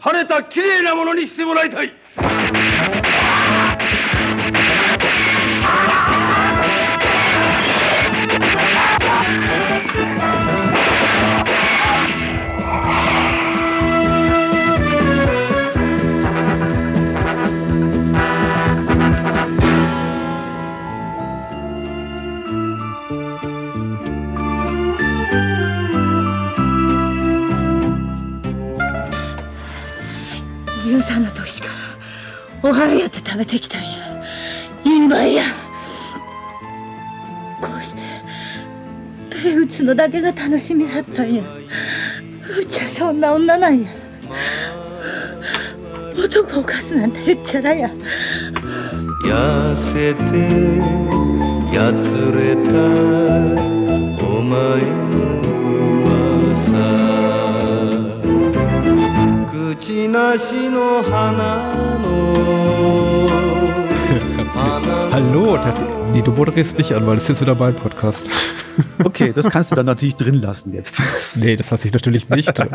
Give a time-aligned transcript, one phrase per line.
[0.00, 1.92] 晴れた綺麗なものにしてもらいたい。
[32.68, 34.22] おはるやって食べてきたんや。
[34.84, 35.44] 陰梅や。
[37.62, 38.02] こうして
[39.30, 41.42] 手打つのだけが楽しみだったんや。
[42.60, 43.88] うちはそんな女なんや。
[46.22, 47.90] 男をかすなんてへっちゃらや。
[49.24, 50.20] 痩せて
[51.74, 52.70] やつれた
[54.26, 55.07] お前
[65.12, 65.58] Hallo,
[66.12, 68.28] nee, du moderierst dich an, weil es ist wieder mein Podcast.
[69.04, 71.00] Okay, das kannst du dann natürlich drin lassen jetzt.
[71.34, 72.70] Nee, das lasse ich natürlich nicht drin.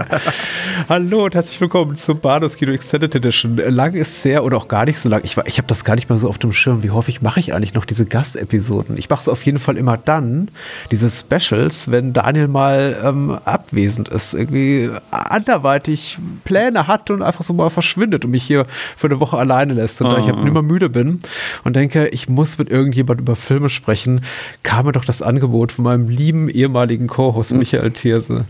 [0.88, 3.57] Hallo und herzlich willkommen zum Bahnhofs Kino Extended Edition.
[3.57, 5.21] Lang ist sehr oder auch gar nicht so lang.
[5.23, 6.81] Ich, war- ich habe das gar nicht mal so auf dem Schirm.
[6.83, 8.95] Wie häufig mache ich eigentlich noch diese Gastepisoden?
[8.97, 10.49] Ich mache es auf jeden Fall immer dann,
[10.91, 17.53] diese Specials, wenn Daniel mal ähm, abwesend ist, irgendwie anderweitig Pläne hat und einfach so
[17.53, 18.65] mal verschwindet und mich hier
[18.95, 20.02] für eine Woche alleine lässt.
[20.02, 21.19] Und da ich halt immer müde bin
[21.65, 24.21] und denke, ich muss mit irgendjemand über Filme sprechen,
[24.61, 28.45] kam mir doch das Angebot von meinem lieben ehemaligen Co-Host Michael Thierse.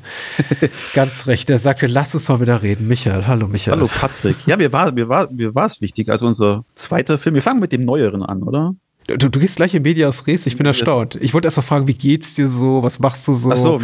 [0.94, 1.50] Ganz recht.
[1.50, 2.88] Er sagte, lass uns mal wieder reden.
[2.88, 3.78] Michael, hallo Michael.
[3.78, 4.46] Hallo Patrick.
[4.46, 6.10] Ja, mir war, mir war, mir war es wichtig.
[6.10, 7.36] Also unser zweiter Film.
[7.36, 8.76] Wir fangen mit dem Neueren an, oder?
[9.08, 11.16] Du, du gehst gleich in Medias Res, ich bin erstaunt.
[11.20, 12.82] Ich wollte erst mal fragen, wie geht's dir so?
[12.84, 13.52] Was machst du so?
[13.52, 13.82] Ach so,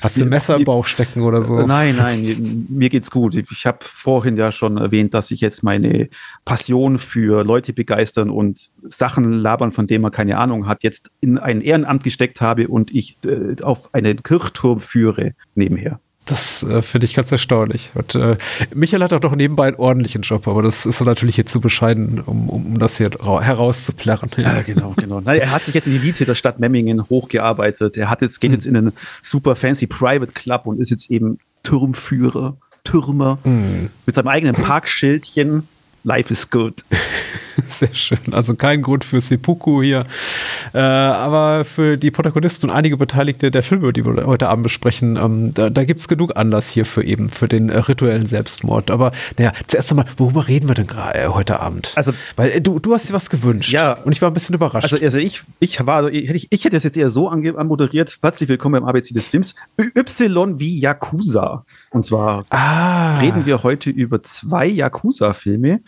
[0.00, 1.64] Hast du ein Messer im Bauch stecken oder so?
[1.66, 2.36] Nein, nein, mir-
[2.68, 3.36] mir geht's gut.
[3.36, 6.08] Ich habe vorhin ja schon erwähnt, dass ich jetzt meine
[6.44, 11.38] Passion für Leute begeistern und Sachen labern, von denen man keine Ahnung hat, jetzt in
[11.38, 16.00] ein Ehrenamt gesteckt habe und ich äh, auf einen Kirchturm führe nebenher.
[16.26, 17.92] Das äh, finde ich ganz erstaunlich.
[17.94, 18.36] Und äh,
[18.74, 22.20] Michael hat auch noch nebenbei einen ordentlichen Job, aber das ist natürlich hier zu bescheiden,
[22.20, 24.28] um, um, um das hier ra- herauszuplärren.
[24.36, 25.20] Ja, genau, genau.
[25.20, 27.96] Nein, er hat sich jetzt in die Elite der Stadt Memmingen hochgearbeitet.
[27.96, 28.92] Er hat jetzt, geht jetzt in einen
[29.22, 33.38] super fancy Private Club und ist jetzt eben Turmführer, Türmer
[34.04, 35.66] mit seinem eigenen Parkschildchen.
[36.04, 36.84] Life is good.
[37.68, 38.18] Sehr schön.
[38.32, 40.04] Also kein Grund für Seppuku hier.
[40.74, 45.16] Äh, aber für die Protagonisten und einige Beteiligte der Filme, die wir heute Abend besprechen,
[45.16, 48.90] ähm, da, da gibt es genug Anlass hier für eben, für den äh, rituellen Selbstmord.
[48.90, 51.92] Aber naja, zuerst einmal, worüber reden wir denn gerade äh, heute Abend?
[51.94, 53.72] Also- Weil äh, du, du hast dir was gewünscht.
[53.72, 53.92] Ja.
[53.92, 54.92] Und ich war ein bisschen überrascht.
[54.92, 58.18] Also, also ich, ich war, ich, ich hätte es jetzt eher so ange, anmoderiert.
[58.22, 59.54] Herzlich willkommen beim ABC des Films.
[59.78, 61.64] Y wie Yakuza.
[61.90, 65.80] Und zwar ah, reden wir heute über zwei Yakuza-Filme.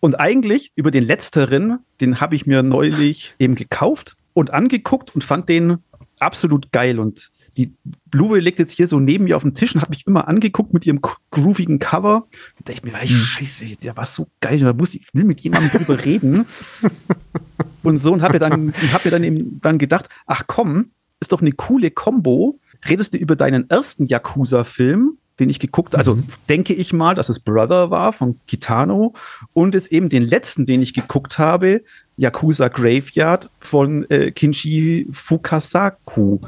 [0.00, 5.24] Und eigentlich über den letzteren, den habe ich mir neulich eben gekauft und angeguckt und
[5.24, 5.78] fand den
[6.18, 6.98] absolut geil.
[6.98, 7.74] Und die
[8.10, 10.72] Blu-ray liegt jetzt hier so neben mir auf dem Tisch und hat mich immer angeguckt
[10.72, 12.26] mit ihrem groovigen Cover.
[12.30, 14.60] Da dachte ich mir, ey, scheiße, der war so geil.
[14.60, 16.46] Da muss ich, ich will mit jemandem drüber reden.
[17.82, 21.32] Und so und habe mir dann, hab mir dann eben dann gedacht, ach komm, ist
[21.32, 22.60] doch eine coole Combo.
[22.86, 26.18] Redest du über deinen ersten Yakuza-Film, den ich geguckt, also
[26.48, 29.14] denke ich mal, dass es Brother war von Kitano
[29.52, 31.82] und jetzt eben den letzten, den ich geguckt habe,
[32.16, 36.38] Yakuza Graveyard von äh, Kinshi Fukasaku.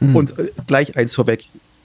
[0.00, 1.44] Und äh, gleich eins vorweg,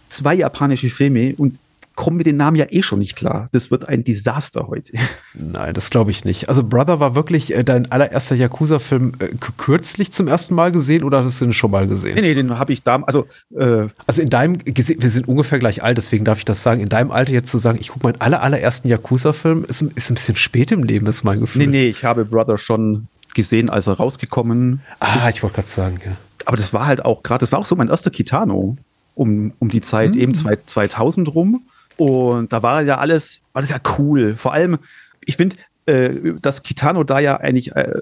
[0.10, 1.58] zwei japanische Filme und
[1.96, 3.48] kommen mit den Namen ja eh schon nicht klar.
[3.52, 4.94] Das wird ein Desaster heute.
[5.34, 6.50] Nein, das glaube ich nicht.
[6.50, 9.28] Also Brother war wirklich äh, dein allererster Yakuza-Film äh,
[9.58, 12.16] kürzlich zum ersten Mal gesehen oder hattest du den schon mal gesehen?
[12.16, 15.84] Nee, nee, den habe ich da, also äh, Also in deinem, wir sind ungefähr gleich
[15.84, 16.82] alt, deswegen darf ich das sagen.
[16.82, 20.16] In deinem Alter jetzt zu sagen, ich gucke meinen aller, allerersten Yakuza-Film, ist, ist ein
[20.16, 21.62] bisschen spät im Leben, ist mein Gefühl.
[21.66, 25.36] Nee, nee, ich habe Brother schon gesehen, als er rausgekommen Ah, ist.
[25.36, 26.12] ich wollte gerade sagen, ja.
[26.46, 28.78] Aber das war halt auch gerade, das war auch so mein erster Kitano
[29.16, 30.22] um, um die Zeit, Hm.
[30.22, 31.62] eben zwei, 2000 rum.
[32.04, 34.36] Und da war ja alles, war das ja cool.
[34.38, 34.78] Vor allem,
[35.26, 35.56] ich finde,
[35.86, 37.94] äh, dass Kitano da ja eigentlich äh,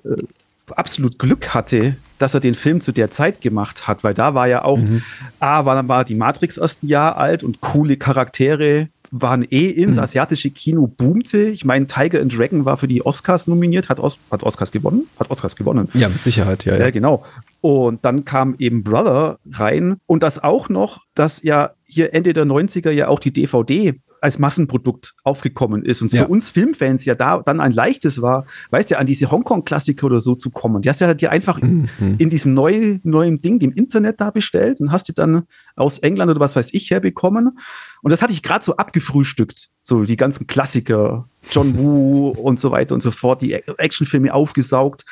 [0.75, 4.47] absolut Glück hatte, dass er den Film zu der Zeit gemacht hat, weil da war
[4.47, 5.01] ja auch, Mhm.
[5.39, 9.97] A, war, war die Matrix erst ein Jahr alt und coole Charaktere waren eh ins
[9.97, 10.03] Mhm.
[10.03, 11.39] asiatische Kino boomte.
[11.49, 15.07] Ich meine, Tiger and Dragon war für die Oscars nominiert, hat, Os hat Oscars gewonnen,
[15.19, 15.89] hat Oscars gewonnen.
[15.93, 16.73] Ja, mit Sicherheit, ja.
[16.77, 16.89] Ja, ja.
[16.91, 17.25] genau.
[17.59, 22.45] Und dann kam eben Brother rein und das auch noch, dass ja hier Ende der
[22.45, 26.01] 90er ja auch die DVD als Massenprodukt aufgekommen ist.
[26.03, 26.23] Und Ja.
[26.23, 30.21] für uns Filmfans ja da dann ein leichtes war, weißt du, an diese Hongkong-Klassiker oder
[30.21, 30.83] so zu kommen.
[30.83, 31.87] Die hast ja dir einfach Mhm.
[32.19, 35.43] in diesem neuen, neuen Ding, dem Internet da bestellt und hast die dann
[35.75, 37.57] aus England oder was weiß ich herbekommen.
[38.03, 39.69] Und das hatte ich gerade so abgefrühstückt.
[39.81, 45.03] So die ganzen Klassiker, John Woo und so weiter und so fort, die Actionfilme aufgesaugt.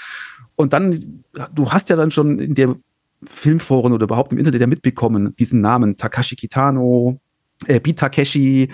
[0.55, 1.23] Und dann,
[1.55, 2.75] du hast ja dann schon in der
[3.23, 7.19] Filmforen oder überhaupt im Internet ja mitbekommen, diesen Namen Takashi Kitano,
[7.67, 8.69] äh, Beat Takeshi.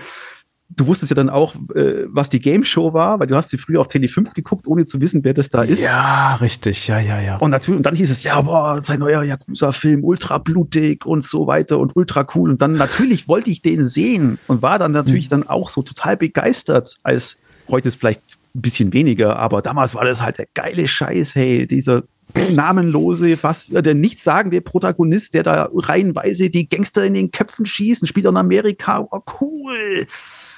[0.68, 3.57] Du wusstest ja dann auch, äh, was die Game Show war, weil du hast sie
[3.57, 5.83] früher auf Tele 5 geguckt, ohne zu wissen, wer das da ist.
[5.83, 7.38] Ja, richtig, ja, ja, ja.
[7.38, 11.45] Und natürlich, und dann hieß es, ja, boah, sein neuer Yakuza-Film, ultra blutig und so
[11.45, 12.50] weiter und ultra cool.
[12.50, 16.18] Und dann natürlich wollte ich den sehen und war dann natürlich dann auch so total
[16.18, 17.38] begeistert, als
[17.69, 18.24] heute ist vielleicht
[18.56, 22.04] ein bisschen weniger, aber damals war das halt der geile Scheiß, hey, dieser
[22.52, 28.07] namenlose, fast der nichtssagende Protagonist, der da reihenweise die Gangster in den Köpfen schießt und
[28.07, 29.07] spielt in Amerika.
[29.12, 30.07] Oh, cool.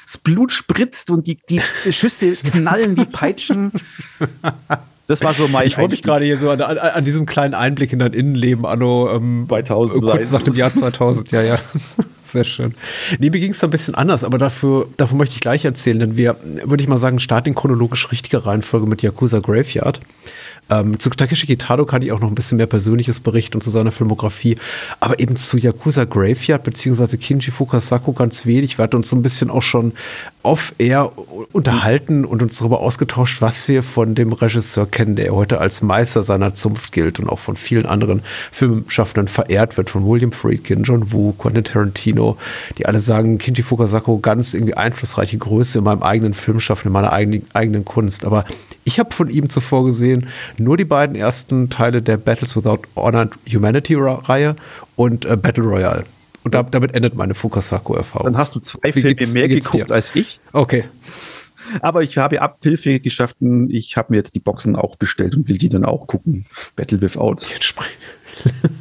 [0.06, 1.62] Das Blut spritzt und die, die
[1.92, 3.72] Schüsse knallen wie Peitschen.
[5.08, 7.54] Das war so mein Ich freue mich gerade hier so an, an, an diesem kleinen
[7.54, 11.60] Einblick in dein Innenleben, Anno ähm, 2000, kurz nach dem Jahr 2000, ja, ja.
[12.28, 12.76] Sehr schön.
[13.20, 16.18] Nee, mir ging es ein bisschen anders, aber dafür, davon möchte ich gleich erzählen, denn
[16.18, 20.02] wir, würde ich mal sagen, starten in chronologisch richtiger Reihenfolge mit Yakuza Graveyard.
[20.70, 23.70] Ähm, zu Takeshi Kitano kann ich auch noch ein bisschen mehr Persönliches berichten und zu
[23.70, 24.58] seiner Filmografie,
[25.00, 28.78] aber eben zu Yakuza Graveyard beziehungsweise Kinji Fukasaku ganz wenig.
[28.78, 29.94] Wir hatten uns so ein bisschen auch schon
[30.44, 31.12] off-air
[31.52, 36.24] unterhalten und uns darüber ausgetauscht, was wir von dem Regisseur kennen, der heute als Meister
[36.24, 38.22] seiner Zunft gilt und auch von vielen anderen
[38.52, 42.38] Filmschaffenden verehrt wird, von William Friedkin, John Woo, Quentin Tarantino,
[42.78, 47.12] die alle sagen, Kinji Fukasaku ganz irgendwie einflussreiche Größe in meinem eigenen Filmschaffen, in meiner
[47.12, 48.26] eigenen, eigenen Kunst.
[48.26, 48.46] Aber
[48.88, 53.22] ich habe von ihm zuvor gesehen nur die beiden ersten Teile der Battles Without Honor
[53.22, 54.56] and Humanity-Reihe
[54.96, 56.06] und äh, Battle Royale.
[56.44, 58.26] Und da, damit endet meine Fukasaku-Erfahrung.
[58.26, 60.40] Dann hast du zwei Wie Filme mehr geguckt als ich.
[60.54, 60.86] Okay.
[61.82, 63.36] Aber ich habe Abhilfe geschafft.
[63.68, 66.46] Ich habe mir jetzt die Boxen auch bestellt und will die dann auch gucken.
[66.78, 67.36] Battle Without.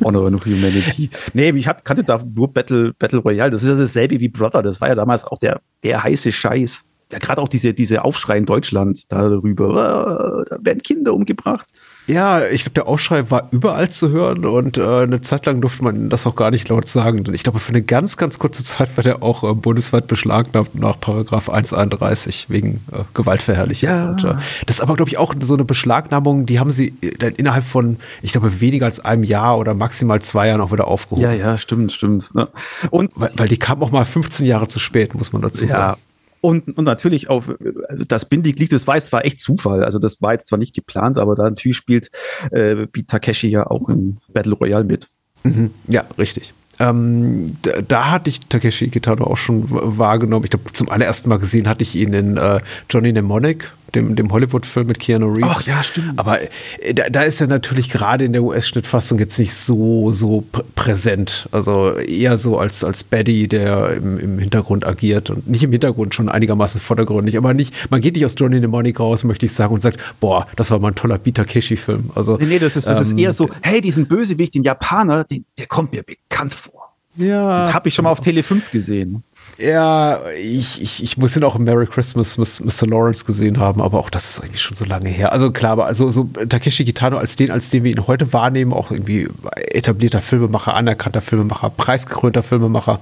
[0.05, 1.11] Honor and Humanity.
[1.35, 3.51] Nee, ich kannte da nur Battle, Battle Royale.
[3.51, 4.63] Das ist ja dasselbe wie Brother.
[4.63, 6.85] Das war ja damals auch der, der heiße Scheiß.
[7.13, 9.77] Ja, gerade auch diese, diese Aufschrei in Deutschland darüber.
[9.77, 11.67] "Ah, da werden Kinder umgebracht.
[12.09, 15.83] Ja, ich glaube, der Aufschrei war überall zu hören und äh, eine Zeit lang durfte
[15.85, 17.25] man das auch gar nicht laut sagen.
[17.25, 20.75] Denn ich glaube, für eine ganz, ganz kurze Zeit war der auch äh, bundesweit beschlagnahmt
[20.77, 23.89] nach Paragraph 131 wegen äh, Gewaltverherrlichung.
[23.89, 24.11] Ja.
[24.11, 24.35] Und, äh,
[24.67, 27.65] das ist aber, glaube ich, auch so eine Beschlagnahmung, die haben sie äh, dann innerhalb
[27.65, 31.23] von, ich glaube, weniger als einem Jahr oder maximal zwei Jahren auch wieder aufgehoben.
[31.23, 32.31] Ja, ja, stimmt, stimmt.
[32.35, 32.49] Ja.
[32.91, 35.71] Und Weil, weil die kam auch mal 15 Jahre zu spät, muss man dazu Ja.
[35.71, 36.01] sagen.
[36.47, 37.43] Und, und natürlich auch
[37.89, 40.77] also das Bindeglied, das war jetzt zwar echt Zufall, also das war jetzt zwar nicht
[40.77, 42.09] geplant, aber da natürlich spielt
[42.53, 45.09] äh, Takeshi ja auch im Battle Royale mit.
[45.43, 45.73] Mhm.
[45.89, 46.55] Ja, richtig.
[46.79, 50.45] Ähm, da, da hatte ich Takeshi Kitano auch schon wahrgenommen.
[50.45, 54.33] Ich glaube, zum allerersten Mal gesehen hatte ich ihn in äh, Johnny Mnemonic, dem, dem
[54.33, 55.59] Hollywood-Film mit Keanu Reeves.
[55.61, 56.19] Ach ja, stimmt.
[56.19, 60.43] Aber äh, da, da ist er natürlich gerade in der US-Schnittfassung jetzt nicht so, so
[60.53, 61.49] pr präsent.
[61.53, 66.15] Also eher so als, als Baddy, der im, im Hintergrund agiert und nicht im Hintergrund,
[66.15, 67.37] schon einigermaßen vordergründig.
[67.37, 70.47] Aber nicht, man geht nicht aus Johnny Mnemonic raus, möchte ich sagen, und sagt, boah,
[70.57, 72.11] das war mal ein toller Beat Takeshi-Film.
[72.15, 75.25] Also, Nee, nee, das ist, das ist ähm, eher so, hey, diesen Bösewicht, den Japaner,
[75.25, 76.95] den, der kommt mir bekannt vor.
[77.17, 77.73] Ja.
[77.73, 79.23] Habe ich schon mal auf Tele 5 gesehen.
[79.59, 82.87] Ja, ich, ich, ich muss ihn auch im Merry Christmas Mr.
[82.87, 85.33] Lawrence gesehen haben, aber auch das ist eigentlich schon so lange her.
[85.33, 88.75] Also klar, aber also so Takeshi Kitano als den, als den wir ihn heute wahrnehmen,
[88.75, 93.01] auch irgendwie etablierter Filmemacher, anerkannter Filmemacher, preisgekrönter Filmemacher,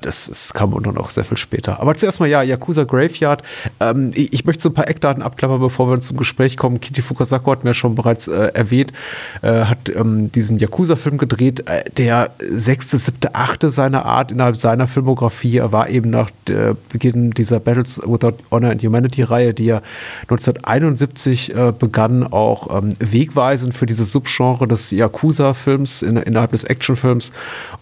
[0.00, 1.80] das, das kam und dann auch sehr viel später.
[1.80, 3.42] Aber zuerst mal ja, Yakuza Graveyard.
[3.80, 6.80] Ähm, ich, ich möchte so ein paar Eckdaten abklappern, bevor wir zum Gespräch kommen.
[6.80, 8.92] Kichi Fukasaku hat mir schon bereits äh, erwähnt,
[9.42, 14.88] äh, hat ähm, diesen Yakuza-Film gedreht, äh, der sechste, siebte, achte seiner Art innerhalb seiner
[14.88, 15.58] Filmografie.
[15.58, 16.30] Er war eben nach
[16.88, 19.82] Beginn dieser Battles Without Honor and Humanity-Reihe, die ja
[20.22, 27.30] 1971 äh, begann, auch ähm, wegweisend für dieses Subgenre des Yakuza-Films in, innerhalb des Actionfilms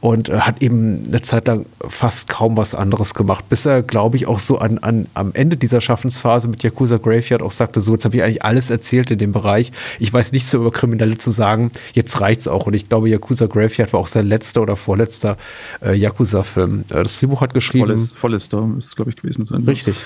[0.01, 4.17] und äh, hat eben eine Zeit lang fast kaum was anderes gemacht, bis er, glaube
[4.17, 7.93] ich, auch so an, an, am Ende dieser Schaffensphase mit Yakuza Graveyard auch sagte, so,
[7.93, 9.71] jetzt habe ich eigentlich alles erzählt in dem Bereich.
[10.01, 12.67] Ich weiß nichts so über Kriminelle zu sagen, jetzt reicht's auch.
[12.67, 15.37] Und ich glaube, Yakuza Graveyard war auch sein letzter oder vorletzter
[15.81, 16.87] äh, Yakuza-Film.
[16.91, 17.84] Äh, das Drehbuch hat geschrieben.
[17.87, 19.63] Volles, Vollester ist es, glaube ich, gewesen sein.
[19.65, 19.97] Richtig.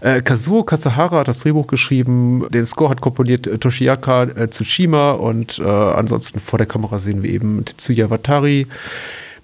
[0.00, 5.12] Äh, Kazuo Kasahara hat das Drehbuch geschrieben, den Score hat komponiert äh, Toshiaka äh, Tsushima
[5.12, 8.66] und äh, ansonsten vor der Kamera sehen wir eben Tetsuya Watari,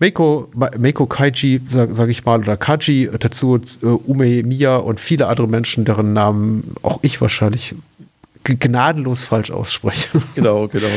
[0.01, 5.29] Meiko, Meiko Kaiji, sag, sag ich mal, oder Kaji, Tetsuo äh, Ume Miya und viele
[5.29, 7.75] andere Menschen, deren Namen auch ich wahrscheinlich
[8.45, 10.09] gnadenlos falsch ausspreche.
[10.35, 10.89] Genau, genau.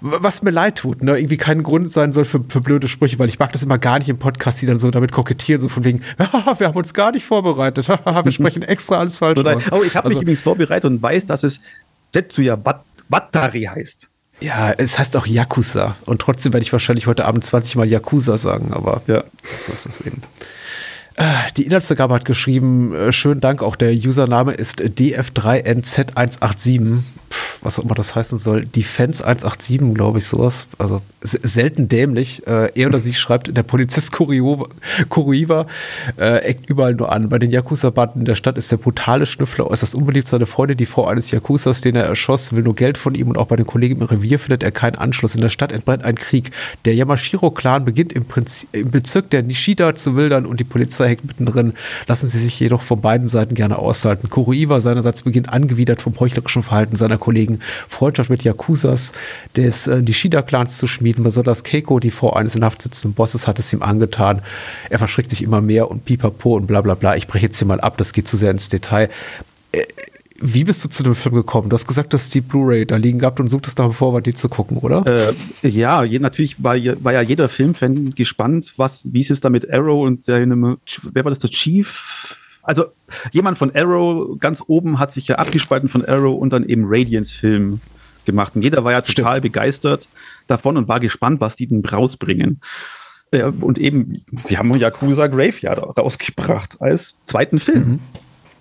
[0.00, 1.16] Was mir leid tut, ne?
[1.18, 3.98] irgendwie kein Grund sein soll für, für blöde Sprüche, weil ich mag das immer gar
[3.98, 6.94] nicht im Podcast, die dann so damit kokettieren, so von wegen, "Haha, wir haben uns
[6.94, 9.72] gar nicht vorbereitet, wir sprechen extra alles falsch Oder, aus.
[9.72, 11.60] oh, ich habe mich Also, übrigens vorbereitet und weiß, dass es
[12.12, 14.10] Tetsuya Bat Batari heißt.
[14.40, 18.36] Ja, es heißt auch Yakuza und trotzdem werde ich wahrscheinlich heute Abend 20 Mal Yakuza
[18.36, 19.24] sagen, aber Ja.
[19.58, 20.22] so ist das eben.
[21.16, 21.24] Äh,
[21.56, 27.02] Die Inhaltsangabe hat geschrieben, äh, schönen Dank, auch der Username ist DF3NZ187, Pff,
[27.62, 30.66] was auch immer das heißen soll, Defense 187, glaube ich, sowas.
[30.78, 32.46] Also se- selten dämlich.
[32.46, 35.66] Äh, Er oder sie schreibt, der Polizist Kuroiwa
[36.18, 37.28] äh, eckt überall nur an.
[37.28, 40.28] Bei den Yakuza-Banden in der Stadt ist der brutale Schnüffler äußerst unbeliebt.
[40.28, 43.38] Seine Freundin, die Frau eines Yakuzas, den er erschoss, will nur Geld von ihm und
[43.38, 45.34] auch bei den Kollegen im Revier findet er keinen Anschluss.
[45.34, 46.50] In der Stadt entbrennt ein Krieg.
[46.84, 51.24] Der Yamashiro-Clan beginnt im, Prinzip, im Bezirk der Nishida zu wildern und die Polizei hängt
[51.26, 51.74] mittendrin.
[52.06, 54.30] Lassen sie sich jedoch von beiden Seiten gerne aushalten.
[54.30, 59.12] Kuroiwa seinerseits beginnt angewidert vom heuchlerischen Verhalten seiner Kollegen, Freundschaft mit Yakuzas
[59.56, 61.24] des äh, Nishida-Clans zu schmieden.
[61.24, 64.42] Besonders Keiko, die Frau eines in Haft sitzenden Bosses, hat es ihm angetan.
[64.90, 67.16] Er verschreckt sich immer mehr und pipapo und bla bla bla.
[67.16, 69.08] Ich breche jetzt hier mal ab, das geht zu sehr ins Detail.
[69.72, 69.84] Äh,
[70.40, 71.70] Wie bist du zu dem Film gekommen?
[71.70, 74.26] Du hast gesagt, du hast die Blu-ray da liegen gehabt und suchtest nach dem Vorwand,
[74.26, 75.06] die zu gucken, oder?
[75.06, 79.40] Äh, ja, je, natürlich war, ja- war ja jeder Filmfan gespannt, was, wie ist es
[79.40, 80.76] da mit Arrow und seinem,
[81.12, 82.36] wer war das, der Chief?
[82.64, 82.86] Also
[83.30, 87.80] jemand von Arrow ganz oben hat sich ja abgespalten von Arrow und dann eben Radiance-Film
[88.24, 88.56] gemacht.
[88.56, 90.08] Und jeder war ja total begeistert
[90.46, 92.60] davon und war gespannt, was die denn rausbringen.
[93.32, 98.00] Ja, und eben, sie haben Yakuza Graveyard rausgebracht als zweiten Film.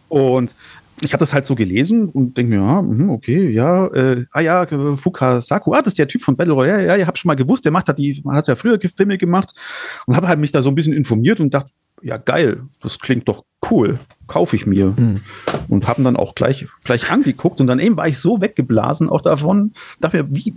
[0.10, 0.56] Und
[1.02, 4.42] ich habe das halt so gelesen und denke mir, ja, mhm, okay, ja, äh, ah
[4.42, 7.30] ja, äh, Fukasaku, ah, das ist der Typ von Battle Royale, ja, ich habe schon
[7.30, 9.54] mal gewusst, der macht hat die, hat ja früher Filme gemacht
[10.06, 11.72] und habe halt mich da so ein bisschen informiert und dachte,
[12.04, 14.94] ja, geil, das klingt doch cool, kaufe ich mir.
[15.70, 19.22] Und haben dann auch gleich, gleich angeguckt und dann eben war ich so weggeblasen auch
[19.22, 20.54] davon, dachte mir, wie,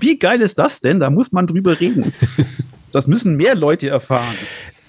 [0.00, 1.00] wie geil ist das denn?
[1.00, 2.12] Da muss man drüber reden.
[2.92, 4.34] Das müssen mehr Leute erfahren.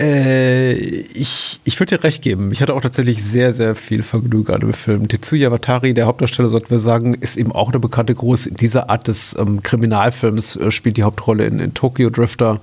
[0.02, 2.52] Äh, ich ich würde dir recht geben.
[2.52, 5.08] Ich hatte auch tatsächlich sehr, sehr viel Vergnügen an dem Film.
[5.08, 8.90] Tetsuya Watari, der Hauptdarsteller, sollten wir sagen, ist eben auch eine bekannte Größe in dieser
[8.90, 12.60] Art des ähm, Kriminalfilms, äh, spielt die Hauptrolle in, in Tokyo Drifter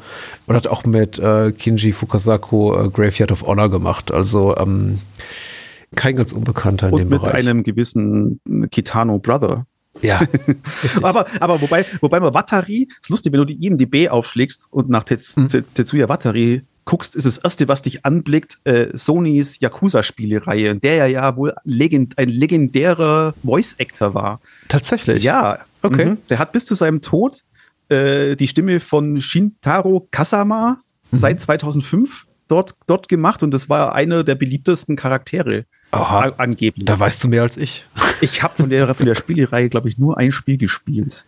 [0.46, 4.10] und hat auch mit äh, Kinji Fukasaku äh, Graveyard of Honor gemacht.
[4.12, 4.98] Also ähm,
[5.94, 7.34] kein ganz Unbekannter in Und dem mit Bereich.
[7.36, 8.40] einem gewissen
[8.70, 9.64] Kitano Brother.
[10.02, 10.20] ja,
[11.02, 15.04] aber, aber wobei, wobei mal Watari, ist lustig, wenn du die IMDB aufschlägst und nach
[15.04, 20.80] Tets, Te- Tetsuya Watari guckst, ist das erste, was dich anblickt, äh, Sonys Yakuza-Spielereihe, in
[20.80, 24.40] der er ja wohl legend, ein legendärer Voice-Actor war.
[24.68, 25.22] tatsächlich.
[25.22, 26.04] Ja, Okay.
[26.06, 26.18] Mhm.
[26.28, 27.44] Der hat bis zu seinem Tod
[27.88, 30.78] äh, die Stimme von Shintaro Kasama
[31.12, 36.32] seit 2005 dort, dort gemacht und das war einer der beliebtesten Charaktere Aha.
[36.36, 36.84] angeblich.
[36.84, 37.86] Da weißt du mehr als ich.
[38.20, 41.24] Ich habe von der, von der Spielereihe, glaube ich, nur ein Spiel gespielt.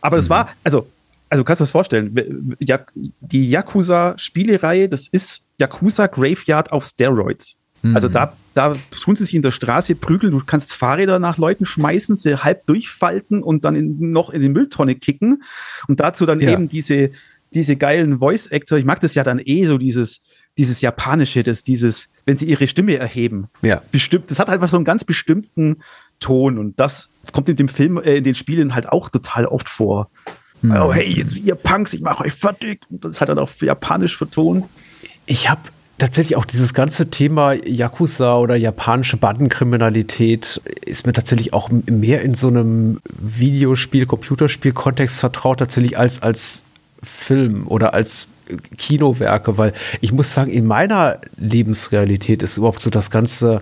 [0.00, 0.88] Aber es war, also,
[1.28, 2.56] also kannst du dir das vorstellen,
[3.20, 7.56] die Yakuza-Spielereihe, das ist Yakuza Graveyard auf Steroids.
[7.94, 11.64] Also da, da tun sie sich in der Straße prügeln, du kannst Fahrräder nach Leuten
[11.64, 15.44] schmeißen, sie halb durchfalten und dann in, noch in die Mülltonne kicken.
[15.86, 16.50] Und dazu dann Ja.
[16.50, 17.10] eben diese,
[17.54, 18.78] diese geilen Voice-Actor.
[18.78, 20.22] Ich mag das ja dann eh so, dieses,
[20.56, 23.80] dieses Japanische, das, dieses, wenn sie ihre Stimme erheben Ja.
[23.92, 25.76] bestimmt, das hat einfach so einen ganz bestimmten
[26.18, 29.68] Ton und das kommt in dem Film, äh, in den Spielen halt auch total oft
[29.68, 30.10] vor.
[30.64, 32.80] Oh, hey, jetzt ihr Punks, ich mache euch fertig.
[32.90, 34.68] Und das hat dann auf Japanisch vertont.
[35.26, 35.60] Ich habe
[35.98, 42.34] tatsächlich auch dieses ganze Thema Yakuza oder japanische Bandenkriminalität ist mir tatsächlich auch mehr in
[42.34, 46.62] so einem Videospiel, Computerspiel-Kontext vertraut, tatsächlich als, als
[47.02, 48.28] Film oder als
[48.78, 53.60] Kinowerke, weil ich muss sagen, in meiner Lebensrealität ist überhaupt so das ganze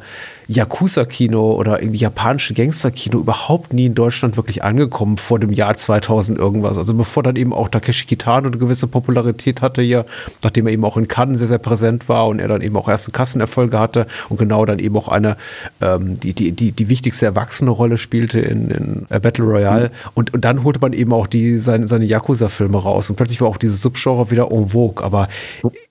[0.48, 6.38] Yakuza-Kino oder irgendwie japanische Gangster-Kino überhaupt nie in Deutschland wirklich angekommen vor dem Jahr 2000
[6.38, 6.78] irgendwas.
[6.78, 10.06] Also bevor dann eben auch Takeshi Kitano eine gewisse Popularität hatte hier,
[10.42, 12.88] nachdem er eben auch in Cannes sehr, sehr präsent war und er dann eben auch
[12.88, 15.36] erste Kassenerfolge hatte und genau dann eben auch eine,
[15.80, 19.90] ähm, die, die, die, die wichtigste erwachsene Rolle spielte in, in äh, Battle Royale.
[20.14, 23.48] Und, und dann holte man eben auch die, seine, seine Yakuza-Filme raus und plötzlich war
[23.48, 25.04] auch dieses Subgenre wieder en vogue.
[25.04, 25.28] Aber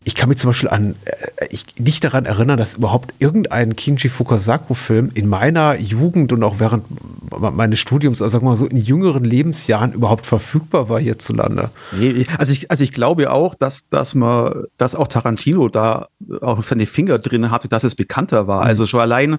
[0.04, 4.10] ich kann mich zum Beispiel an, äh, ich nicht daran erinnern, dass überhaupt irgendein Kinji
[4.46, 6.86] Fukasaku-Film in meiner Jugend und auch während
[7.40, 11.72] meines Studiums, also sagen wir mal so in jüngeren Lebensjahren überhaupt verfügbar war hierzulande.
[12.38, 16.08] Also ich, also ich glaube auch, dass, dass man, dass auch Tarantino da
[16.42, 18.62] auch seine Finger drin hatte, dass es bekannter war.
[18.62, 19.38] Also schon allein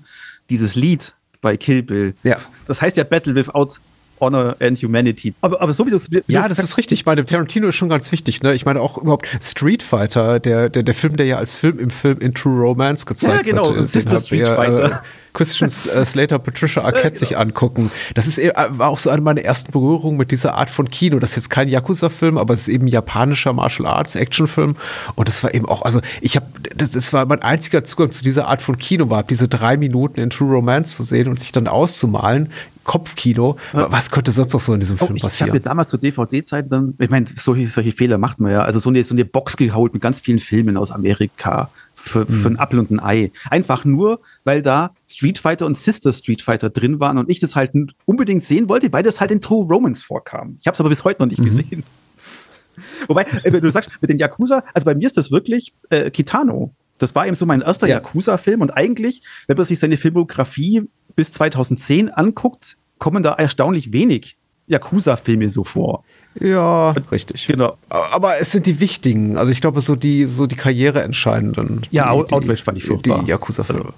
[0.51, 2.15] dieses Lied bei Kill Bill.
[2.23, 2.39] Ja.
[2.67, 3.81] Das heißt ja Battle Without
[4.21, 5.35] Honor and Humanity.
[5.41, 7.01] Aber, aber so wie du du Ja, das ist richtig.
[7.01, 8.43] Ich meine, Tarantino ist schon ganz wichtig.
[8.43, 8.55] Ne?
[8.55, 11.91] Ich meine auch überhaupt Street Fighter, der, der, der Film, der ja als Film im
[11.91, 13.81] Film In True Romance gezeigt Ja, genau, wird.
[13.81, 14.85] äh, Sister Street er, Fighter.
[14.85, 14.99] Äh,
[15.37, 17.90] Christian äh, Slater, Patricia Arquette sich angucken.
[18.14, 21.19] Das ist, äh, war auch so eine meiner ersten Berührungen mit dieser Art von Kino.
[21.19, 24.76] Das ist jetzt kein Yakuza-Film, aber es ist eben ein japanischer Martial Arts Actionfilm.
[25.14, 28.23] Und das war eben auch, also ich habe, das, das war mein einziger Zugang zu
[28.23, 31.52] dieser Art von Kino, war diese drei Minuten in True Romance zu sehen und sich
[31.52, 32.50] dann auszumalen.
[32.85, 33.57] Kopfkino.
[33.73, 35.52] Was könnte sonst noch so in diesem Oh, Film ich habe passieren?
[35.55, 38.62] mir damals zur DVD-Zeit dann, ich meine, solche, solche Fehler macht man ja.
[38.62, 41.69] Also so eine, so eine Box geholt mit ganz vielen Filmen aus Amerika
[42.09, 42.33] für, Mhm.
[42.43, 43.31] für ein Apfel und ein Ei.
[43.51, 47.57] Einfach nur, weil da Street Fighter und Sister Street Fighter drin waren und ich das
[47.57, 47.73] halt
[48.05, 50.57] unbedingt sehen wollte, weil das halt in True Romance vorkam.
[50.61, 51.45] Ich habe es aber bis heute noch nicht Mhm.
[51.45, 51.83] gesehen.
[53.09, 56.11] Wobei, äh, wenn du sagst, mit den Yakuza, also bei mir ist das wirklich äh,
[56.11, 56.73] Kitano.
[56.99, 57.97] Das war eben so mein erster Ja.
[57.97, 60.83] Yakuza-Film und eigentlich, wenn man sich seine Filmografie
[61.15, 64.37] bis 2010 anguckt, kommen da erstaunlich wenig
[64.67, 66.05] Yakuza-Filme so vor.
[66.40, 67.47] Ja, richtig.
[67.47, 67.76] Genau.
[67.88, 71.83] Aber es sind die wichtigen, also ich glaube, so die, so die Karriere entscheidenden.
[71.90, 73.23] Ja, die, Out- Outrage fand ich furchtbar.
[73.25, 73.93] Die Yakuza-Filme.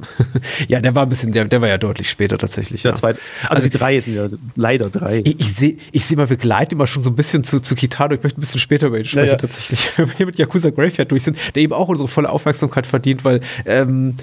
[0.68, 2.82] ja, der war ein bisschen, der, der war ja deutlich später tatsächlich.
[2.82, 2.96] Der ja.
[2.96, 5.20] zweite, also, die drei sind ja leider drei.
[5.24, 7.74] Ich, ich sehe ich seh mal, wir gleiten immer schon so ein bisschen zu, zu
[7.74, 8.14] Kitano.
[8.14, 9.36] Ich möchte ein bisschen später über ihn sprechen, Ja, ja.
[9.38, 9.90] tatsächlich.
[9.96, 13.24] Wenn wir hier mit Yakuza Graveyard durch sind, der eben auch unsere volle Aufmerksamkeit verdient,
[13.24, 14.16] weil ähm,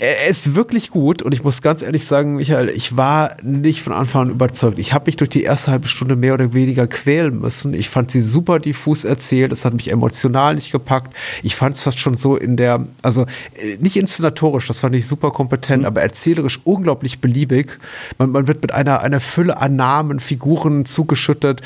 [0.00, 3.92] er ist wirklich gut und ich muss ganz ehrlich sagen, Michael, ich war nicht von
[3.92, 4.78] Anfang an überzeugt.
[4.78, 7.74] Ich habe mich durch die erste halbe Stunde mehr oder weniger quälen müssen.
[7.74, 11.14] Ich fand sie super diffus erzählt, es hat mich emotional nicht gepackt.
[11.42, 13.22] Ich fand es fast schon so in der, also
[13.56, 17.78] äh, nicht inszenatorisch, das fand ich super kompetent, aber erzählerisch unglaublich beliebig.
[18.18, 21.62] Man, man wird mit einer, einer Fülle an Namen, Figuren zugeschüttet.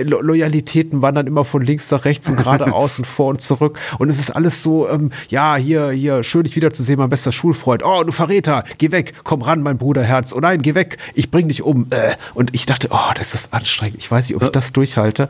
[0.00, 3.78] Lo Loyalitäten wandern immer von links nach rechts und geradeaus und vor und zurück.
[3.98, 7.63] Und es ist alles so, ähm, ja, hier, hier, schön dich wiederzusehen, mein bester Schulfreund.
[7.66, 10.32] Oh, du Verräter, geh weg, komm ran, mein Bruderherz.
[10.32, 11.86] Oh nein, geh weg, ich bring dich um.
[11.90, 12.14] Äh.
[12.34, 13.98] Und ich dachte, oh, das ist das anstrengend.
[13.98, 15.28] Ich weiß nicht, ob ich das durchhalte.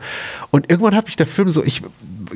[0.51, 1.81] Und irgendwann hat mich der Film so, ich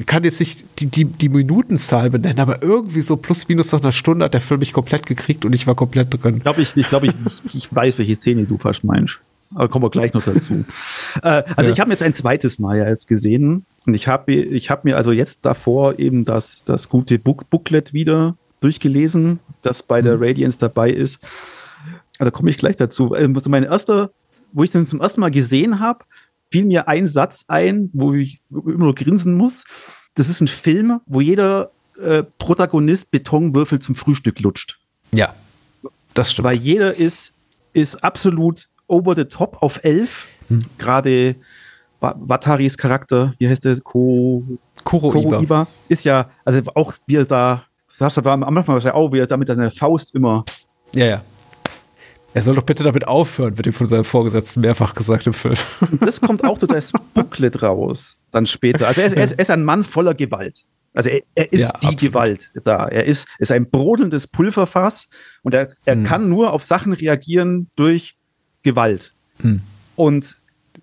[0.06, 3.92] kann jetzt nicht die, die, die Minutenzahl benennen, aber irgendwie so plus minus nach einer
[3.92, 6.38] Stunde hat der Film mich komplett gekriegt und ich war komplett drin.
[6.38, 7.14] Ich glaube, ich, ich, glaub, ich,
[7.54, 9.20] ich weiß, welche Szene du fast meinst.
[9.56, 10.64] Aber kommen wir gleich noch dazu.
[11.24, 11.74] äh, also Ja.
[11.74, 14.96] ich habe jetzt ein zweites Mal ja jetzt gesehen und ich habe ich hab mir
[14.96, 20.58] also jetzt davor eben das, das gute Book Booklet wieder durchgelesen, das bei der Radiance
[20.60, 21.24] dabei ist.
[22.18, 23.16] Da komme ich gleich dazu.
[23.16, 24.12] Ähm, Also mein erster,
[24.52, 26.04] wo ich den zum ersten Mal gesehen habe,
[26.52, 29.64] fiel mir ein Satz ein, wo ich immer nur grinsen muss.
[30.16, 34.80] Das ist ein Film, wo jeder äh, Protagonist Betonwürfel zum Frühstück lutscht
[35.12, 35.34] Ja,
[36.14, 36.46] das stimmt.
[36.48, 37.34] weil jeder ist,
[37.74, 40.26] ist absolut over the top auf elf.
[40.50, 40.64] Hm.
[40.78, 41.36] Gerade
[42.00, 43.80] Wa- Wataris Charakter, wie heißt der?
[43.82, 44.44] Ko,
[44.84, 45.42] Kuro, Koro Iba.
[45.42, 45.68] Iba.
[45.90, 47.64] Ist ja, also auch wie er da,
[48.00, 50.46] Sascha war am Anfang wahrscheinlich auch, wie er da mit seiner Faust immer.
[50.96, 51.24] Ja, ja.
[52.34, 55.56] Er soll doch bitte damit aufhören, wird ihm von seinem Vorgesetzten mehrfach gesagt im Film.
[55.82, 58.88] Und das kommt auch durch das Booklet raus, dann später.
[58.88, 60.64] Also er ist, er ist, er ist ein Mann voller Gewalt.
[60.94, 62.00] Also er, er ist Ja, die absolut.
[62.00, 62.88] Gewalt da.
[62.88, 65.10] Er ist, ist ein brodelndes Pulverfass
[65.44, 66.04] und er, er Hm.
[66.06, 68.16] kann nur auf Sachen reagieren durch
[68.64, 69.14] Gewalt.
[69.42, 69.62] Hm.
[69.96, 70.38] Und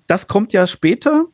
[0.06, 1.26] das kommt ja später.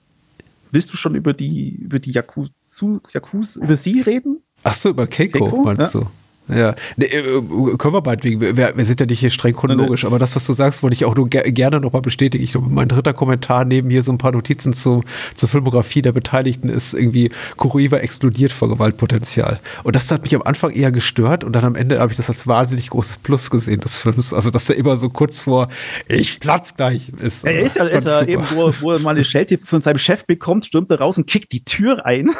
[0.70, 4.41] Willst du schon über die, über die Yakuza, Yakuza, über sie reden?
[4.64, 5.62] Ach so, über Keiko, Keiko?
[5.64, 6.00] meinst Ja.
[6.00, 6.06] du?
[6.52, 7.40] Ja, nee, äh,
[7.78, 10.52] können wir meinetwegen, wir, wir sind ja nicht hier streng chronologisch, aber das, was du
[10.52, 12.42] sagst, wollte ich auch nur ger gerne nochmal bestätigen.
[12.42, 15.04] Ich glaube, mein dritter Kommentar neben hier so ein paar Notizen zu,
[15.36, 19.60] zur Filmografie der Beteiligten ist irgendwie, Kuroiwa explodiert vor Gewaltpotenzial.
[19.84, 22.28] Und das hat mich am Anfang eher gestört und dann am Ende habe ich das
[22.28, 24.34] als wahnsinnig großes Plus gesehen des Films.
[24.34, 25.68] Also, dass er immer so kurz vor,
[26.08, 27.44] ich platz gleich ist.
[27.44, 29.98] Er ist ja, ist ja eben, wo, er- wo er mal eine Schelte von seinem
[29.98, 32.30] Chef bekommt, stürmt er raus und kickt die Tür ein.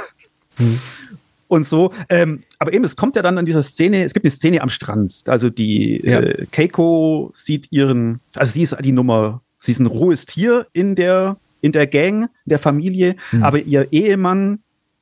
[1.52, 1.92] Und so.
[2.08, 4.70] Ähm, aber eben, es kommt ja dann an dieser Szene, es gibt eine Szene am
[4.70, 5.24] Strand.
[5.26, 6.20] Also die Ja.
[6.20, 10.94] äh, Keiko sieht ihren, also sie ist die Nummer, sie ist ein rohes Tier in
[10.94, 14.60] der, in der Gang, in der Familie, aber ihr Ehemann,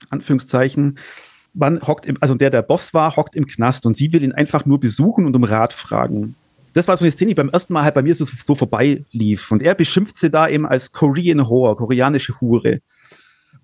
[0.09, 0.99] Anführungszeichen,
[1.55, 4.33] man hockt im, also der der Boss war, hockt im Knast und sie will ihn
[4.33, 6.35] einfach nur besuchen und um Rat fragen.
[6.73, 9.05] Das war so eine Szene, die beim ersten Mal halt bei mir so, so vorbei
[9.13, 9.53] lief.
[9.53, 12.81] Und er beschimpft sie da eben als Korean Whore, koreanische Hure.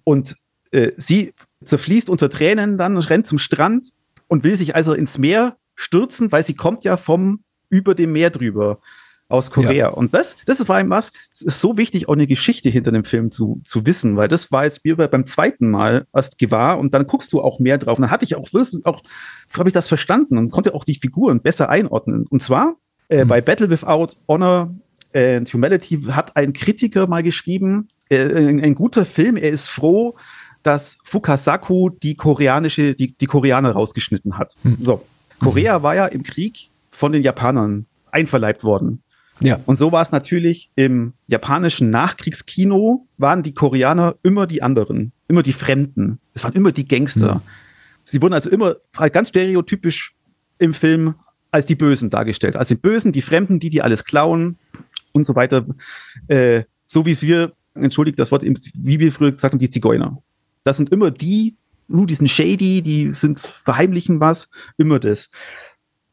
[0.04, 0.36] Und
[0.70, 1.32] äh, sie
[1.64, 3.88] zerfließt unter Tränen dann, rennt zum Strand
[4.28, 8.30] und will sich also ins Meer stürzen, weil sie kommt ja vom über dem Meer
[8.30, 8.80] drüber
[9.28, 9.72] aus Korea.
[9.72, 9.88] Ja.
[9.88, 13.02] Und das, das war ihm was, es ist so wichtig, auch eine Geschichte hinter dem
[13.02, 16.78] Film zu, zu wissen, weil das war jetzt mir bei- beim zweiten Mal erst gewahr
[16.78, 17.98] und dann guckst du auch mehr drauf.
[17.98, 18.48] Und dann hatte ich auch,
[18.84, 19.02] auch
[19.56, 22.26] habe ich das verstanden und konnte auch die Figuren besser einordnen.
[22.28, 22.76] Und zwar
[23.08, 24.72] äh, bei Battle Without Honor
[25.12, 30.16] and Humanity hat ein Kritiker mal geschrieben, äh, ein, ein guter Film, er ist froh,
[30.66, 34.54] dass Fukasaku die koreanische, die, die Koreaner rausgeschnitten hat.
[34.82, 35.04] So.
[35.40, 39.02] Korea war ja im Krieg von den Japanern einverleibt worden.
[39.40, 39.60] Ja.
[39.66, 45.42] Und so war es natürlich im japanischen Nachkriegskino, waren die Koreaner immer die anderen, immer
[45.42, 46.20] die Fremden.
[46.32, 47.42] Es waren immer die Gangster.
[48.04, 48.76] Sie wurden also immer
[49.12, 50.14] ganz stereotypisch
[50.58, 51.16] im Film
[51.50, 52.56] als die Bösen dargestellt.
[52.56, 54.58] Als die Bösen, die Fremden, die, die alles klauen
[55.12, 55.66] und so weiter.
[56.28, 60.22] Äh, so wie wir, entschuldigt das Wort, wie wir früher gesagt haben, die Zigeuner.
[60.66, 61.54] Das sind immer die,
[61.86, 65.30] nur die sind shady, die sind verheimlichen was, immer das.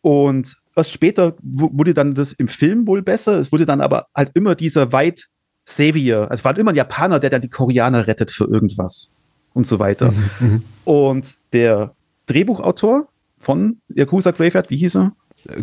[0.02, 3.40] Und erst später wurde dann das im Film wohl besser.
[3.40, 5.24] Es wurde dann aber halt immer dieser White
[5.66, 6.30] Savior.
[6.30, 9.12] Es war halt immer ein Japaner, der dann die Koreaner rettet für irgendwas
[9.54, 10.12] und so weiter.
[10.12, 10.64] Mhm, mhm.
[10.84, 11.96] und der
[12.28, 13.08] Drehbuchautor
[13.40, 15.16] von Yakuza Graveyard, wie hieß er?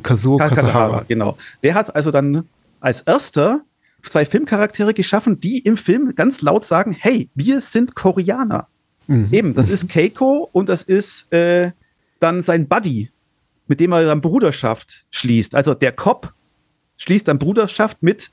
[0.03, 1.05] Kazuo Kasahara.
[1.07, 1.39] Genau.
[1.63, 2.49] Der hat also dann
[2.81, 3.61] als erster
[4.03, 8.67] zwei Filmcharaktere geschaffen, die im Film ganz laut sagen, hey, wir sind Koreaner.
[9.11, 9.29] Mhm.
[9.33, 11.73] Eben, das ist Keiko und das ist äh,
[12.21, 13.11] dann sein Buddy,
[13.67, 15.57] mit dem er dann Bruderschaft schließt.
[15.57, 16.33] Also der Cop
[16.97, 18.31] schließt dann Bruderschaft mit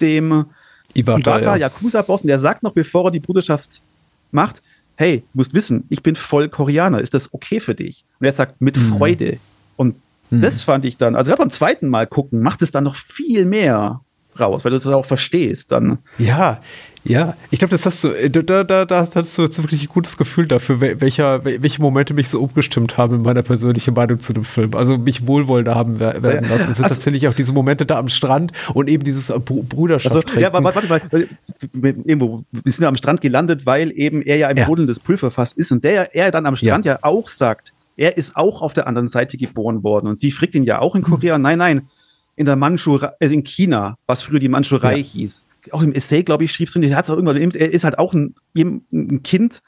[0.00, 0.46] dem
[0.94, 1.66] Iwata, Iwata ja.
[1.66, 3.80] Yakuza-Boss und der sagt noch, bevor er die Bruderschaft
[4.30, 4.62] macht,
[4.94, 8.04] hey, du musst wissen, ich bin voll Koreaner, ist das okay für dich?
[8.20, 8.82] Und er sagt, mit mhm.
[8.82, 9.38] Freude.
[9.74, 9.96] Und
[10.30, 10.42] mhm.
[10.42, 13.46] das fand ich dann, also gerade beim zweiten Mal gucken, macht es dann noch viel
[13.46, 14.00] mehr
[14.38, 15.98] raus, weil du es auch verstehst dann.
[16.18, 16.60] Ja,
[17.04, 20.16] ja, ich glaube, das hast du, äh, da, da, da hast du wirklich ein gutes
[20.18, 24.44] Gefühl dafür, welcher, welche Momente mich so umgestimmt haben in meiner persönlichen Meinung zu dem
[24.44, 24.74] Film.
[24.74, 26.70] Also mich wohlwollender haben werden lassen.
[26.70, 30.14] Es sind also, tatsächlich auch diese Momente da am Strand und eben dieses Bruderschaft.
[30.14, 31.28] Also, ja, warte, warte mal.
[31.72, 34.66] Irgendwo, wir sind am Strand gelandet, weil eben er ja im ja.
[34.66, 36.94] Boden des Pulverfass ist und der er dann am Strand ja.
[36.94, 40.54] ja auch sagt, er ist auch auf der anderen Seite geboren worden und sie fragt
[40.54, 41.36] ihn ja auch in Korea.
[41.36, 41.42] Hm.
[41.42, 41.88] Nein, nein,
[42.36, 45.04] in der Manchurei, äh, in China, was früher die Manchurei ja.
[45.04, 45.46] hieß.
[45.70, 47.98] Auch im Essay, glaube ich, schrieb es drin, er hat auch irgendwann, er ist halt
[47.98, 49.62] auch ein, ein Kind,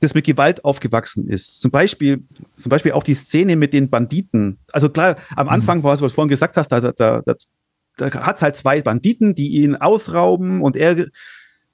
[0.00, 1.60] das mit Gewalt aufgewachsen ist.
[1.60, 2.24] Zum Beispiel,
[2.56, 4.58] zum Beispiel auch die Szene mit den Banditen.
[4.72, 5.84] Also klar, am Anfang, mhm.
[5.84, 7.22] was du vorhin gesagt hast, da, da, da,
[7.96, 11.06] da hat es halt zwei Banditen, die ihn ausrauben und er äh,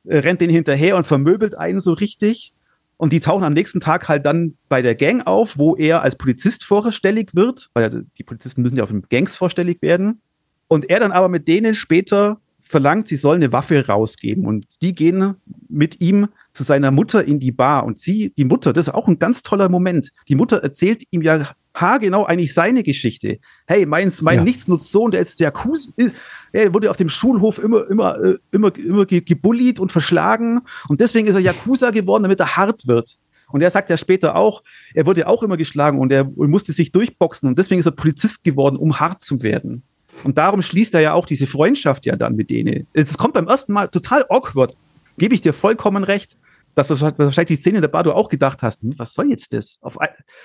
[0.09, 2.55] rennt den hinterher und vermöbelt einen so richtig.
[2.97, 6.17] Und die tauchen am nächsten Tag halt dann bei der Gang auf, wo er als
[6.17, 10.21] Polizist vorstellig wird, weil die Polizisten müssen ja auf den Gangs vorstellig werden.
[10.69, 12.41] Und er dann aber mit denen später
[12.73, 14.45] verlangt, sie soll eine Waffe rausgeben.
[14.45, 15.35] Und die gehen
[15.69, 17.85] mit ihm zu seiner Mutter in die Bar.
[17.85, 20.11] Und sie, die Mutter, das ist auch ein ganz toller Moment.
[20.29, 23.39] Die Mutter erzählt ihm ja haargenau eigentlich seine Geschichte.
[23.67, 24.45] Hey, mein, mein ja.
[24.45, 25.93] Nichtsnutzsohn, der jetzt der Kus,
[26.53, 30.63] er wurde auf dem Schulhof immer, immer, äh, immer, immer gebullied und verschlagen.
[30.89, 33.19] Und deswegen ist er Yakuza geworden, damit er hart wird.
[33.53, 34.63] Und er sagt ja später auch,
[34.95, 37.49] er wurde auch immer geschlagen und er musste sich durchboxen.
[37.49, 39.83] Und deswegen ist er Polizist geworden, um hart zu werden.
[40.25, 42.87] Und darum schließt er ja auch diese Freundschaft ja dann mit denen.
[42.92, 44.77] Es kommt beim ersten Mal total awkward.
[45.18, 46.37] Gebe ich dir vollkommen recht
[46.75, 49.53] dass du wahrscheinlich die Szene der Bar du auch gedacht hast, hm, was soll jetzt
[49.53, 49.81] das?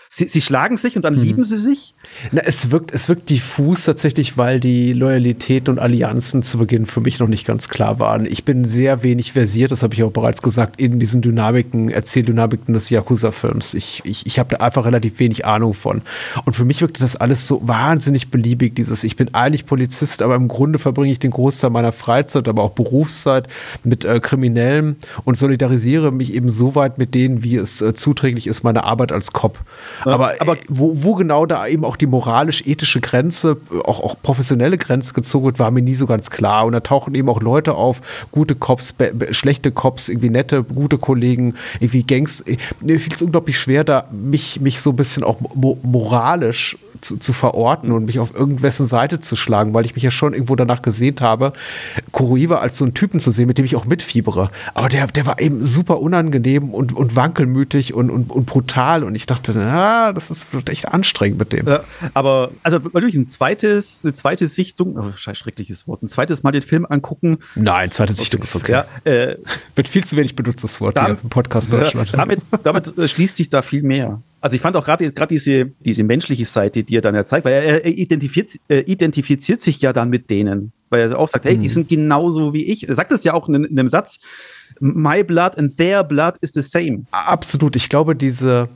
[0.09, 1.21] Sie, sie, schlagen sich und dann mhm.
[1.21, 1.93] lieben sie sich?
[2.31, 6.99] Na, es wirkt, es wirkt diffus tatsächlich, weil die Loyalität und Allianzen zu Beginn für
[6.99, 8.25] mich noch nicht ganz klar waren.
[8.25, 12.73] Ich bin sehr wenig versiert, das habe ich auch bereits gesagt, in diesen Dynamiken, Erzähldynamiken
[12.73, 13.73] des Yakuza-Films.
[13.73, 16.01] Ich, ich, ich habe da einfach relativ wenig Ahnung von.
[16.45, 20.35] Und für mich wirkte das alles so wahnsinnig beliebig, dieses, ich bin eigentlich Polizist, aber
[20.35, 23.47] im Grunde verbringe ich den Großteil meiner Freizeit, aber auch Berufszeit
[23.83, 28.47] mit äh, Kriminellen und solidarisiere mich eben so weit mit denen, wie es äh, zuträglich
[28.47, 29.59] ist, meine Arbeit als Cop.
[30.05, 34.77] Ja, aber, aber wo, wo, genau da eben auch die moralisch-ethische Grenze, auch, auch professionelle
[34.77, 36.65] Grenze gezogen wird, war mir nie so ganz klar.
[36.65, 38.01] Und da tauchen eben auch Leute auf,
[38.31, 38.93] gute Cops,
[39.31, 42.43] schlechte Cops, irgendwie nette, gute Kollegen, irgendwie Gangs.
[42.81, 47.17] Mir fiel es unglaublich schwer, da mich, mich so ein bisschen auch mo moralisch zu,
[47.17, 50.55] zu, verorten und mich auf irgendwessen Seite zu schlagen, weil ich mich ja schon irgendwo
[50.55, 51.53] danach gesehnt habe,
[52.11, 54.49] Kuroiwa als so einen Typen zu sehen, mit dem ich auch mitfiebere.
[54.73, 59.15] Aber der, der war eben super unangenehm und, und wankelmütig und, und, und brutal und
[59.15, 61.67] ich dachte, na, das ist echt anstrengend mit dem.
[61.67, 61.83] Ja,
[62.13, 66.61] aber, also natürlich ein zweites, eine zweite Sichtung, oh, schreckliches Wort, ein zweites Mal den
[66.61, 67.39] Film angucken.
[67.55, 68.71] Nein, zweite Sichtung ist okay.
[68.71, 69.37] Ja, äh,
[69.75, 72.13] Wird viel zu wenig benutztes Wort damit, hier im Podcast Deutschland.
[72.13, 74.21] Damit, damit schließt sich da viel mehr.
[74.39, 77.53] Also ich fand auch gerade diese, diese menschliche Seite, die er dann ja zeigt, weil
[77.53, 80.71] er, er identifiziert, äh, identifiziert sich ja dann mit denen.
[80.89, 81.71] Weil er auch sagt, hey, die mhm.
[81.71, 82.87] sind genauso wie ich.
[82.87, 84.19] Er sagt das ja auch in, in einem Satz,
[84.79, 87.05] my blood and their blood is the same.
[87.11, 87.75] Absolut.
[87.75, 88.69] Ich glaube, diese,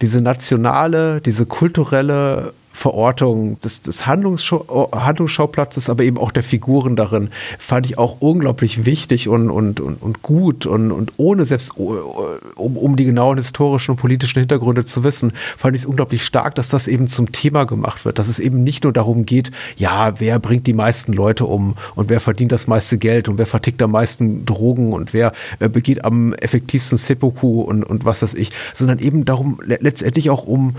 [0.00, 7.30] diese nationale, diese kulturelle Verortung des, des Handlungsschau Handlungsschauplatz aber eben auch der Figuren darin,
[7.58, 12.76] fand ich auch unglaublich wichtig und, und, und, und gut und, und ohne selbst, um,
[12.76, 16.68] um die genauen historischen und politischen Hintergründe zu wissen, fand ich es unglaublich stark, dass
[16.68, 20.40] das eben zum Thema gemacht wird, dass es eben nicht nur darum geht, ja, wer
[20.40, 23.92] bringt die meisten Leute um und wer verdient das meiste Geld und wer vertickt am
[23.92, 28.98] meisten Drogen und wer äh, begeht am effektivsten Seppuku und, und was weiß ich, sondern
[28.98, 30.74] eben darum letztendlich auch um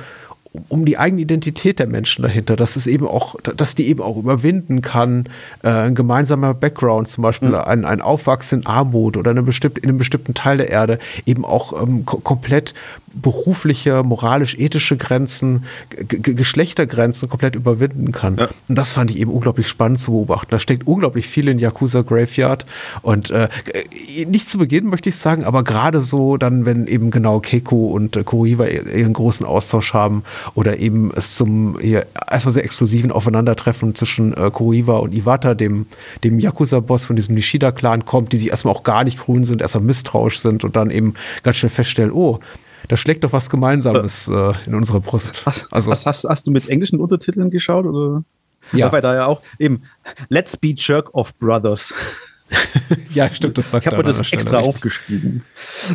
[0.70, 4.18] um die eigene Identität der Menschen dahinter, dass es eben auch, dass die eben auch
[4.18, 5.26] überwinden kann,
[5.63, 7.56] äh, ein gemeinsamer Background, zum Beispiel mhm.
[7.56, 11.46] ein, ein Aufwachsen in Armut oder eine bestimmte, in einem bestimmten Teil der Erde, eben
[11.46, 12.74] auch ähm, komplett
[13.21, 18.38] berufliche, moralisch-ethische Grenzen, Geschlechtergrenzen komplett überwinden kann.
[18.38, 18.49] Ja.
[18.67, 20.47] Und das fand ich eben unglaublich spannend zu beobachten.
[20.51, 22.65] Da steckt unglaublich viel in Yakuza Graveyard.
[23.01, 23.47] Und äh,
[24.28, 28.15] nicht zu Beginn möchte ich sagen, aber gerade so dann, wenn eben genau Keiko und
[28.17, 30.23] äh, Kuriwa ihren großen Austausch haben
[30.54, 35.86] oder eben es zum hier, erstmal sehr explosiven Aufeinandertreffen zwischen äh, Kuriwa und Iwata, dem,
[36.23, 39.84] dem Yakuza-Boss von diesem Nishida-Clan kommt, die sich erstmal auch gar nicht grün sind, erstmal
[39.84, 42.39] misstrauisch sind und dann eben ganz schnell feststellen, oh,
[42.88, 45.45] da schlägt doch was Gemeinsames äh, in unserer Brust.
[45.45, 47.86] Hast, also, hast, hast, hast, du mit englischen Untertiteln geschaut?
[47.86, 48.24] Oder?
[48.74, 48.91] Ja.
[48.91, 49.84] Weil da ja auch eben
[50.30, 51.93] Let's be Jerk of Brothers.
[53.13, 54.76] ja, stimmt, das sagt Ich habe mir das extra richtig.
[54.76, 55.43] aufgeschrieben.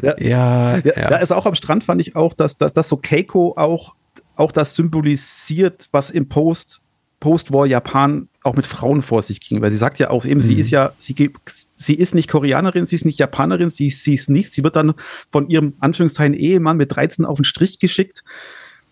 [0.02, 0.92] Ja, ja, ja.
[0.96, 1.08] ja.
[1.08, 3.94] Also auch am Strand fand ich auch, dass, dass, dass so Keiko auch,
[4.36, 6.82] auch das symbolisiert, was im Post,
[7.20, 10.44] Post-War Japan auch mit Frauen vor sich ging, weil sie sagt ja auch eben, mhm.
[10.44, 11.30] sie ist ja, sie,
[11.74, 14.94] sie ist nicht Koreanerin, sie ist nicht Japanerin, sie, sie ist nichts, sie wird dann
[15.30, 18.24] von ihrem Anführungszeichen Ehemann mit 13 auf den Strich geschickt.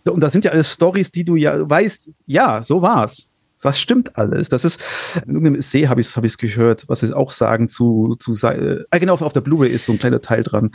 [0.04, 3.30] Und das sind ja alles Stories, die du ja weißt, ja, so war's.
[3.61, 4.48] Das stimmt alles.
[4.48, 4.80] Das ist,
[5.26, 8.84] in irgendeinem See habe ich es hab gehört, was sie auch sagen zu, zu äh,
[8.92, 10.70] genau, auf der Blu-ray ist so ein kleiner Teil dran.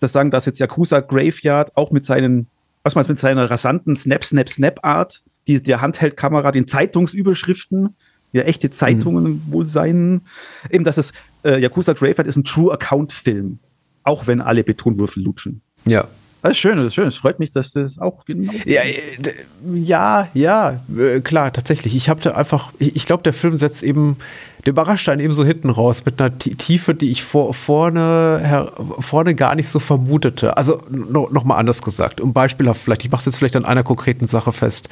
[0.00, 2.46] Das sagen, dass jetzt Yakuza Graveyard auch mit seinen,
[2.84, 7.96] was man mit seiner rasanten Snap, Snap, Snap-Art, die der Handheldkamera, den Zeitungsüberschriften,
[8.32, 9.42] ja echte Zeitungen mhm.
[9.48, 10.22] wohl sein.
[10.70, 11.12] Eben, dass es
[11.44, 13.58] äh, Yakuza Graveyard ist ein True Account Film,
[14.02, 15.62] auch wenn alle Betonwürfel lutschen.
[15.84, 16.08] Ja.
[16.42, 17.06] Das ist schön, das ist schön.
[17.06, 18.96] Es freut mich, dass das auch genau ja, äh,
[19.74, 21.94] ja, ja, äh, klar, tatsächlich.
[21.94, 24.16] Ich habe einfach, ich, ich glaube, der Film setzt eben
[24.64, 28.70] der überrascht einen eben so hinten raus mit einer Tiefe, die ich vor, vorne,
[29.00, 30.56] vorne gar nicht so vermutete.
[30.56, 33.82] Also no, nochmal anders gesagt, um beispielhaft vielleicht, ich mache es jetzt vielleicht an einer
[33.82, 34.88] konkreten Sache fest.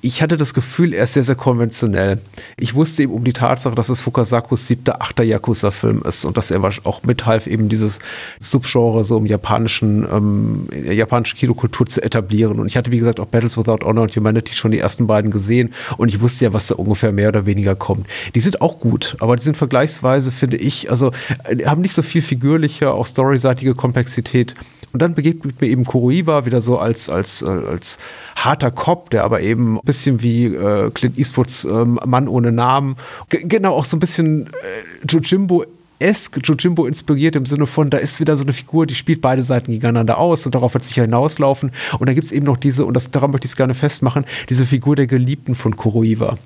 [0.00, 2.20] Ich hatte das Gefühl, er ist sehr, sehr konventionell.
[2.56, 6.50] Ich wusste eben um die Tatsache, dass es Fukasakus siebter, achter Yakuza-Film ist und dass
[6.50, 7.98] er auch mithalf, eben dieses
[8.38, 12.58] Subgenre so im japanischen, ähm, in der japanischen Kinokultur zu etablieren.
[12.58, 15.30] Und ich hatte, wie gesagt, auch Battles Without Honor und Humanity schon die ersten beiden
[15.30, 18.06] gesehen und ich wusste ja, was da ungefähr mehr oder weniger kommt.
[18.34, 21.12] Die sind auch gut gut, aber die sind vergleichsweise, finde ich, also
[21.44, 24.54] äh, haben nicht so viel figürliche, auch storyseitige Komplexität.
[24.92, 27.98] Und dann begegnet mir eben Kuroiwa wieder so als, als, äh, als
[28.36, 32.96] harter Cop, der aber eben ein bisschen wie äh, Clint Eastwoods äh, Mann ohne Namen,
[33.30, 35.64] genau auch so ein bisschen äh, Jojimbo
[36.02, 39.42] esk Jojimbo inspiriert im Sinne von, da ist wieder so eine Figur, die spielt beide
[39.42, 41.70] Seiten gegeneinander aus und darauf wird sicher hinauslaufen.
[41.98, 44.24] Und da gibt es eben noch diese, und das, daran möchte ich es gerne festmachen,
[44.48, 46.36] diese Figur der Geliebten von Kuroiwa,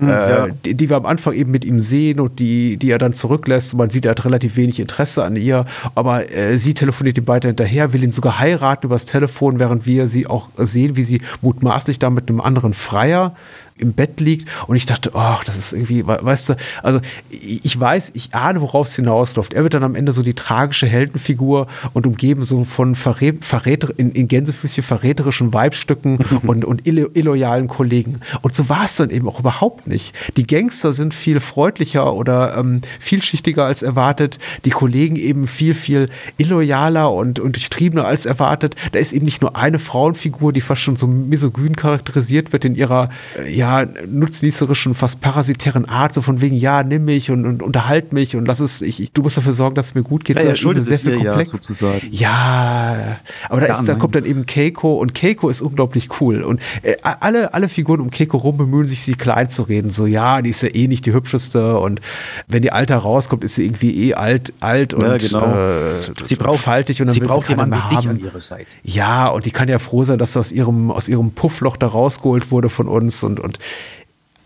[0.00, 0.48] mhm, äh, ja.
[0.64, 3.72] die, die, wir am Anfang eben mit ihm sehen und die, die er dann zurücklässt.
[3.72, 7.26] Und man sieht, er hat relativ wenig Interesse an ihr, aber äh, sie telefoniert ihm
[7.26, 11.22] weiter hinterher, will ihn sogar heiraten übers Telefon, während wir sie auch sehen, wie sie
[11.40, 13.34] mutmaßlich da mit einem anderen Freier
[13.78, 18.12] im Bett liegt und ich dachte, ach, das ist irgendwie, weißt du, also ich weiß,
[18.14, 19.52] ich ahne, worauf es hinausläuft.
[19.52, 23.90] Er wird dann am Ende so die tragische Heldenfigur und umgeben so von Verrät, Verräter,
[23.96, 28.20] in, in Gänsefüßchen verräterischen Weibstücken und, und illoyalen Kollegen.
[28.42, 30.14] Und so war es dann eben auch überhaupt nicht.
[30.36, 36.08] Die Gangster sind viel freundlicher oder ähm, vielschichtiger als erwartet, die Kollegen eben viel, viel
[36.38, 38.74] illoyaler und, und durchtriebener als erwartet.
[38.92, 42.74] Da ist eben nicht nur eine Frauenfigur, die fast schon so misogyn charakterisiert wird in
[42.74, 47.44] ihrer, äh, ja, ja, nutznießerischen, fast parasitären Art, so von wegen, ja, nimm mich und,
[47.44, 50.24] und unterhalt mich und lass es, ich, du musst dafür sorgen, dass es mir gut
[50.24, 50.36] geht.
[50.36, 51.48] Ja, ja, schuldet sehr viel komplex.
[51.48, 52.08] Ja, sozusagen.
[52.10, 56.60] ja, aber da, ist, da kommt dann eben Keiko und Keiko ist unglaublich cool und
[56.82, 60.42] äh, alle, alle Figuren um Keiko rum bemühen sich, sie klein zu reden, so, ja,
[60.42, 62.00] die ist ja eh nicht die hübscheste und
[62.46, 65.44] wenn die Alter rauskommt, ist sie irgendwie eh alt, alt und ja, genau.
[65.44, 68.08] äh, sie braucht, faltig und dann sie braucht jemanden mehr haben.
[68.10, 68.70] an ihrer Seite.
[68.82, 71.88] Ja, und die kann ja froh sein, dass sie aus ihrem, aus ihrem Puffloch da
[71.88, 73.55] rausgeholt wurde von uns und, und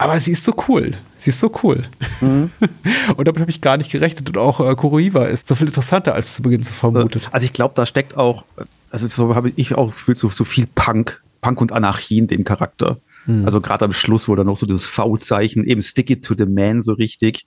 [0.00, 0.92] aber sie ist so cool.
[1.16, 1.82] Sie ist so cool.
[2.22, 2.50] Mhm.
[3.16, 4.30] Und damit habe ich gar nicht gerechnet.
[4.30, 7.28] Und auch äh, Kuroiwa ist so viel interessanter als zu Beginn zu vermutet.
[7.32, 8.44] Also ich glaube, da steckt auch,
[8.90, 12.44] also so habe ich auch gefühlt, so, so viel Punk, Punk und Anarchie in dem
[12.44, 12.96] Charakter.
[13.26, 13.44] Mhm.
[13.44, 16.46] Also gerade am Schluss, wo dann noch so das V-Zeichen, eben stick it to the
[16.46, 17.44] man so richtig.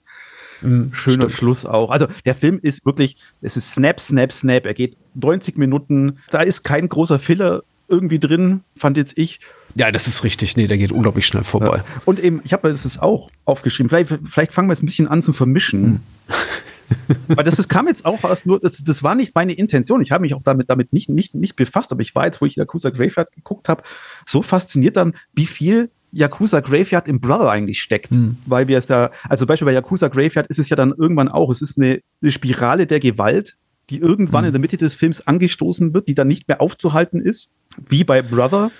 [0.62, 1.32] Mhm, Schöner stimmt.
[1.32, 1.90] Schluss auch.
[1.90, 4.64] Also der Film ist wirklich, es ist Snap, Snap, Snap.
[4.64, 6.18] Er geht 90 Minuten.
[6.30, 9.40] Da ist kein großer Filler irgendwie drin, fand jetzt ich.
[9.74, 10.56] Ja, das ist richtig.
[10.56, 11.78] Nee, der geht unglaublich schnell vorbei.
[11.78, 11.84] Ja.
[12.04, 13.88] Und eben, ich habe das auch aufgeschrieben.
[13.88, 15.84] Vielleicht, vielleicht fangen wir es ein bisschen an zu vermischen.
[15.84, 16.00] Hm.
[17.28, 20.02] Weil das, das kam jetzt auch erst nur, das, das war nicht meine Intention.
[20.02, 22.46] Ich habe mich auch damit, damit nicht, nicht, nicht befasst, aber ich war jetzt, wo
[22.46, 23.82] ich Yakuza Graveyard geguckt habe,
[24.26, 28.12] so fasziniert dann, wie viel Yakuza Graveyard im Brother eigentlich steckt.
[28.12, 28.36] Mhm.
[28.46, 31.50] Weil wir es da, also Beispiel bei Yakuza Graveyard ist es ja dann irgendwann auch,
[31.50, 33.56] es ist eine, eine Spirale der Gewalt,
[33.90, 34.48] die irgendwann mhm.
[34.48, 37.50] in der Mitte des Films angestoßen wird, die dann nicht mehr aufzuhalten ist,
[37.88, 38.70] wie bei Brother.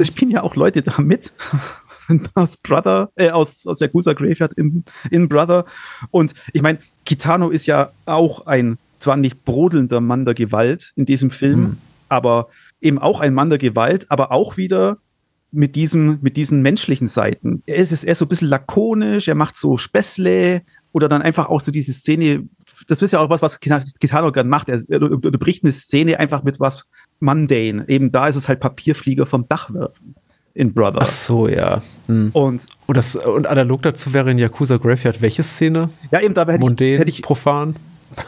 [0.00, 1.32] Es spielen ja auch Leute da mit.
[2.34, 5.64] aus Brother, äh, aus, aus Yakuza Graveyard in, in Brother.
[6.10, 11.06] Und ich meine, Kitano ist ja auch ein zwar nicht brodelnder Mann der Gewalt in
[11.06, 11.78] diesem Film, Mhm.
[12.08, 12.48] aber
[12.80, 14.98] eben auch ein Mann der Gewalt, aber auch wieder
[15.50, 17.62] mit, diesem, mit diesen menschlichen Seiten.
[17.66, 21.48] Er ist, er ist so ein bisschen lakonisch, er macht so Späßle oder dann einfach
[21.48, 22.44] auch so diese Szene.
[22.88, 24.68] Das ist ja auch was, was Kitano gern macht.
[24.68, 26.86] Er, er unterbricht eine Szene einfach mit was
[27.24, 27.84] mundane.
[27.88, 30.14] Eben da ist es halt Papierflieger vom Dach werfen
[30.54, 31.00] in Brother.
[31.02, 31.82] Ach so, ja.
[32.06, 32.30] Hm.
[32.32, 35.90] Und Und, das, und analog dazu wäre in Yakuza Graveyard welche Szene?
[36.12, 37.74] ja, eben da hätte ich, Mundane, hätte ich profan?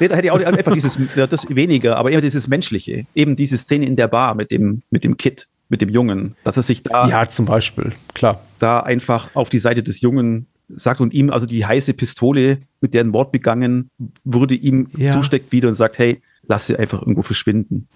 [0.01, 0.99] Nee, da hätte ich auch einfach dieses,
[1.31, 3.07] das weniger, aber eben dieses Menschliche.
[3.15, 6.57] Eben diese Szene in der Bar mit dem, mit dem Kid, mit dem Jungen, dass
[6.57, 8.43] er sich da, Ja, zum Beispiel, klar.
[8.59, 12.93] da einfach auf die Seite des Jungen sagt und ihm also die heiße Pistole, mit
[12.93, 13.89] der ein Mord begangen
[14.25, 15.13] wurde, ihm Ja.
[15.13, 17.89] zusteckt wieder und sagt, hey, lass sie einfach irgendwo verschwinden.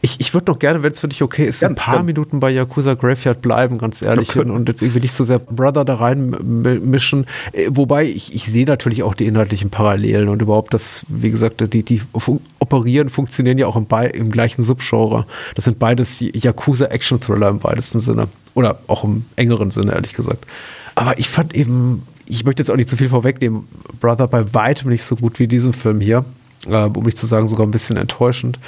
[0.00, 2.06] Ich, ich würde noch gerne, wenn es für dich okay ist, Gern, ein paar gern.
[2.06, 4.50] Minuten bei Yakuza Graveyard bleiben, ganz ehrlich, Ja, können.
[4.50, 7.26] und jetzt irgendwie nicht so sehr Brother da reinmischen.
[7.68, 11.82] Wobei ich, ich sehe natürlich auch die inhaltlichen Parallelen und überhaupt das, wie gesagt, die,
[11.82, 15.26] die fun operieren, funktionieren ja auch im, im gleichen Subgenre.
[15.54, 18.28] Das sind beides Yakuza-Action-Thriller im weitesten Sinne.
[18.54, 20.44] Oder auch im engeren Sinne, ehrlich gesagt.
[20.96, 23.68] Aber ich fand eben, ich möchte jetzt auch nicht zu viel vorwegnehmen,
[24.00, 26.24] Brother bei weitem nicht so gut wie diesen Film hier.
[26.66, 28.58] Äh, um nicht zu sagen, sogar ein bisschen enttäuschend.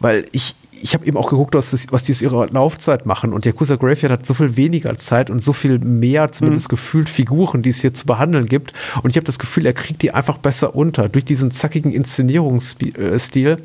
[0.00, 0.54] Weil ich,
[0.84, 3.32] ich habe eben auch geguckt, was, was die aus ihrer Laufzeit machen.
[3.32, 7.62] Und Yakuza Graveyard hat so viel weniger Zeit und so viel mehr, zumindest gefühlt, Figuren,
[7.62, 8.74] die es hier zu behandeln gibt.
[9.02, 11.08] Und ich habe das Gefühl, er kriegt die einfach besser unter.
[11.08, 13.56] Durch diesen zackigen Inszenierungsstil,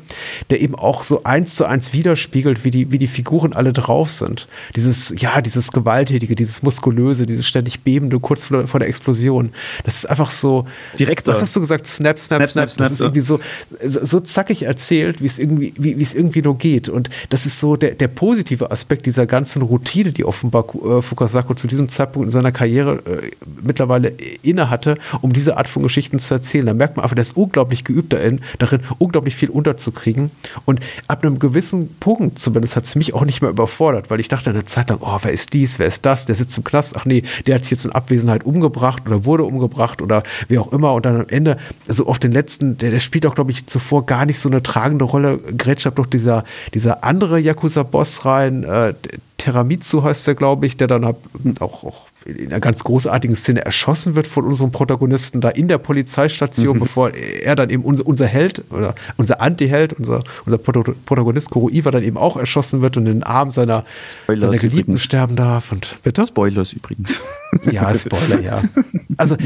[0.48, 4.10] der eben auch so eins zu eins widerspiegelt, wie die, wie die Figuren alle drauf
[4.10, 4.48] sind.
[4.74, 9.50] Dieses, ja, dieses Gewalttätige, dieses Muskulöse, dieses ständig Bebende kurz vor, vor der Explosion.
[9.84, 10.66] Das ist einfach so.
[10.98, 11.34] Direkter.
[11.34, 11.86] Was hast du gesagt?
[11.86, 12.70] Snap, snap, Snap, snap.
[12.70, 13.40] snap, Das ist irgendwie so,
[13.84, 16.88] so, zackig erzählt, wie es irgendwie, wie, wie es irgendwie nur geht.
[16.88, 21.54] Und das ist so der, der positive Aspekt dieser ganzen Routine, die offenbar äh, Fukasaku
[21.54, 23.30] zu diesem Zeitpunkt in seiner Karriere äh,
[23.62, 26.66] mittlerweile inne hatte, um diese Art von Geschichten zu erzählen.
[26.66, 30.30] Da merkt man einfach, der ist unglaublich geübt darin, darin unglaublich viel unterzukriegen.
[30.64, 34.28] Und ab einem gewissen Punkt, zumindest hat es mich auch nicht mehr überfordert, weil ich
[34.28, 36.96] dachte eine Zeit lang, oh, wer ist dies, wer ist das, der sitzt im Knast,
[36.96, 40.72] ach nee, der hat sich jetzt in Abwesenheit umgebracht oder wurde umgebracht oder wie auch
[40.72, 40.94] immer.
[40.94, 41.56] Und dann am Ende,
[41.88, 44.62] also auf den letzten, der, der spielt auch, glaube ich, zuvor gar nicht so eine
[44.62, 45.38] tragende Rolle.
[45.38, 46.44] Grätscht doch dieser,
[46.74, 48.94] dieser andere Yakuza-Boss rein, äh,
[49.38, 51.16] Teramitsu heißt der, glaube ich, der dann auch,
[51.60, 56.78] auch in einer ganz großartigen Szene erschossen wird von unserem Protagonisten da in der Polizeistation,
[56.78, 62.02] bevor er dann eben unser, unser Held oder unser Anti-Held, unser, unser Protagonist Kuroiwa dann
[62.02, 65.02] eben auch erschossen wird und in den Arm seiner, Spoilers seiner Geliebten übrigens.
[65.04, 65.72] sterben darf.
[65.72, 66.26] Und bitte?
[66.26, 67.22] Spoilers übrigens.
[67.70, 68.62] Ja, Spoiler, ja.
[69.16, 69.36] Also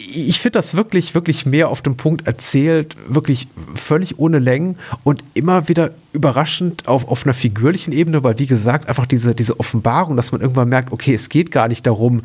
[0.00, 5.22] ich finde das wirklich, wirklich mehr auf den Punkt erzählt, wirklich völlig ohne Längen und
[5.34, 10.16] immer wieder überraschend auf, auf einer figürlichen Ebene, weil wie gesagt, einfach diese, diese Offenbarung,
[10.16, 12.22] dass man irgendwann merkt, okay, es geht gar nicht darum,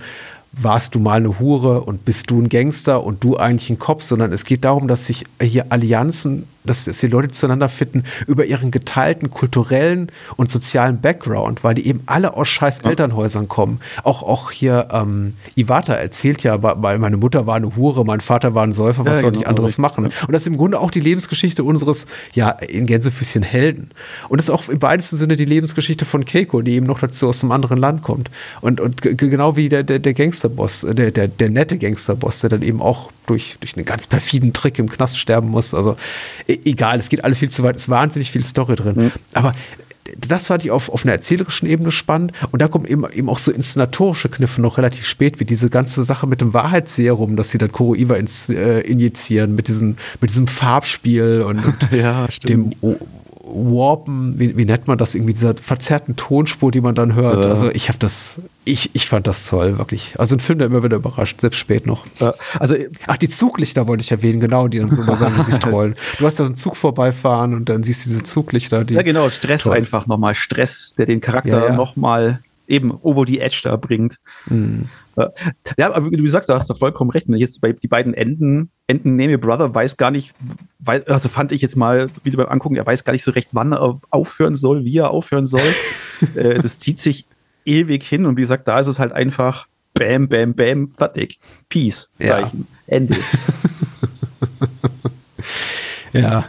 [0.53, 4.03] warst du mal eine Hure und bist du ein Gangster und du eigentlich ein Kopf,
[4.03, 8.45] sondern es geht darum, dass sich hier Allianzen, dass, dass die Leute zueinander finden über
[8.45, 13.79] ihren geteilten kulturellen und sozialen Background, weil die eben alle aus scheiß Elternhäusern kommen.
[14.03, 18.55] Auch, auch hier ähm, Iwata erzählt ja, weil meine Mutter war eine Hure, mein Vater
[18.55, 19.81] war ein Säufer, was Ja, soll genau, ich anderes richtig.
[19.81, 20.05] machen?
[20.05, 23.91] Und das ist im Grunde auch die Lebensgeschichte unseres, ja, in Gänsefüßchen Helden.
[24.29, 27.27] Und das ist auch im weitesten Sinne die Lebensgeschichte von Keiko, die eben noch dazu
[27.27, 28.29] aus einem anderen Land kommt.
[28.61, 32.49] Und, und genau wie der, der, der Gangsterboss, äh, der, der, der nette Gangsterboss, der
[32.49, 35.73] dann eben auch durch, durch einen ganz perfiden Trick im Knast sterben muss.
[35.73, 35.97] Also
[36.47, 39.11] e- egal, es geht alles viel zu weit, es ist wahnsinnig viel Story drin.
[39.33, 39.53] Aber
[40.17, 42.31] das fand ich auf, auf einer erzählerischen Ebene spannend.
[42.51, 46.03] Und da kommen eben, eben auch so inszenatorische Kniffe noch relativ spät, wie diese ganze
[46.03, 50.47] Sache mit dem Wahrheitsserum, dass sie dann Kuroiwa ins, äh, injizieren, mit, diesem mit diesem
[50.47, 52.97] Farbspiel und, und Ja, dem O-
[53.47, 57.45] Warpen, wie, wie nennt man das, irgendwie dieser verzerrten Tonspur, die man dann hört.
[57.45, 57.51] Ja.
[57.51, 60.15] Also ich habe das, ich, ich fand das toll, wirklich.
[60.17, 62.05] Also ein Film, der immer wieder überrascht, selbst spät noch.
[62.19, 65.65] Äh, also Ach, die Zuglichter wollte ich erwähnen, genau, die dann so über sein Gesicht
[65.71, 65.95] rollen.
[66.17, 68.95] Du hast da so einen Zug vorbeifahren und dann siehst du diese Zuglichter, die.
[68.95, 69.77] Ja, genau, Stress Toll.
[69.77, 70.33] einfach nochmal.
[70.33, 71.75] Stress, der den Charakter Ja, ja.
[71.75, 74.17] nochmal eben over the edge da bringt.
[74.47, 74.89] Mhm.
[75.77, 77.27] Ja, aber wie du sagst, du hast da vollkommen recht.
[77.27, 80.33] Und Jetzt bei die beiden Enden, Enden Name Your Brother weiß gar nicht,
[80.79, 83.49] weiß, also fand ich jetzt mal wieder beim Angucken, er weiß gar nicht so recht,
[83.53, 85.61] wann er aufhören soll, wie er aufhören soll.
[86.35, 87.25] äh, das zieht sich
[87.65, 91.39] ewig hin und wie gesagt, da ist es halt einfach Bam, Bam, Bam, fertig.
[91.69, 92.09] Peace.
[92.19, 92.41] Ja.
[92.41, 92.67] Zeichen.
[92.87, 93.15] Ende.
[96.15, 96.45] Ja.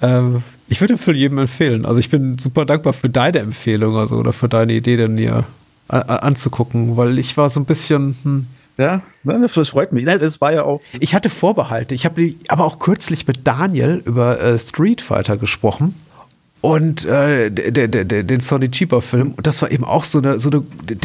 [0.00, 1.84] Ähm, ich würde Film jedem empfehlen.
[1.84, 5.44] Also ich bin super dankbar für deine Empfehlung, also oder für deine Idee, den hier
[5.88, 8.16] anzugucken, weil ich war so ein bisschen.
[8.22, 8.46] Hm,
[8.78, 10.04] Ja, das freut mich.
[10.04, 10.80] Das war ja auch.
[10.98, 11.94] ich hatte Vorbehalte.
[11.94, 15.94] Ich habe aber auch kürzlich mit Daniel über äh, Street Fighter gesprochen.
[16.62, 19.32] und äh, der, der, der, den Sonny Cheaper Film.
[19.36, 20.62] Und das war eben auch so eine, so eine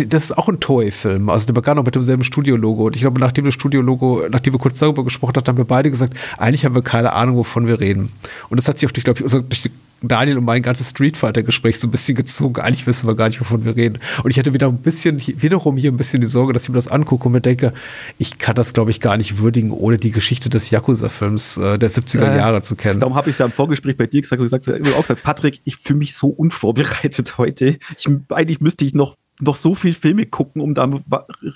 [0.07, 1.29] das ist auch ein Toy-Film.
[1.29, 2.85] Also der begann auch mit demselben Studio-Logo.
[2.85, 5.89] Und ich glaube, nachdem das Studio-Logo, nachdem wir kurz darüber gesprochen hatten, haben wir beide
[5.91, 8.11] gesagt, eigentlich haben wir keine Ahnung, wovon wir reden.
[8.49, 9.71] Und das hat sich auch, durch, glaube ich, durch die
[10.01, 12.61] Daniel und mein ganzes Street Fighter-Gespräch so ein bisschen gezogen.
[12.61, 13.99] Eigentlich wissen wir gar nicht, wovon wir reden.
[14.23, 16.75] Und ich hatte wieder ein bisschen, wiederum hier ein bisschen die Sorge, dass ich mir
[16.75, 17.73] das angucke und mir denke,
[18.17, 21.89] ich kann das, glaube ich, gar nicht würdigen, ohne die Geschichte des Yakuza-Films äh, der
[21.89, 22.99] 70er Äh, Jahre zu kennen.
[22.99, 25.61] Darum habe ich es ja im Vorgespräch bei dir gesagt und gesagt, auch gesagt, Patrick,
[25.63, 27.77] ich fühle mich so unvorbereitet heute.
[27.97, 30.89] Ich, eigentlich müsste ich noch, noch so viel Filme gucken, um da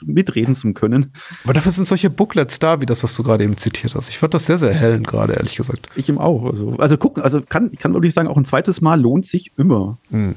[0.03, 1.11] mitreden zu können.
[1.43, 4.09] Aber dafür sind solche Booklets da, wie das, was du gerade eben zitiert hast.
[4.09, 5.89] Ich fand das sehr, sehr hellend gerade, ehrlich gesagt.
[5.95, 6.45] Ich ihm auch.
[6.45, 9.51] Also, also gucken, also kann, ich kann wirklich sagen, auch ein zweites Mal lohnt sich
[9.57, 9.97] immer.
[10.11, 10.36] Hm.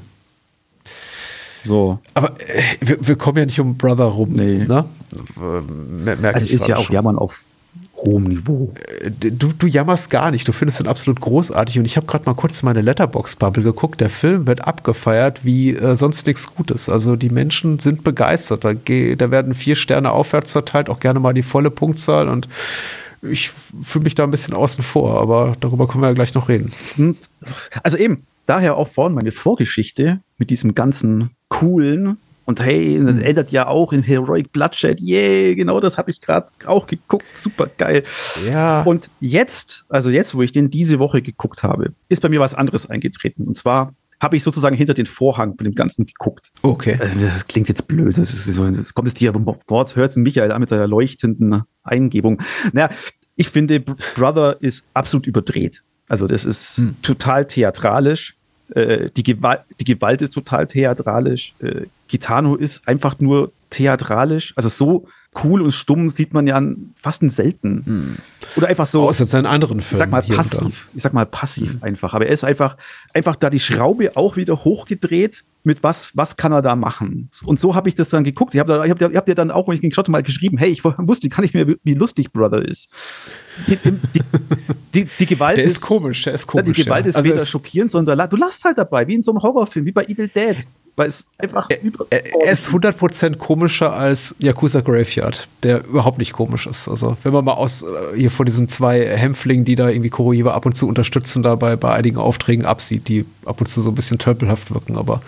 [1.61, 1.99] So.
[2.13, 4.29] Aber äh, wir, wir kommen ja nicht um Brother rum.
[4.31, 4.65] Nee.
[4.65, 4.85] Ne?
[5.35, 6.93] Mer merke Also ist ja auch schon.
[6.93, 7.43] Jammern auf
[8.05, 8.73] hohem Niveau.
[9.09, 10.47] du, du jammerst gar nicht.
[10.47, 11.79] Du findest ihn absolut großartig.
[11.79, 14.01] Und ich habe gerade mal kurz meine Letterbox-Bubble geguckt.
[14.01, 16.89] Der Film wird abgefeiert wie äh, sonst nichts Gutes.
[16.89, 18.63] Also die Menschen sind begeistert.
[18.63, 22.29] Da, da werden vier Sterne aufwärts verteilt, auch gerne mal die volle Punktzahl.
[22.29, 22.47] Und
[23.21, 23.51] ich
[23.81, 25.19] fühle mich da ein bisschen außen vor.
[25.19, 26.71] Aber darüber können wir ja gleich noch reden.
[26.95, 27.17] Hm.
[27.83, 33.51] Also eben, daher auch vorhin meine Vorgeschichte mit diesem ganzen coolen und hey, das ändert
[33.51, 34.99] ja auch in Heroic Bloodshed.
[35.01, 37.25] Yay, genau das habe ich gerade auch geguckt.
[37.33, 38.03] Super geil.
[38.49, 38.83] Ja.
[38.83, 42.53] Und jetzt, also jetzt, wo ich den diese Woche geguckt habe, ist bei mir was
[42.53, 43.45] anderes eingetreten.
[43.47, 46.51] Und zwar habe ich sozusagen hinter den Vorhang von dem Ganzen geguckt.
[46.61, 46.93] Okay.
[46.93, 48.17] Äh, Das klingt jetzt blöd.
[48.17, 49.33] Das, ist so, das kommt jetzt hier
[49.67, 52.41] Wort, hört Michael an mit seiner leuchtenden Eingebung.
[52.71, 52.89] Naja,
[53.35, 55.83] ich finde, Br- Brother ist absolut überdreht.
[56.07, 58.35] Also, das ist total theatralisch.
[58.73, 61.53] Äh, die, Gewalt, die Gewalt ist total theatralisch.
[61.59, 64.53] Äh, Gitano ist einfach nur theatralisch.
[64.55, 65.07] Also, so
[65.43, 66.61] cool und stumm sieht man ja
[66.95, 68.17] fast selten.
[68.55, 69.99] Oder einfach so Außer seinen anderen ich Filmen.
[69.99, 70.87] sag mal passiv.
[70.95, 72.13] Ich sag mal passiv einfach.
[72.13, 72.77] Aber er ist einfach,
[73.13, 75.43] einfach da die Schraube auch wieder hochgedreht.
[75.67, 77.27] Mit was, was kann er da machen?
[77.43, 78.53] Und so habe ich das dann geguckt.
[78.53, 80.59] Ich habe ich hab, ich hab dir dann auch, wenn ich geschaut habe, mal geschrieben,
[80.59, 82.93] hey, ich wusste gar nicht mehr, wie- lustig Brother ist.
[83.67, 84.21] Die, die,
[84.93, 87.09] die, die Gewalt Der ist komisch, der ist komisch, die Gewalt ja.
[87.09, 89.91] ist Also weder schockierend, sondern du lachst halt dabei, wie in so einem Horrorfilm, wie
[89.91, 90.55] bei Evil Dead.
[90.95, 92.05] Weil es einfach über.
[92.09, 96.87] Er, er ist 100% komischer als Yakuza Graveyard, der überhaupt nicht komisch ist.
[96.87, 100.53] Also, wenn man mal aus äh, hier von diesen zwei Hämpflingen, die da irgendwie Kuroiwa
[100.53, 103.95] ab und zu unterstützen, dabei bei einigen Aufträgen absieht, die ab und zu so ein
[103.95, 105.21] bisschen tölpelhaft wirken, aber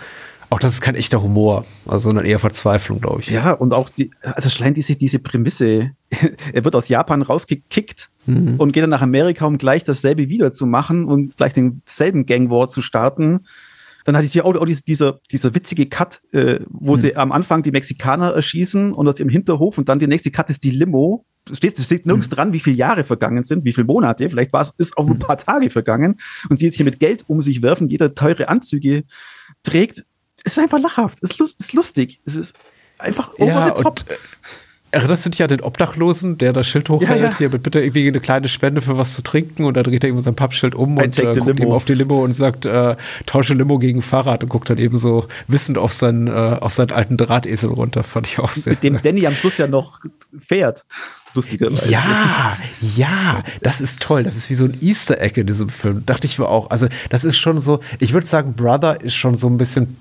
[0.50, 3.28] auch das ist kein echter Humor, also, sondern eher Verzweiflung, glaube ich.
[3.28, 5.90] Ja, und auch die, also allein diese, diese Prämisse,
[6.52, 10.66] er wird aus Japan rausgekickt und geht dann nach Amerika, um gleich dasselbe wieder zu
[10.66, 13.46] machen und gleich denselben Gang War zu starten.
[14.08, 17.30] Dann hatte ich hier auch, auch diese, dieser, dieser witzige Cut, äh, wo sie am
[17.30, 20.70] Anfang die Mexikaner erschießen und aus ihrem Hinterhof und dann der nächste Cut ist die
[20.70, 21.26] Limo.
[21.50, 24.30] Es steht, steht nirgends dran, wie viele Jahre vergangen sind, wie viele Monate.
[24.30, 26.16] Vielleicht war es ist auch ein paar Tage vergangen
[26.48, 29.04] und sie jetzt hier mit Geld um sich werfen, jeder teure Anzüge
[29.62, 30.04] trägt.
[30.42, 31.18] Es ist einfach lachhaft.
[31.20, 32.22] Es ist, ist lustig.
[32.24, 32.56] Es ist
[32.96, 34.00] einfach over Ja, the top.
[34.00, 34.14] und äh,
[34.90, 37.36] erinnerst du dich an den Obdachlosen, der das Schild hochhält, Ja, ja.
[37.38, 40.08] hier mit bitte irgendwie eine kleine Spende für was zu trinken und dann dreht er
[40.10, 41.62] eben sein Pappschild um I und äh, guckt Limo.
[41.62, 44.96] eben auf die Limo und sagt, äh, tausche Limo gegen Fahrrad und guckt dann eben
[44.96, 48.72] so wissend auf seinen, äh, auf seinen alten Drahtesel runter, fand ich auch sehr.
[48.72, 50.00] mit dem Danny am Schluss ja noch
[50.38, 50.84] fährt.
[51.34, 51.90] Lustigerweise.
[51.90, 54.22] Ja, ja, das ist toll.
[54.22, 56.02] Das ist wie so ein Easter Egg in diesem Film.
[56.06, 56.70] Dachte ich mir auch.
[56.70, 59.94] Also, das ist schon so, ich würde sagen, Brother ist schon so ein bisschen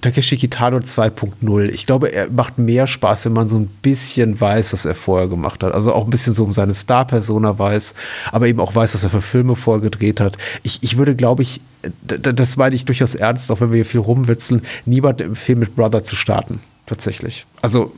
[0.00, 1.68] Takeshi Kitano 2.0.
[1.70, 5.28] Ich glaube, er macht mehr Spaß, wenn man so ein bisschen weiß, was er vorher
[5.28, 5.74] gemacht hat.
[5.74, 7.94] Also auch ein bisschen so um seine Star-Persona weiß,
[8.32, 10.36] aber eben auch weiß, was er für Filme vorher gedreht hat.
[10.62, 11.60] Ich, ich würde, glaube ich,
[12.02, 16.04] das meine ich durchaus ernst, auch wenn wir hier viel rumwitzeln, niemand empfehlen, mit Brother
[16.04, 16.60] zu starten.
[16.86, 17.46] Tatsächlich.
[17.62, 17.92] Also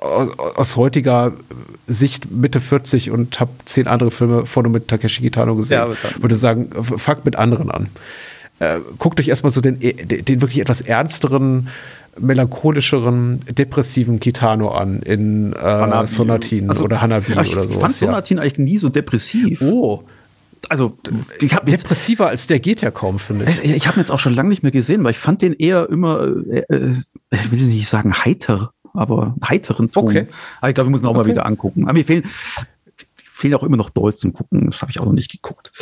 [0.00, 1.32] aus, aus heutiger
[1.86, 5.78] Sicht Mitte 40 und habe zehn andere Filme vorne mit Takeshi Kitano gesehen.
[5.78, 5.88] Ja,
[6.20, 7.88] würde sagen, f- fangt mit anderen an.
[8.60, 11.68] Äh, guckt euch erstmal so den, den, den wirklich etwas ernsteren,
[12.18, 16.06] melancholischeren, depressiven Kitano an in äh.
[16.06, 17.80] Sonatin Also, oder Hanabi ich oder so.
[17.80, 19.60] fand Sonatin eigentlich nie so depressiv.
[19.62, 20.04] Oh,
[20.68, 20.96] Also,
[21.40, 23.64] ich habe jetzt, depressiver als der geht ja kaum, finde ich.
[23.64, 25.88] ich habe ihn jetzt auch schon lange nicht mehr gesehen, weil ich fand den eher
[25.90, 26.94] immer, äh, äh,
[27.32, 30.04] ich will nicht sagen heiter, aber heiteren Ton.
[30.04, 30.26] Okay.
[30.60, 31.30] Aber ich glaube, wir müssen auch mal Okay.
[31.30, 31.84] wieder angucken.
[31.84, 32.22] Aber mir fehlen,
[33.16, 34.66] fehlen auch immer noch Dolls zum Gucken.
[34.70, 35.72] Das habe ich auch noch nicht geguckt.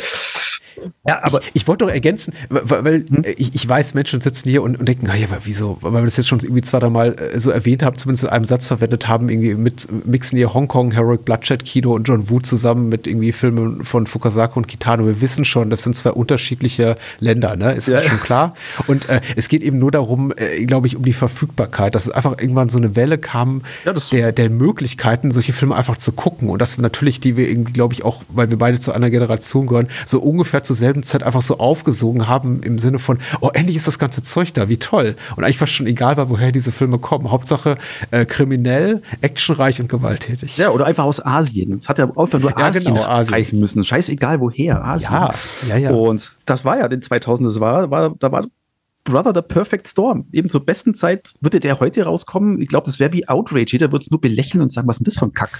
[1.07, 3.23] Ja, aber ich, ich wollte doch ergänzen, weil, weil Hm?
[3.37, 6.17] ich, ich weiß, Menschen sitzen hier und, und denken, naja, aber wieso, weil wir das
[6.17, 9.07] jetzt schon irgendwie zwei, drei Mal äh, so erwähnt haben, zumindest in einem Satz verwendet
[9.07, 13.31] haben, irgendwie mit mixen hier Hongkong, Heroic Bloodshed Kino und John Woo zusammen mit irgendwie
[13.31, 15.05] Filmen von Fukasaka und Kitano.
[15.05, 17.73] Wir wissen schon, das sind zwei unterschiedliche Länder, ne?
[17.73, 18.01] Ist Ja.
[18.03, 18.55] schon klar.
[18.87, 22.11] Und äh, es geht eben nur darum, äh, glaube ich, um die Verfügbarkeit, dass es
[22.13, 26.49] einfach irgendwann so eine Welle kam Ja, der, der Möglichkeiten, solche Filme einfach zu gucken.
[26.49, 29.67] Und das natürlich, die wir irgendwie, glaube ich, auch, weil wir beide zu einer Generation
[29.67, 33.49] gehören, so ungefähr zur zur selben Zeit einfach so aufgesogen haben im Sinne von, oh,
[33.53, 35.15] endlich ist das ganze Zeug da, wie toll.
[35.35, 37.31] Und eigentlich fast schon egal war, woher diese Filme kommen.
[37.31, 37.77] Hauptsache
[38.09, 40.57] äh, kriminell, actionreich und gewalttätig.
[40.57, 41.73] Ja, oder einfach aus Asien.
[41.73, 43.33] Es hat ja einfach nur Ja, Asien, genau, Asien.
[43.33, 43.85] reichen müssen.
[43.85, 45.13] Scheißegal woher, Asien.
[45.13, 45.33] Ja,
[45.69, 45.91] ja, ja.
[45.91, 48.47] Und das war ja den 2000, das war, war, da war
[49.03, 50.25] Brother the Perfect Storm.
[50.31, 52.61] Eben zur besten Zeit würde der heute rauskommen.
[52.61, 53.73] Ich glaube, das wäre wie Outrage.
[53.73, 55.59] Jeder würde es nur belächeln und sagen, was ist denn das für ein Kack?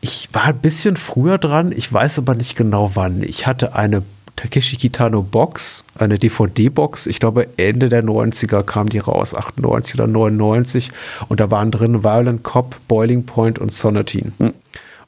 [0.00, 3.22] Ich war ein bisschen früher dran, ich weiß aber nicht genau wann.
[3.22, 4.02] Ich hatte eine
[4.36, 7.06] Takeshi Kitano Box, eine DVD-Box.
[7.06, 10.90] Ich glaube, Ende der 90er kam die raus, 98 oder 99.
[11.28, 14.32] Und da waren drin Violent Cop, Boiling Point und Sonatine.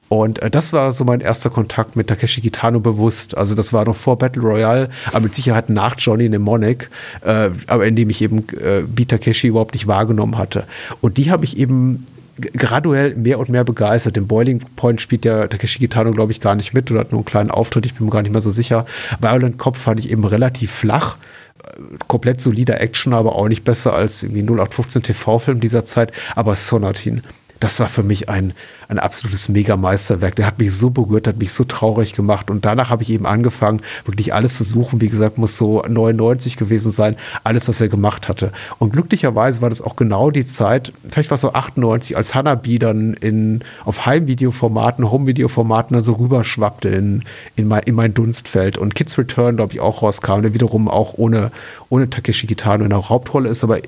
[0.08, 3.36] Und äh, das war so mein erster Kontakt mit Takeshi Kitano bewusst.
[3.36, 6.90] Also das war noch vor Battle Royale, aber mit Sicherheit nach Johnny Mnemonic,
[7.22, 10.66] äh, aber in dem ich eben äh, Takeshi überhaupt nicht wahrgenommen hatte.
[11.00, 12.06] Und die habe ich eben
[12.38, 14.16] graduell mehr und mehr begeistert.
[14.16, 17.20] Im Boiling Point spielt der Takeshi Kitano, glaube ich, gar nicht mit oder hat nur
[17.20, 18.86] einen kleinen Auftritt, ich bin mir gar nicht mehr so sicher.
[19.20, 21.16] Violent Cop fand ich eben relativ flach.
[21.62, 26.12] Äh, Komplett solider Action, aber auch nicht besser als irgendwie 0815 TV-Film dieser Zeit.
[26.34, 27.22] Aber Sonatine,
[27.60, 28.52] das war für mich ein,
[28.88, 30.36] ein absolutes Mega-Meisterwerk.
[30.36, 32.50] Der hat mich so berührt, hat mich so traurig gemacht.
[32.50, 35.00] Und danach habe ich eben angefangen, wirklich alles zu suchen.
[35.00, 38.52] Wie gesagt, muss so 99 gewesen sein, alles, was er gemacht hatte.
[38.78, 42.78] Und glücklicherweise war das auch genau die Zeit, vielleicht war es so 98, als Hanabi
[42.78, 47.22] dann in, auf Heimvideoformaten, Home-Videoformaten so rüberschwappte in,
[47.56, 48.78] in, mein, in mein Dunstfeld.
[48.78, 51.50] Und Kids Return, glaube ich, auch rauskam, der wiederum auch ohne,
[51.88, 53.78] ohne Takeshi Kitano in der Hauptrolle ist, aber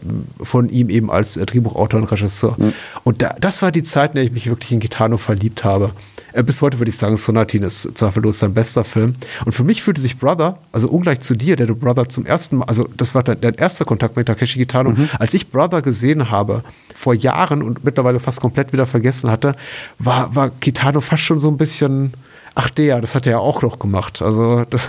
[0.42, 2.56] von ihm eben als Drehbuchautor und Regisseur.
[3.04, 5.90] Und da, das war die Zeit, in der ich mich wirklich in Kitano verliebt habe.
[6.32, 9.16] Äh, bis heute würde ich sagen, Sonatine ist zweifellos sein bester Film.
[9.44, 12.58] Und für mich fühlte sich Brother, also ungleich zu dir, der du Brother zum ersten
[12.58, 16.30] Mal, also das war dein, dein erster Kontakt mit Takeshi Kitano, als ich Brother gesehen
[16.30, 16.62] habe,
[16.94, 19.56] vor Jahren und mittlerweile fast komplett wieder vergessen hatte,
[19.98, 22.12] war, war Kitano fast schon so ein bisschen.
[22.58, 24.22] Ach der, das hat er ja auch noch gemacht.
[24.22, 24.88] Also das,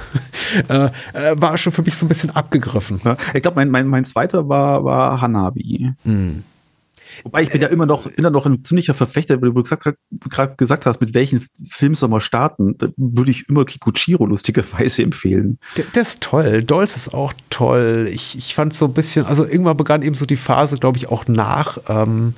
[0.69, 3.01] äh, äh, war schon für mich so ein bisschen abgegriffen.
[3.33, 5.91] Ich glaube, mein, mein, mein zweiter war, war Hanabi.
[7.23, 10.55] Wobei ich bin ja immer noch, bin ja noch ein ziemlicher Verfechter, weil du gerade
[10.55, 15.59] gesagt hast, mit welchen Film soll man starten, da würde ich immer Kikuchiro lustigerweise empfehlen.
[15.77, 16.63] Der, der ist toll.
[16.63, 18.09] Dolls ist auch toll.
[18.11, 21.09] Ich, ich fand so ein bisschen, also irgendwann begann eben so die Phase, glaube ich,
[21.09, 22.33] auch nach ähm,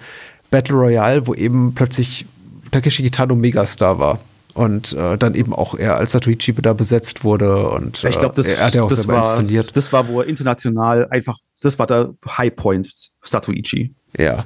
[0.52, 2.26] Battle Royale, wo eben plötzlich
[2.72, 4.20] Takeshi Kitano Megastar war.
[4.56, 7.70] Und äh, dann eben auch er als Satoichi da besetzt wurde.
[7.70, 9.78] Und Ich glaube, das, äh, er hat ja auch das, selber war, inszeniert.
[9.78, 12.90] das war, wo er international einfach, das war der Highpoint
[13.24, 13.94] Satoichi.
[14.18, 14.44] Ja.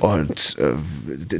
[0.00, 0.74] Und äh,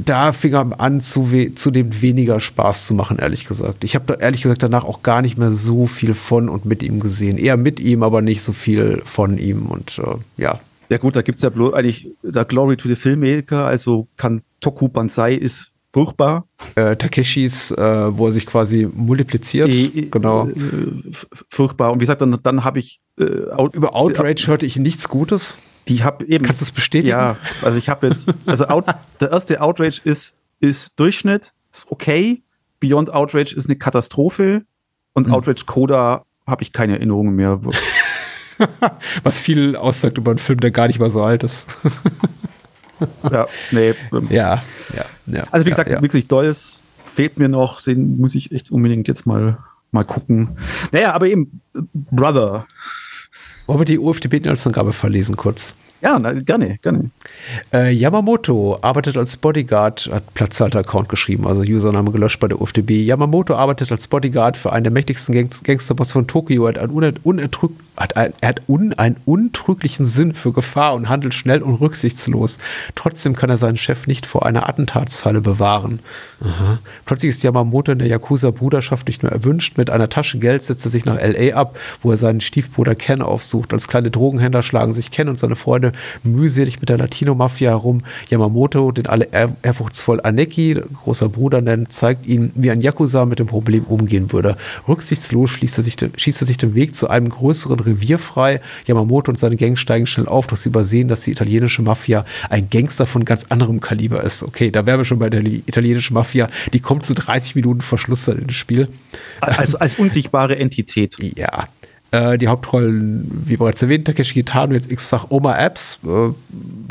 [0.03, 3.83] da fing er an, zu, we zunehmend weniger Spaß zu machen, ehrlich gesagt.
[3.83, 6.81] Ich habe da ehrlich gesagt danach auch gar nicht mehr so viel von und mit
[6.83, 7.37] ihm gesehen.
[7.37, 9.67] Eher mit ihm, aber nicht so viel von ihm.
[9.67, 13.65] Und äh, ja, Ja gut, da gibt's ja bloß eigentlich der Glory to the Filmmaker,
[13.65, 16.45] also Kantoku Banzai ist furchtbar.
[16.75, 19.69] äh, Takeshis, äh, wo er sich quasi multipliziert.
[19.69, 20.47] Eh, genau.
[20.47, 20.53] Äh,
[21.49, 21.91] furchtbar.
[21.91, 25.57] Und wie gesagt, dann, dann habe ich äh, Out, Über Outrage hörte ich nichts Gutes.
[25.87, 26.45] Die habe eben.
[26.45, 27.09] Kannst du es bestätigen?
[27.09, 28.85] Ja, also ich habe jetzt, also out,
[29.19, 32.43] der erste Outrage ist, ist Durchschnitt, ist okay.
[32.79, 34.63] Beyond Outrage ist eine Katastrophe.
[35.13, 35.33] Und Hm.
[35.33, 37.59] Outrage Coda habe ich keine Erinnerungen mehr.
[39.23, 41.67] Was viel aussagt über einen Film, der gar nicht mal so alt ist.
[43.31, 43.93] ja, nee.
[44.11, 44.61] ähm, ja,
[44.95, 45.43] ja, ja.
[45.51, 46.01] Also wie gesagt, ja.
[46.01, 49.57] wirklich Dolls fehlt mir noch, den muss ich echt unbedingt jetzt mal,
[49.91, 50.57] mal gucken.
[50.91, 52.67] Naja, aber eben äh, Brother.
[53.71, 55.75] Wollen wir die UFDB-Inhaltsangabe verlesen kurz?
[56.01, 57.11] Ja, na, gerne, gerne.
[57.71, 63.03] Äh, Yamamoto arbeitet als Bodyguard, hat Platzhalter-Account geschrieben, also Username gelöscht bei der UFDB.
[63.03, 66.65] Yamamoto arbeitet als Bodyguard für einen der mächtigsten Gangs Gangsterboss von Tokio.
[66.65, 70.95] Er hat, einen uner- unertrüg hat, ein, er hat un einen untrüglichen Sinn für Gefahr
[70.95, 72.57] und handelt schnell und rücksichtslos.
[72.95, 75.99] Trotzdem kann er seinen Chef nicht vor einer Attentatsfalle bewahren.
[76.43, 76.79] Aha.
[77.05, 79.77] Plötzlich ist Yamamoto in der Yakuza-Bruderschaft nicht mehr erwünscht.
[79.77, 81.55] Mit einer Tasche Geld setzt er sich nach L.A.
[81.55, 83.71] ab, wo er seinen Stiefbruder Ken aufsucht.
[83.71, 85.90] Als kleine Drogenhändler schlagen sich Ken und seine Freunde
[86.23, 88.03] mühselig mit der Latino-Mafia herum.
[88.29, 93.39] Yamamoto, den alle ehr ehrfurchtsvoll Aneki, großer Bruder nennen, zeigt ihnen, wie ein Yakuza mit
[93.39, 94.57] dem Problem umgehen würde.
[94.87, 98.61] Rücksichtslos schließt er sich den, schießt er sich den Weg zu einem größeren Revier frei.
[98.85, 102.69] Yamamoto und seine Gang steigen schnell auf, doch sie übersehen, dass die italienische Mafia ein
[102.69, 104.43] Gangster von ganz anderem Kaliber ist.
[104.43, 106.47] Okay, da wären wir schon bei der li- italienischen Mafia.
[106.73, 108.87] Die kommt zu 30 Minuten Verschluss dann ins Spiel.
[109.39, 111.15] Als, als unsichtbare Entität.
[111.37, 111.67] Ja.
[112.11, 115.97] Äh, die Hauptrollen, wie bereits erwähnt, Takeshi Kitano, jetzt x-fach Oma Apps.
[116.05, 116.33] Äh,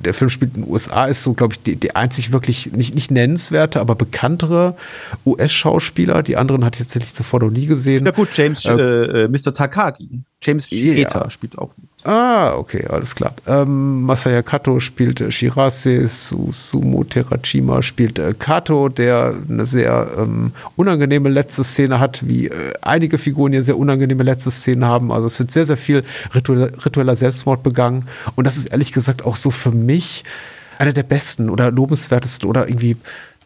[0.03, 2.95] der Film spielt in den USA, ist so, glaube ich, die, die einzig wirklich nicht,
[2.95, 4.75] nicht nennenswerte, aber bekanntere
[5.27, 6.23] US-Schauspieler.
[6.23, 8.07] Die anderen hatte ich tatsächlich zuvor noch nie gesehen.
[8.07, 9.53] Ja gut, James, Äh, äh, äh, Mr.
[9.53, 10.23] Takagi.
[10.43, 10.95] James Ja.
[10.95, 11.71] Eta spielt auch.
[12.03, 13.34] Ah, okay, alles klar.
[13.46, 20.53] Ähm, Masaya Kato spielt äh, Shirase, Susumu Terashima spielt äh, Kato, der eine sehr ähm,
[20.76, 25.12] unangenehme letzte Szene hat, wie äh, einige Figuren hier sehr unangenehme letzte Szenen haben.
[25.12, 26.03] Also es wird sehr, sehr viel
[26.34, 28.07] ritueller, ritueller Selbstmord begangen.
[28.34, 30.24] Und das ist ehrlich gesagt auch so für mich
[30.78, 32.96] einer der besten oder lobenswertesten oder irgendwie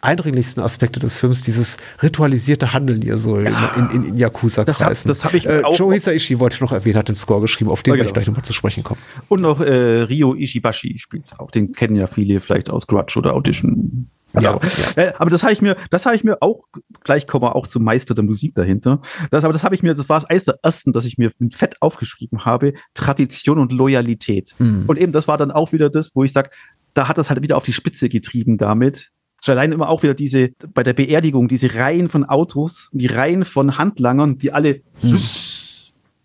[0.05, 3.46] eindringlichsten Aspekte des Films, dieses ritualisierte Handeln hier so in,
[3.92, 4.66] in, in Yakuza-Kreisen.
[4.66, 7.14] Das hab- das hab ich äh, auch- Joe Hisaishi wollte ich noch erwähnen, hat den
[7.14, 8.14] Score geschrieben, auf den Ja, werde ich genau.
[8.22, 9.00] gleich nochmal zu sprechen kommen.
[9.28, 11.50] Und noch äh, Ryo Ishibashi spielt auch.
[11.50, 14.09] Den kennen ja viele vielleicht aus Grudge oder Audition.
[14.40, 14.59] Ja,
[14.96, 16.64] Äh, aber das habe ich mir, das habe ich mir auch,
[17.05, 19.00] gleich kommen wir auch zum Meister der Musik dahinter.
[19.30, 21.55] Das, aber das habe ich mir, das war eines der ersten, dass ich mir mit
[21.55, 24.57] Fett aufgeschrieben habe, Tradition und Loyalität.
[24.59, 24.84] Mhm.
[24.88, 26.50] Und eben, das war dann auch wieder das, wo ich sage,
[26.94, 29.11] da hat das halt wieder auf die Spitze getrieben damit.
[29.45, 33.45] Schon allein immer auch wieder diese, bei der Beerdigung, diese Reihen von Autos, die Reihen
[33.45, 34.80] von Handlangern, die alle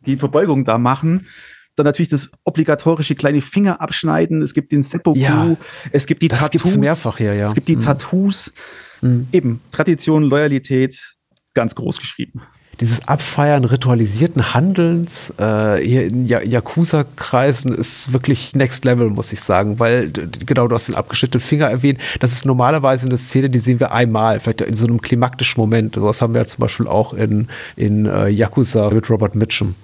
[0.05, 1.27] die Verbeugung da machen.
[1.75, 4.41] Dann natürlich das obligatorische kleine Finger abschneiden.
[4.41, 5.57] Es gibt den Seppuku, Ja.
[5.91, 6.77] es gibt die Tattoos.
[6.77, 7.47] mehrfach hier, ja.
[7.47, 7.81] Es gibt die Mhm.
[7.81, 8.53] Tattoos.
[9.01, 9.27] Mhm.
[9.33, 11.15] Eben, Tradition, Loyalität,
[11.53, 12.41] ganz groß geschrieben.
[12.79, 19.41] Dieses Abfeiern ritualisierten Handelns äh, hier in ja Yakuza-Kreisen ist wirklich Next Level, muss ich
[19.41, 20.11] sagen, weil
[20.45, 21.99] genau, du hast den abgeschnittenen Finger erwähnt.
[22.19, 25.95] Das ist normalerweise eine Szene, die sehen wir einmal, vielleicht in so einem klimaktischen Moment.
[25.95, 29.75] Sowas haben wir ja zum Beispiel auch in, in äh, Yakuza mit Robert Mitchum.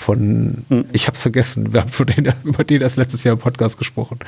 [0.00, 0.86] Von, Hm.
[0.92, 4.18] ich hab's vergessen, wir haben von denen, über den erst letztes Jahr im Podcast gesprochen.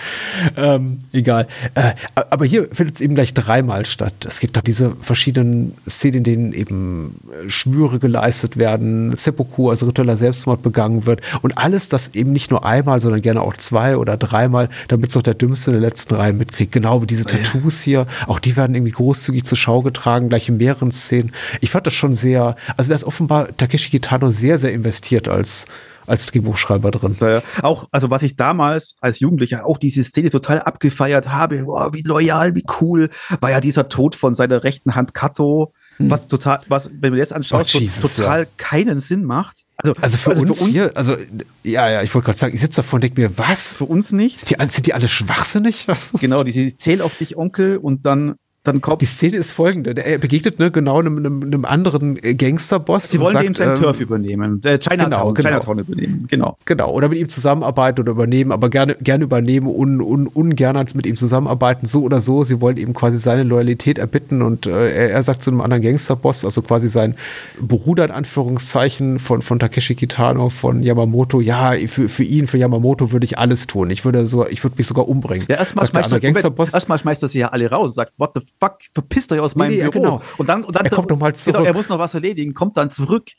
[0.55, 1.49] Ähm, egal.
[1.75, 4.13] Äh, aber hier findet es eben gleich dreimal statt.
[4.29, 9.87] Es gibt da diese verschiedenen Szenen, in denen eben äh, Schwüre geleistet werden, Seppuku, also
[9.87, 11.23] ritueller Selbstmord begangen wird.
[11.41, 15.17] Und alles das eben nicht nur einmal, sondern gerne auch zwei oder dreimal, damit es
[15.17, 16.73] auch der Dümmste in der letzten Reihe mitkriegt.
[16.73, 18.07] Genau wie diese Tattoos hier.
[18.27, 21.33] Auch die werden irgendwie großzügig zur Schau getragen, gleich in mehreren Szenen.
[21.63, 25.62] Ich fand das schon sehr, also da ist offenbar Takeshi Kitano sehr, sehr investiert als,
[26.07, 27.17] als Drehbuchschreiber drin.
[27.19, 31.93] Daher auch, also was ich damals als Jugendlicher auch diese Szene total abgefeiert habe, boah,
[31.93, 33.11] wie loyal, wie cool,
[33.41, 37.33] war ja dieser Tod von seiner rechten Hand Kato, was total, was, wenn du jetzt
[37.33, 38.49] anschaust, Oh, Jesus, total ja.
[38.57, 39.59] keinen Sinn macht.
[39.77, 41.17] Also, Also für, uns, hier, also
[41.63, 43.75] ja, ja, ich wollte gerade sagen, ich sitze davor und denke mir, was?
[43.75, 44.39] für uns nicht.
[44.39, 45.87] Sind die, sind die alle schwachsinnig?
[46.19, 50.19] Genau, diese Zähl auf dich, Onkel, und dann, dann kommt Die Szene ist folgende: Er
[50.19, 53.11] begegnet ne, genau einem, einem, einem anderen äh, Gangsterboss.
[53.11, 54.61] Sie wollen sagt, den seinen ähm, Turf übernehmen.
[54.63, 55.49] Äh, Chinatown, genau, genau.
[55.49, 56.57] Chinatown übernehmen, genau.
[56.65, 60.95] Genau, oder mit ihm zusammenarbeiten oder übernehmen, aber gerne, gerne übernehmen und un, ungern als
[60.95, 62.45] mit ihm zusammenarbeiten, so oder so.
[62.45, 65.83] Sie wollen eben quasi seine Loyalität erbitten und äh, er, er sagt zu einem anderen
[65.83, 67.17] Gangsterboss, also quasi sein
[67.61, 73.11] Bruder in Anführungszeichen von, von Takeshi Kitano, von Yamamoto, ja, für, für ihn, für Yamamoto
[73.11, 73.91] würde ich alles tun.
[73.91, 75.47] Ich würde so, ich würde mich sogar umbringen.
[75.49, 76.75] Ja, erstmal sagt der schmeißt, er, Gangsterboss.
[76.75, 79.55] Erstmal schmeißt er sie ja alle raus und sagt, what the fuck, verpisst euch aus
[79.57, 80.03] meinem nee, ja, Büro.
[80.03, 80.23] genau.
[80.39, 81.57] Und dann, und dann Er kommt noch mal zurück.
[81.57, 83.31] Genau, er muss noch was erledigen, kommt dann zurück.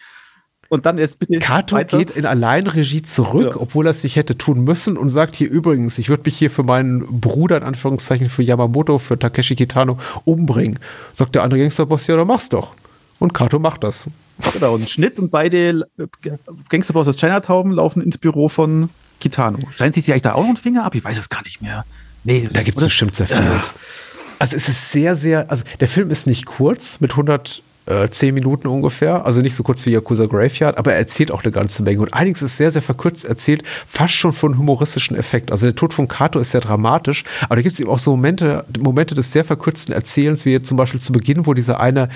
[0.70, 1.97] Und dann ist bitte Kato weiter.
[1.99, 3.61] geht in Alleinregie zurück, Ja.
[3.61, 6.49] obwohl er es nicht hätte tun müssen und sagt hier übrigens, ich würde mich hier
[6.49, 10.80] für meinen Bruder, in Anführungszeichen, für Yamamoto, für Takeshi Kitano umbringen.
[11.11, 12.74] Sagt der andere Gangsterboss, ja, dann mach's doch.
[13.20, 14.09] Und Kato macht das.
[14.53, 16.07] Genau, und Schnitt und beide äh,
[16.70, 18.89] Gangsterboss aus Chinatown laufen ins Büro von
[19.20, 19.59] Kitano.
[19.76, 20.95] Scheint sich die eigentlich da auch noch einen Finger ab?
[20.95, 21.86] Ich weiß es gar nicht mehr.
[22.24, 23.38] Nee, Da gibt es bestimmt sehr viel.
[24.43, 29.25] Also es ist sehr, sehr, also der Film ist nicht kurz mit 110 Minuten ungefähr,
[29.25, 32.13] also nicht so kurz wie Yakuza Graveyard, aber er erzählt auch eine ganze Menge und
[32.13, 35.49] einiges ist sehr, sehr verkürzt erzählt, fast schon von humoristischen Effekt.
[35.49, 38.11] Also der Tod von Kato ist sehr dramatisch, aber da gibt es eben auch so
[38.11, 42.09] Momente, Momente des sehr verkürzten Erzählens, wie zum Beispiel zu Beginn, wo dieser eine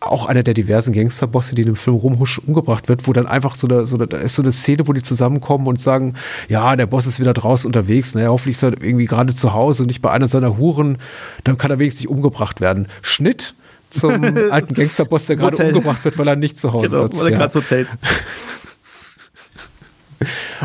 [0.00, 3.54] auch einer der diversen Gangsterbosse, die in dem Film rumhuschen, umgebracht wird, wo dann einfach
[3.54, 6.14] so eine, so eine, da ist so eine Szene, wo die zusammenkommen und sagen,
[6.48, 9.82] ja, der Boss ist wieder draußen unterwegs, naja, hoffentlich ist er irgendwie gerade zu Hause
[9.82, 10.98] und nicht bei einer seiner Huren,
[11.44, 12.88] dann kann er wenigstens nicht umgebracht werden.
[13.02, 13.54] Schnitt
[13.90, 17.20] zum alten Gangsterboss, der gerade umgebracht wird, weil er nicht zu Hause Genau, sitzt.
[17.20, 17.38] weil er ja.
[17.38, 17.88] gerade so tät.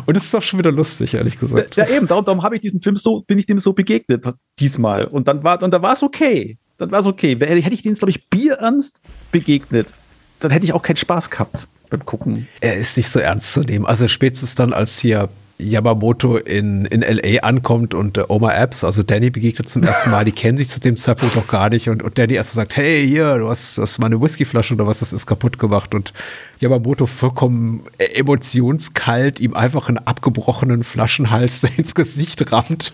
[0.05, 1.75] Und es ist auch schon wieder lustig, ehrlich gesagt.
[1.77, 4.25] Ja, eben, darum, darum habe ich diesen Film so, bin ich dem so begegnet
[4.59, 5.05] diesmal.
[5.05, 6.57] Und dann war, und da war es okay.
[6.77, 7.37] Dann war es okay.
[7.39, 9.01] Hätte ich den, glaube ich, bierernst
[9.31, 9.93] begegnet,
[10.39, 12.47] dann hätte ich auch keinen Spaß gehabt beim Gucken.
[12.61, 13.85] er ist nicht so ernst zu nehmen.
[13.85, 17.45] Also spätestens dann, als hier Yamamoto in, in L.A.
[17.45, 20.79] ankommt und äh, Oma Apps, also Danny begegnet zum ersten Mal, die kennen sich zu
[20.79, 23.77] dem Zeitpunkt noch gar nicht und, und Danny erst so sagt, hey, hier, du hast,
[23.77, 26.11] du hast meine Whiskyflasche oder was, das ist kaputt gemacht und
[26.59, 32.91] Yamamoto vollkommen äh, emotionskalt ihm einfach einen abgebrochenen Flaschenhals ins Gesicht rammt.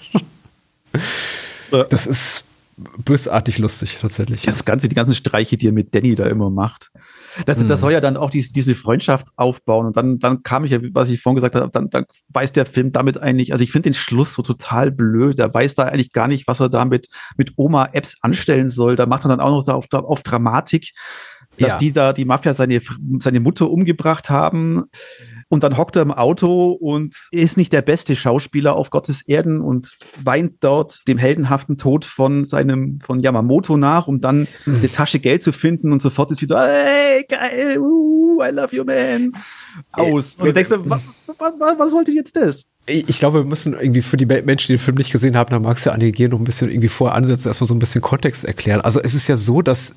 [1.89, 2.43] Das ist
[3.05, 4.41] bösartig lustig, tatsächlich.
[4.41, 6.91] Das Ganze, die ganzen Streiche, die er mit Danny da immer macht.
[7.45, 9.87] Das, das soll ja dann auch dies, diese Freundschaft aufbauen.
[9.87, 12.65] Und dann, dann kam ich ja, was ich vorhin gesagt habe, dann, dann weiß der
[12.65, 15.39] Film damit eigentlich, also ich finde den Schluss so total blöd.
[15.39, 17.07] Der weiß da eigentlich gar nicht, was er da mit,
[17.37, 18.95] mit Oma Apps anstellen soll.
[18.95, 20.91] Da macht er dann auch noch so auf, auf Dramatik.
[21.57, 21.77] dass Ja.
[21.77, 22.81] die da, die Mafia, seine,
[23.19, 24.83] seine Mutter umgebracht haben.
[25.51, 29.59] Und dann hockt er im Auto und ist nicht der beste Schauspieler auf Gottes Erden
[29.59, 35.19] und weint dort dem heldenhaften Tod von seinem, von Yamamoto nach, um dann eine Tasche
[35.19, 39.33] Geld zu finden und sofort ist wieder, hey, geil, uh, I love you, man,
[39.91, 40.35] aus.
[40.35, 41.01] Und du denkst, was,
[41.37, 42.63] was, was sollte jetzt das?
[42.85, 45.49] Ich glaube, wir müssen irgendwie für die Me- Menschen, die den Film nicht gesehen haben,
[45.49, 48.01] da magst du ja Anne noch ein bisschen irgendwie vorher ansetzen, erstmal so ein bisschen
[48.01, 48.79] Kontext erklären.
[48.79, 49.93] Also es ist ja so, dass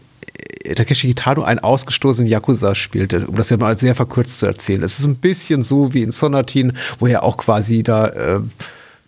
[0.75, 4.83] Takeshi Kitano einen ausgestoßenen Yakuza spielte, um das ja mal sehr verkürzt zu erzählen.
[4.83, 8.41] Es ist ein bisschen so wie in Sonatin, wo er auch quasi da äh,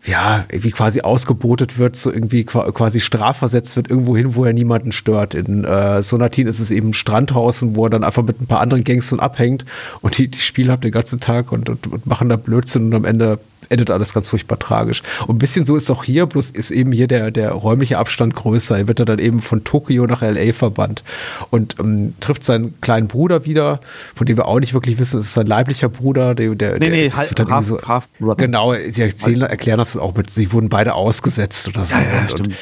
[0.04, 4.52] ja, irgendwie quasi ausgebotet wird, so irgendwie qua- quasi strafversetzt wird, irgendwo hin, wo er
[4.52, 5.34] niemanden stört.
[5.34, 8.60] In äh, Sonatin ist es eben ein Strandhaus, wo er dann einfach mit ein paar
[8.60, 9.64] anderen Gangstern abhängt
[10.02, 12.94] und die, die spielen ab den ganzen Tag und, und, und machen da Blödsinn und
[12.94, 15.02] am Ende endet alles ganz furchtbar tragisch.
[15.26, 18.34] Und ein bisschen so ist auch hier, bloß ist eben hier der, der räumliche Abstand
[18.36, 18.78] größer.
[18.78, 20.52] Er wird dann eben von Tokio nach L.A.
[20.52, 21.02] verbannt
[21.50, 23.80] und ähm, trifft seinen kleinen Bruder wieder,
[24.14, 26.34] von dem wir auch nicht wirklich wissen, es ist sein leiblicher Bruder.
[26.34, 28.36] Der, der, Nee, der, nee, dann irgendwie half- half brother.
[28.36, 31.96] Genau, sie erzählen, erklären das auch mit, sie wurden beide ausgesetzt oder so.
[31.96, 32.48] Ja, ja, und, stimmt.
[32.48, 32.56] Und,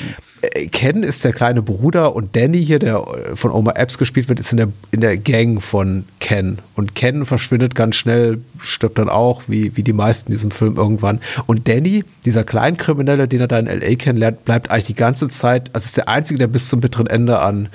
[0.73, 4.41] Ken ist der kleine Bruder und Danny hier, der äh, von Omar Epps gespielt wird,
[4.41, 6.59] ist in der, in der Gang von Ken.
[6.75, 10.77] Und Ken verschwindet ganz schnell, stirbt dann auch, wie, wie die meisten in diesem Film
[10.77, 11.21] irgendwann.
[11.47, 13.95] Und Danny, dieser Kleinkriminelle, den er da in L.A.
[13.95, 17.39] kennenlernt, bleibt eigentlich die ganze Zeit, also ist der Einzige, der bis zum bitteren Ende
[17.39, 17.69] an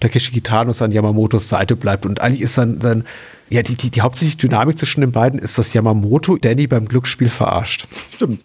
[0.00, 2.06] Takeshi Kitanos an Yamamotos Seite bleibt.
[2.06, 3.04] Und eigentlich ist sein, sein
[3.48, 7.28] ja, die, die, die hauptsächliche Dynamik zwischen den beiden ist, dass Yamamoto Danny beim Glücksspiel
[7.28, 7.86] verarscht.
[8.14, 8.44] Stimmt.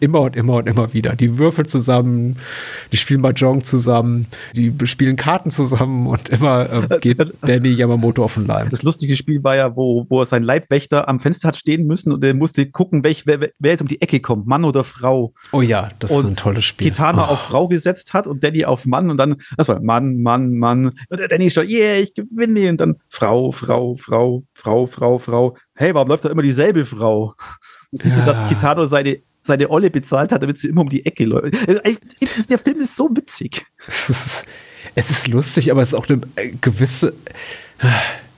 [0.00, 1.14] Immer und immer und immer wieder.
[1.14, 2.36] Die würfeln zusammen,
[2.92, 8.34] die spielen Mahjong zusammen, die spielen Karten zusammen und immer äh, geht Danny Yamamoto auf
[8.34, 8.68] den Leim.
[8.70, 12.12] Das lustige Spiel war ja, wo, wo er sein Leibwächter am Fenster hat stehen müssen
[12.12, 15.32] und er musste gucken, welch, wer, wer jetzt um die Ecke kommt, Mann oder Frau.
[15.52, 16.88] Oh ja, das ist und ein tolles Spiel.
[16.90, 20.56] Kitana auf Frau gesetzt hat und Danny auf Mann und dann, das war Mann, Mann,
[20.58, 20.86] Mann.
[21.08, 22.70] Und der Danny schon, yeah, ich gewinne.
[22.70, 25.56] Und dann Frau, Frau, Frau, Frau, Frau, Frau.
[25.76, 27.34] Hey, warum läuft da immer dieselbe Frau?
[27.92, 28.24] Das ist Ja.
[28.26, 31.68] dass Kitano seine, seine Olle bezahlt hat, damit sie immer um die Ecke läuft.
[31.68, 31.80] Also,
[32.48, 33.66] Der Film ist so witzig.
[33.86, 34.44] Es ist,
[34.94, 37.14] es ist lustig, aber es ist auch eine äh, gewisse.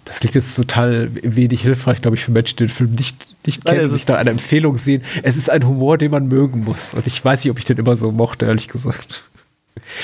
[0.05, 3.65] Das liegt jetzt total wenig hilfreich, glaube ich, für Menschen, die den Film nicht, nicht
[3.65, 5.03] Nein, kennen, sich da eine Empfehlung sehen.
[5.23, 6.95] Es ist ein Humor, den man mögen muss.
[6.95, 9.25] Und ich weiß nicht, ob ich den immer so mochte, ehrlich gesagt.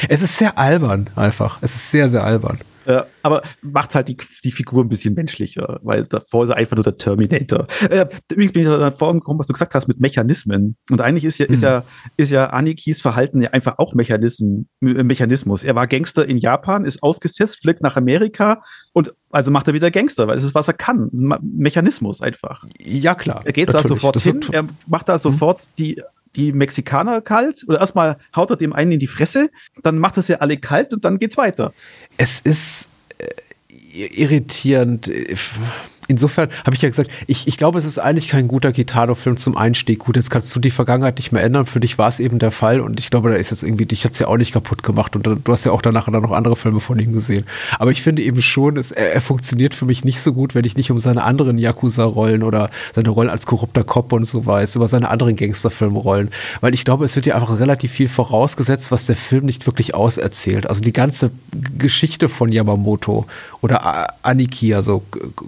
[0.08, 1.58] Es ist sehr albern, einfach.
[1.62, 2.58] Es ist sehr, sehr albern.
[2.86, 6.76] Ja, aber macht halt die, die Figur ein bisschen menschlicher, weil davor ist er einfach
[6.76, 7.66] nur der Terminator.
[7.88, 10.76] Äh, übrigens bin ich da vorhin gekommen, was du gesagt hast mit Mechanismen.
[10.90, 11.84] Und eigentlich ist ja, ist ja,
[12.16, 15.62] ist ja Anikis Verhalten ja einfach auch Mechanism, äh, Mechanismus.
[15.62, 18.62] Er war Gangster in Japan, ist ausgesetzt, fliegt nach Amerika
[18.92, 21.08] und also macht er wieder Gangster, weil es ist, was er kann.
[21.12, 22.62] Mechanismus einfach.
[22.78, 23.42] Ja, klar.
[23.44, 24.00] Er geht da natürlich.
[24.00, 26.02] sofort Das hin, er macht da sofort die,
[26.36, 29.50] die Mexikaner kalt oder erstmal haut er dem einen in die Fresse,
[29.82, 31.72] dann macht er sie alle kalt und dann geht's weiter.
[32.16, 35.10] es ist äh, irritierend.
[36.12, 39.56] Insofern habe ich ja gesagt, ich, ich glaube, es ist eigentlich kein guter Kitano-Film zum
[39.56, 40.00] Einstieg.
[40.00, 41.66] Gut, jetzt kannst du die Vergangenheit nicht mehr ändern.
[41.66, 44.04] Für dich war es eben der Fall und ich glaube, da ist jetzt irgendwie, dich
[44.04, 46.54] hat es ja auch nicht kaputt gemacht und du hast ja auch danach noch andere
[46.54, 47.44] Filme von ihm gesehen.
[47.78, 50.64] Aber ich finde eben schon, es, er, er funktioniert für mich nicht so gut, wenn
[50.64, 54.76] ich nicht um seine anderen Yakuza-Rollen oder seine Rolle als korrupter Cop und so weiß,
[54.76, 56.30] über seine anderen Gangsterfilmrollen.
[56.60, 59.94] Weil ich glaube, es wird ja einfach relativ viel vorausgesetzt, was der Film nicht wirklich
[59.94, 60.66] auserzählt.
[60.68, 61.30] Also die ganze
[61.78, 63.26] Geschichte von Yamamoto
[63.62, 65.46] oder Aniki, also g- g-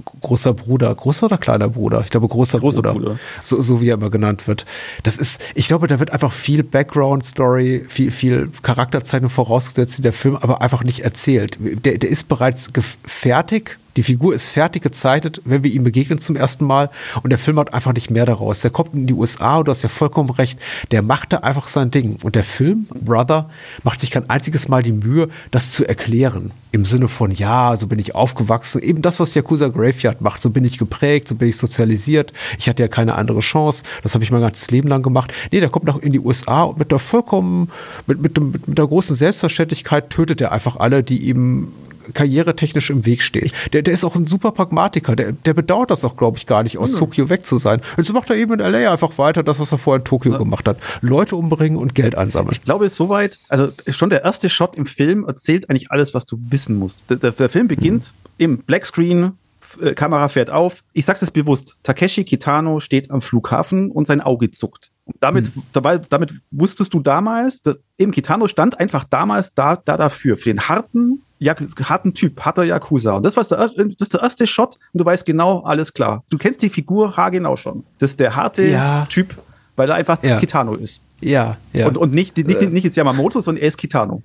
[0.55, 2.03] großer Bruder, großer oder kleiner Bruder?
[2.05, 2.95] Ich glaube, großer, Großer Bruder.
[2.95, 3.19] Bruder.
[3.43, 4.65] So, so wie er immer genannt wird.
[5.03, 10.13] Das ist, ich glaube, da wird einfach viel Background-Story, viel, viel Charakterzeichnung vorausgesetzt, die der
[10.13, 11.59] Film aber einfach nicht erzählt.
[11.61, 12.71] Der, der ist bereits
[13.07, 13.79] fertig.
[13.97, 16.91] Die Figur ist fertig gezeichnet, wenn wir ihm begegnen zum ersten Mal.
[17.23, 18.61] Und der Film hat einfach nicht mehr daraus.
[18.61, 20.59] Der kommt in die USA und du hast ja vollkommen recht.
[20.91, 22.17] Der macht da einfach sein Ding.
[22.23, 23.49] Und der Film, Brother,
[23.83, 26.51] macht sich kein einziges Mal die Mühe, das zu erklären.
[26.73, 28.83] Im Sinne von, ja, so bin ich aufgewachsen.
[28.83, 30.41] Eben das, was Yakuza Graveyard macht.
[30.41, 32.33] So bin ich geprägt, so bin ich sozialisiert.
[32.59, 33.85] Ich hatte ja keine andere Chance.
[34.03, 35.33] Das habe ich mein ganzes Leben lang gemacht.
[35.53, 37.71] Nee, der kommt nach in die USA und mit der vollkommen,
[38.09, 41.69] mit, mit, mit, mit der großen Selbstverständlichkeit tötet er einfach alle, die ihm
[42.13, 43.51] karrieretechnisch im Weg stehen.
[43.73, 45.17] Der, der ist auch ein super Pragmatiker.
[45.17, 47.81] Der, der bedauert das auch, glaube ich, gar nicht, aus Tokio weg zu sein.
[47.97, 50.37] Und so macht er eben in LA einfach weiter, das, was er vorher in Tokio
[50.37, 50.79] gemacht hat.
[51.01, 52.53] Leute umbringen und Geld einsammeln.
[52.53, 56.39] Ich glaube, soweit, also schon der erste Shot im Film erzählt eigentlich alles, was du
[56.49, 57.05] wissen musst.
[57.09, 59.33] Der, der, Film beginnt im Blackscreen,
[59.81, 60.83] äh, Kamera fährt auf.
[60.93, 61.79] Ich sag's jetzt bewusst.
[61.83, 64.91] Takeshi Kitano steht am Flughafen und sein Auge zuckt.
[65.05, 69.97] Und damit, dabei, damit wusstest du damals, dass, eben Kitano stand einfach damals da, da
[69.97, 73.13] dafür, für den harten, Jak harten Typ, harter Yakuza.
[73.13, 75.93] Und das, war der, er- das ist der erste Shot und du weißt genau, alles
[75.93, 76.25] klar.
[76.31, 77.85] Du kennst die Figur haargenau schon.
[77.99, 79.07] Das ist der harte Ja.
[79.11, 79.35] Typ,
[79.77, 80.39] weil er einfach Ja.
[80.41, 81.03] Kitano ist.
[81.21, 81.87] Ja, ja.
[81.87, 84.23] Und, und nicht, nicht, nicht jetzt Yamamoto, sondern er ist Kitano.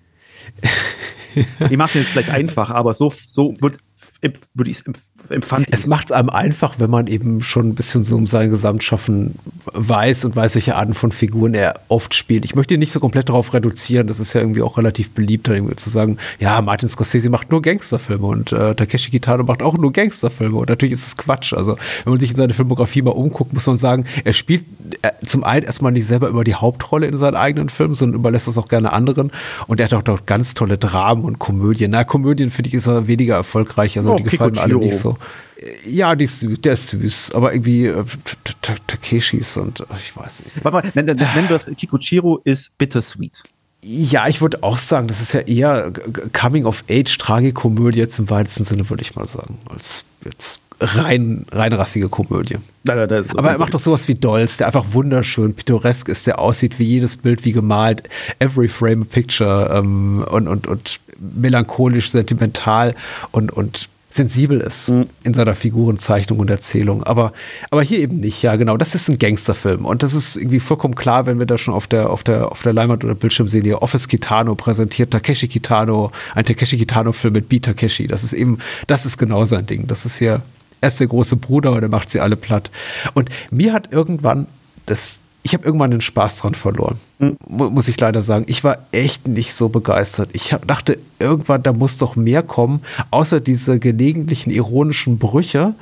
[1.69, 3.77] ich mache es jetzt gleich einfach, aber so, so würde
[4.69, 4.83] ich
[5.29, 5.67] empfand.
[5.71, 9.35] Es macht es einem einfach, wenn man eben schon ein bisschen so um sein Gesamtschaffen
[9.73, 12.45] weiß und weiß, welche Arten von Figuren er oft spielt.
[12.45, 14.07] Ich möchte ihn nicht so komplett darauf reduzieren.
[14.07, 17.61] Das ist ja irgendwie auch relativ beliebt, irgendwie zu sagen, ja, Martin Scorsese macht nur
[17.61, 20.57] Gangsterfilme und äh, Takeshi Kitano macht auch nur Gangsterfilme.
[20.57, 21.53] Und natürlich ist es Quatsch.
[21.53, 24.65] Also, wenn man sich in seine Filmografie mal umguckt, muss man sagen, er spielt
[25.01, 28.47] äh, zum einen erstmal nicht selber immer die Hauptrolle in seinen eigenen Filmen, sondern überlässt
[28.47, 29.31] das auch gerne anderen.
[29.67, 31.91] Und er hat auch dort ganz tolle Dramen und Komödien.
[31.91, 33.97] Na, Komödien finde ich ist er weniger erfolgreich.
[33.97, 35.08] Also, Oh, die gefallen mir alle nicht so.
[35.85, 38.03] Ja, die ist süß, der ist süß, aber irgendwie äh,
[38.43, 40.63] Ta- Ta- Takeshis und äh, ich weiß nicht.
[40.63, 43.43] Warte mal, nenn, nenn, nenn das Kikuchiro ist bittersweet.
[43.83, 48.29] Ja, ich würde auch sagen, das ist ja eher G- G- Coming-of-Age, Tragikomödie jetzt im
[48.29, 52.57] weitesten Sinne, würde ich mal sagen, als jetzt rein, reinrassige Komödie.
[52.87, 56.85] Aber er macht doch sowas wie Dolls, der einfach wunderschön pittoresk ist, der aussieht wie
[56.85, 58.03] jedes Bild wie gemalt,
[58.39, 60.99] every frame a picture ähm, und, und, und
[61.35, 62.95] melancholisch, sentimental
[63.31, 67.03] und, und sensibel ist in seiner Figurenzeichnung und Erzählung.
[67.03, 67.31] Aber,
[67.69, 68.75] aber hier eben nicht, ja, genau.
[68.75, 69.85] Das ist ein Gangsterfilm.
[69.85, 72.63] Und das ist irgendwie vollkommen klar, wenn wir da schon auf der, auf der, auf
[72.63, 77.49] der Leinwand oder Bildschirm sehen, hier Office Kitano präsentiert Takeshi Kitano, ein Takeshi Kitano-Film mit
[77.49, 77.59] B.
[77.59, 78.07] Takeshi.
[78.07, 78.57] Das ist eben,
[78.87, 79.85] das ist genau sein Ding.
[79.85, 80.41] Das ist hier,
[80.81, 82.71] er ist der große Bruder und er macht sie alle platt.
[83.13, 84.47] Und mir hat irgendwann
[84.87, 86.97] das, ich habe irgendwann den Spaß dran verloren.
[87.47, 88.45] Mu- Muss ich leider sagen.
[88.47, 90.29] Ich war echt nicht so begeistert.
[90.33, 92.81] Ich hab, dachte, irgendwann, da muss doch mehr kommen,
[93.11, 95.73] außer diese gelegentlichen ironischen Brüche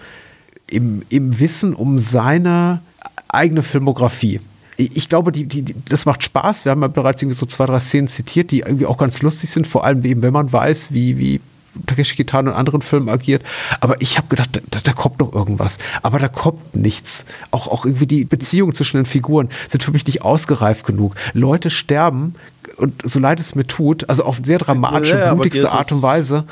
[0.69, 2.81] im, im Wissen um seine
[3.27, 4.39] eigene Filmografie.
[4.77, 6.65] Ich ich glaube, die, die, die, das macht Spaß.
[6.65, 9.49] Wir haben ja bereits irgendwie so zwei, drei Szenen zitiert, die irgendwie auch ganz lustig
[9.49, 11.41] sind, vor allem eben, wenn man weiß, wie, wie
[11.85, 13.43] Takeshi Kitano in anderen Filmen agiert.
[13.79, 15.77] Aber ich habe gedacht, da, da kommt noch irgendwas.
[16.01, 17.25] Aber da kommt nichts.
[17.51, 21.15] Auch, auch irgendwie die Beziehungen zwischen den Figuren sind für mich nicht ausgereift genug.
[21.33, 22.35] Leute sterben
[22.77, 26.45] und so leid es mir tut, also auf sehr dramatische, Ja, blutigste Art und Weise.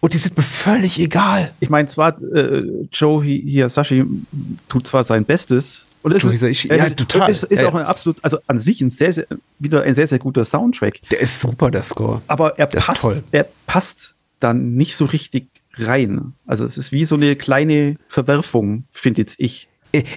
[0.00, 1.52] Und die sind mir völlig egal.
[1.60, 4.04] Ich meine, zwar, äh, Joe Hi- Hisashi
[4.68, 5.84] tut zwar sein Bestes.
[6.02, 7.30] Und ist, Hisaishi, äh, ja, total.
[7.30, 9.26] Ist, ist Äh, auch ein absolut, also an sich ein sehr, sehr,
[9.60, 11.00] wieder ein sehr, sehr guter Soundtrack.
[11.12, 12.20] Der ist super, der Score.
[12.26, 16.34] Aber er Der passt, er passt dann nicht so richtig rein.
[16.46, 19.68] Also es ist wie so eine kleine Verwerfung, finde ich.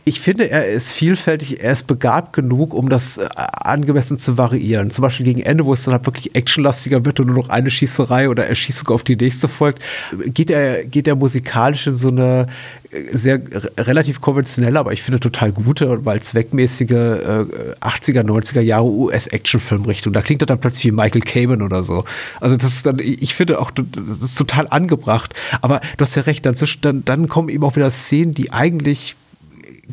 [0.06, 4.90] Ich finde, er ist vielfältig, er ist begabt genug, um das äh, angemessen zu variieren.
[4.90, 7.70] Zum Beispiel gegen Ende, wo es dann halt wirklich actionlastiger wird und nur noch eine
[7.70, 9.82] Schießerei oder er schießt sogar auf die nächste folgt,
[10.28, 12.48] geht er, geht er musikalisch in so eine
[12.92, 13.42] äh, sehr
[13.78, 17.46] relativ konventionelle, aber ich finde total gute, weil zweckmäßige äh,
[17.82, 20.14] 80er, 90er Jahre US-Action-Filmrichtung.
[20.14, 22.06] Da klingt er dann plötzlich wie Michael Kamen oder so.
[22.40, 25.34] Also das ist dann, ich finde auch, das ist total angebracht.
[25.62, 29.18] Aber du hast ja recht, dann, dann, dann kommen eben auch wieder Szenen, die eigentlich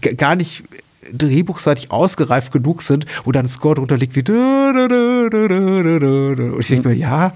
[0.01, 0.63] gar nicht
[1.11, 4.91] drehbuchseitig ausgereift genug sind, wo dann ein Score drunter liegt wie und
[6.61, 7.33] ich denke mir, ja,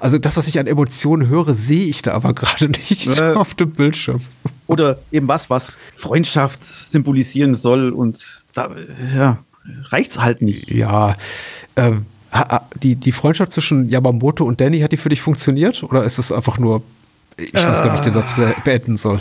[0.00, 3.34] also das, was ich an Emotionen höre, sehe ich da aber gerade nicht Äh.
[3.34, 4.20] auf dem Bildschirm.
[4.66, 8.70] Oder eben was, was Freundschaft symbolisieren soll und da,
[9.14, 9.38] ja,
[9.84, 10.70] reicht's halt nicht.
[10.70, 11.16] Ja,
[11.76, 12.06] ähm,
[12.82, 15.82] die, die Freundschaft zwischen Yamamoto und Danny, hat die für dich funktioniert?
[15.82, 16.82] Oder ist es einfach nur,
[17.36, 19.20] ich weiß gar nicht, wie ich den Satz be beenden soll?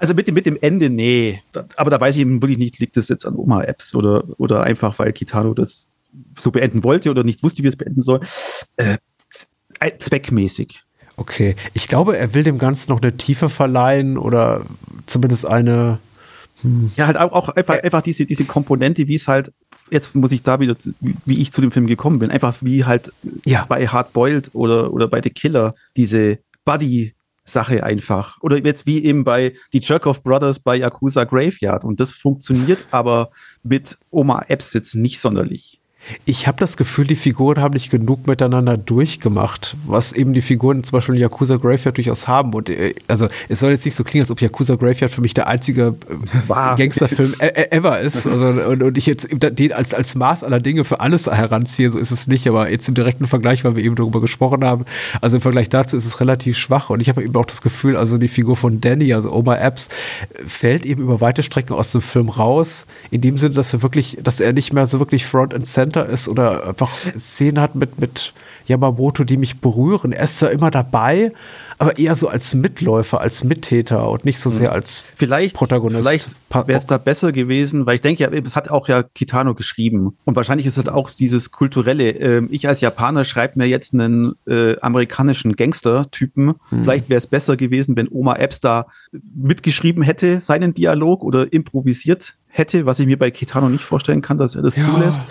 [0.00, 1.42] Also mit dem, mit dem Ende, nee.
[1.76, 4.98] Aber da weiß ich eben wirklich nicht, liegt das jetzt an Oma-Apps oder, oder einfach,
[4.98, 5.92] weil Kitano das
[6.38, 8.20] so beenden wollte oder nicht wusste, wie es beenden soll.
[8.76, 8.96] Äh,
[9.30, 10.82] z- zweckmäßig.
[11.16, 14.64] Okay, ich glaube, er will dem Ganzen noch eine Tiefe verleihen oder
[15.06, 15.98] zumindest eine,
[16.96, 19.52] Ja, halt auch, einfach, einfach diese, diese Komponente, wie es halt,
[19.90, 20.76] jetzt muss ich da wieder,
[21.26, 23.12] wie, ich zu dem Film gekommen bin, einfach wie halt
[23.44, 23.66] Ja.
[23.68, 26.38] bei Hard Boiled oder, oder bei The Killer, diese
[27.44, 28.38] Buddy-Sache einfach.
[28.42, 31.84] Oder jetzt wie eben bei die Jerkoff Brothers bei Yakuza Graveyard.
[31.84, 33.30] Und das funktioniert aber
[33.62, 35.79] mit Oma Apps jetzt nicht sonderlich.
[36.24, 40.82] Ich habe das Gefühl, die Figuren haben nicht genug miteinander durchgemacht, was eben die Figuren
[40.84, 42.54] zum Beispiel in Yakuza Graveyard durchaus haben.
[42.54, 45.34] Und äh, also es soll jetzt nicht so klingen, als ob Yakuza Graveyard für mich
[45.34, 46.76] der einzige äh, War.
[46.76, 48.26] Gangsterfilm e e- ever ist.
[48.30, 51.98] Also, und, und ich jetzt den als, als Maß aller Dinge für alles heranziehe, so
[51.98, 52.46] ist es nicht.
[52.46, 54.84] Aber jetzt im direkten Vergleich, weil wir eben darüber gesprochen haben,
[55.20, 56.90] also im Vergleich dazu ist es relativ schwach.
[56.90, 59.88] Und ich habe eben auch das Gefühl, also die Figur von Danny, also Omar Epps,
[60.46, 62.86] fällt eben über weite Strecken aus dem Film raus.
[63.10, 65.99] In dem Sinne, dass er wirklich, dass er nicht mehr so wirklich Front and Center
[66.08, 68.32] ist oder einfach Szenen hat mit, mit
[68.70, 70.12] Yamamoto, die mich berühren.
[70.12, 71.32] Er ist zwar immer dabei,
[71.78, 76.00] aber eher so als Mitläufer, als Mittäter und nicht so sehr als Vielleicht, Protagonist.
[76.00, 76.36] vielleicht
[76.68, 80.16] wäre es da besser gewesen, weil ich denke, ja, es hat auch ja Kitano geschrieben.
[80.24, 82.10] Und wahrscheinlich ist es auch dieses kulturelle.
[82.10, 86.54] Ähm, ich als Japaner schreibe mir jetzt einen äh, amerikanischen Gangster-Typen.
[86.68, 86.82] Hm.
[86.82, 88.86] Vielleicht wäre es besser gewesen, wenn Oma Epps da
[89.34, 94.36] mitgeschrieben hätte, seinen Dialog oder improvisiert hätte, was ich mir bei Kitano nicht vorstellen kann,
[94.38, 94.82] dass er das Ja.
[94.82, 95.22] zulässt.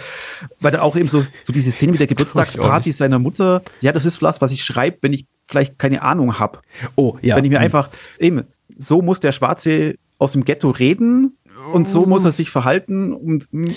[0.59, 4.05] Weil da auch eben so, so diese Szene mit der Geburtstagsparty seiner Mutter, ja, das
[4.05, 6.59] ist was, was ich schreibe, wenn ich vielleicht keine Ahnung habe.
[6.95, 7.35] Oh, ja.
[7.35, 7.65] Wenn ich mir Hm.
[7.65, 7.89] einfach,
[8.19, 8.43] eben,
[8.77, 11.37] so muss der Schwarze aus dem Ghetto reden
[11.73, 13.73] und so muss er sich verhalten und mh,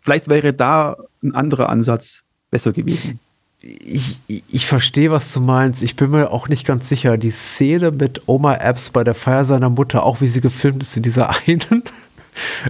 [0.00, 3.18] vielleicht wäre da ein anderer Ansatz besser gewesen.
[3.60, 5.82] ich, ich, ich verstehe, was du meinst.
[5.82, 7.18] Ich bin mir auch nicht ganz sicher.
[7.18, 10.96] Die Szene mit Oma Epps bei der Feier seiner Mutter, auch wie sie gefilmt ist
[10.96, 11.82] in dieser einen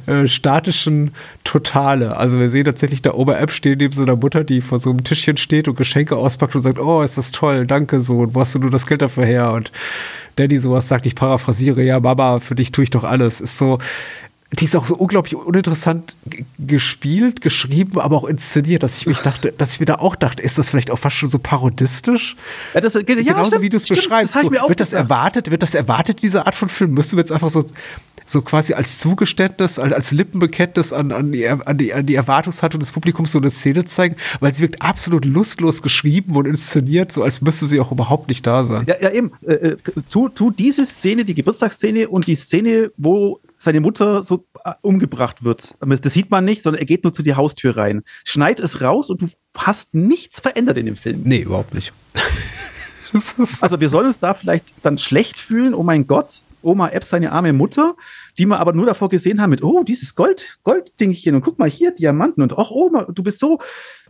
[0.07, 1.13] äh, statischen
[1.45, 2.17] Totale.
[2.17, 5.05] Also wir sehen tatsächlich da Oma Epps stehen neben seiner Mutter, die vor so einem
[5.05, 8.21] Tischchen steht und Geschenke auspackt und sagt, oh, ist das toll, danke so.
[8.21, 9.53] Und wo hast du nur das Geld dafür her?
[9.53, 9.73] Und
[10.37, 13.41] Danny sowas sagt, ich paraphrasiere, ja, Mama, für dich tue ich doch alles.
[13.41, 13.79] Ist so,
[14.53, 16.17] die ist auch so unglaublich uninteressant
[16.59, 20.43] gespielt, geschrieben, aber auch inszeniert, dass ich mich dachte, dass ich mir da auch dachte,
[20.43, 22.35] ist das vielleicht auch fast schon so parodistisch?
[22.73, 24.35] Ja, das, ja, Genauso stimmt, wie du es beschreibst.
[24.35, 25.51] Das so, wird das erwartet?
[25.51, 26.93] Wird das erwartet, diese Art von Film?
[26.93, 27.63] Müssten wir jetzt einfach so,
[28.29, 32.79] so quasi als Zugeständnis, als, als Lippenbekenntnis an, an, die, an, die, an die Erwartungshaltung
[32.79, 34.17] des Publikums so eine Szene zeigen?
[34.41, 38.47] Weil sie wirkt absolut lustlos geschrieben und inszeniert, so als müsste sie auch überhaupt nicht
[38.47, 38.85] da sein.
[38.87, 39.33] Ja, ja eben.
[39.47, 39.77] Äh, äh,
[40.11, 45.43] tu, tu diese Szene, die Geburtstagsszene und die Szene, wo seine Mutter so äh, umgebracht
[45.43, 45.75] wird.
[45.81, 48.03] Das sieht man nicht, sondern er geht nur zu die Haustür rein.
[48.25, 51.23] Schneid es raus und du hast nichts verändert in dem Film.
[51.25, 51.93] Nee, überhaupt nicht.
[53.63, 57.33] Also wir sollen uns da vielleicht dann schlecht fühlen, oh mein Gott, Oma Epps, seine
[57.33, 57.97] arme Mutter,
[58.39, 61.69] die wir aber nur davor gesehen haben mit, oh, dieses Gold, Golddingchen und guck mal
[61.69, 63.59] hier, Diamanten und ach, Oma, du bist so,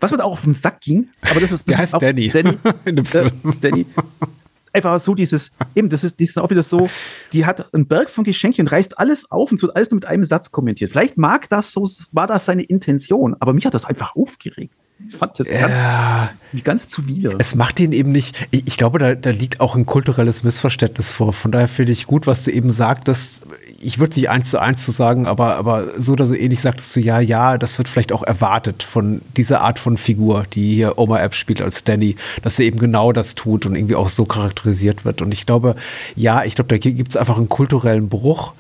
[0.01, 2.29] was mir auch auf den Sack ging, aber das ist, das Der heißt Danny.
[2.29, 3.31] Danny, äh.
[3.61, 3.87] Danny.
[4.71, 6.91] Einfach so dieses, eben, das ist, das ist auch wieder so,
[7.33, 10.05] die hat einen Berg von Geschenken und reißt alles auf und wird alles nur mit
[10.05, 10.93] einem Satz kommentiert.
[10.93, 14.75] Vielleicht mag das so, war das seine Intention, aber mich hat das einfach aufgeregt.
[15.07, 15.79] Ich fand das ganz,
[16.65, 17.35] ganz zuwider.
[17.39, 18.49] es macht ihn eben nicht.
[18.51, 21.33] Ich, ich glaube, da, da liegt auch ein kulturelles Missverständnis vor.
[21.33, 23.47] Von daher finde ich gut, was du eben sagtest.
[23.81, 26.61] Ich würde es nicht eins zu eins zu sagen, aber, aber so oder so ähnlich
[26.61, 30.75] sagtest du, ja, ja, das wird vielleicht auch erwartet von dieser Art von Figur, die
[30.75, 34.09] hier Oma App spielt als Danny, dass er eben genau das tut und irgendwie auch
[34.09, 35.23] so charakterisiert wird.
[35.23, 35.77] Und ich glaube,
[36.17, 38.53] ja, ich glaube, da gibt es einfach einen kulturellen Bruch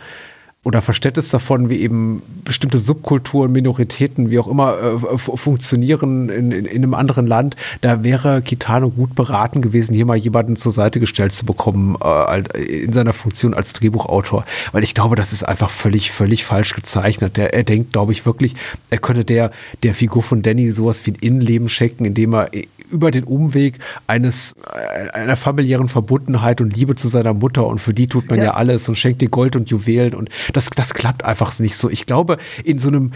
[0.68, 6.50] oder Verständnis davon, wie eben bestimmte Subkulturen, Minoritäten, wie auch immer, äh, fu- funktionieren in,
[6.52, 10.70] in, in einem anderen Land, da wäre Kitano gut beraten gewesen, hier mal jemanden zur
[10.70, 14.44] Seite gestellt zu bekommen, äh, als- in seiner Funktion als Drehbuchautor.
[14.72, 17.38] Weil ich glaube, das ist einfach völlig, völlig falsch gezeichnet.
[17.38, 18.54] Der, er denkt, glaube ich, wirklich,
[18.90, 19.50] er könne der,
[19.82, 22.50] der Figur von Danny sowas wie ein Innenleben schenken, indem er
[22.90, 27.94] über den Umweg eines äh, einer familiären Verbundenheit und Liebe zu seiner Mutter und für
[27.94, 28.54] die tut man ja, Ja.
[28.54, 31.90] alles und schenkt ihr Gold und Juwelen und das, das klappt einfach nicht so.
[31.90, 33.12] Ich glaube, in so einem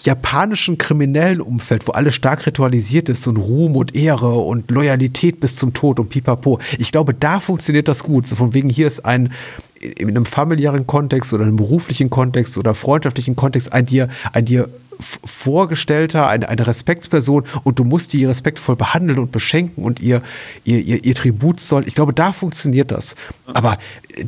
[0.00, 5.56] japanischen kriminellen Umfeld, wo alles stark ritualisiert ist und Ruhm und Ehre und Loyalität bis
[5.56, 6.60] zum Tod und pipapo.
[6.78, 8.26] Ich glaube, da funktioniert das gut.
[8.26, 9.32] So von wegen hier ist ein
[9.80, 14.68] in einem familiären Kontext oder einem beruflichen Kontext oder freundschaftlichen Kontext ein dir, ein dir
[15.00, 20.22] Vorgestellter, eine, eine Respektsperson und du musst die respektvoll behandeln und beschenken und ihr,
[20.64, 21.86] ihr, ihr, ihr Tribut zollen.
[21.86, 23.16] Ich glaube, da funktioniert das.
[23.46, 23.78] Aber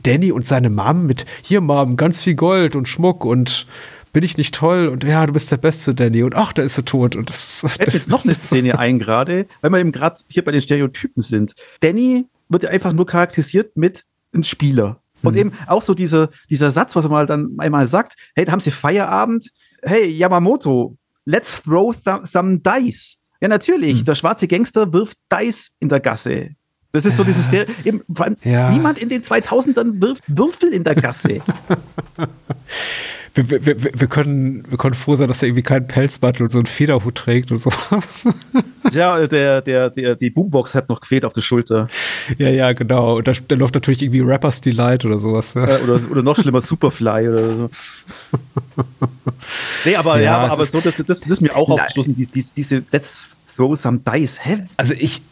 [0.03, 3.67] Danny und seine Mom mit hier Mom, ganz viel Gold und Schmuck und
[4.13, 6.77] bin ich nicht toll und ja, du bist der Beste, Danny und ach, da ist
[6.77, 9.93] er tot und das fällt mir jetzt noch eine Szene ein gerade, weil wir eben
[9.93, 11.55] gerade hier bei den Stereotypen sind.
[11.81, 15.01] Danny wird ja einfach nur charakterisiert mit einem Spieler.
[15.23, 18.53] Und eben auch so dieser, dieser Satz, was er mal dann einmal sagt, hey, da
[18.53, 19.51] haben sie Feierabend,
[19.83, 23.17] hey, Yamamoto, let's throw th some dice.
[23.41, 26.51] Ja, natürlich, der schwarze Gangster wirft Dice in der Gasse.
[26.93, 28.71] Das ist so dieses, Stere- eben, vor allem, Ja.
[28.71, 31.41] niemand in den 2000ern wirft Würfel in der Gasse.
[33.35, 36.59] wir, wir, wir, können, wir können froh sein, dass er irgendwie keinen Pelzmantel und so
[36.59, 38.27] einen Federhut trägt und sowas.
[38.93, 41.89] ja, der, der, der, die Boombox hat noch quält auf der Schulter.
[42.39, 43.19] ja, ja, genau.
[43.19, 45.55] Und da, da läuft natürlich irgendwie Rappers Delight oder sowas.
[45.55, 45.67] Ja.
[45.67, 47.71] Äh, oder, oder noch schlimmer, Superfly oder so.
[49.85, 52.33] Nee, aber ja, Ja, aber, aber so, das, das, das ist mir auch aufgeschlossen, diese,
[52.33, 54.45] diese, diese Let's throw some dice.
[54.45, 54.67] Hä?
[54.77, 55.23] Also ich,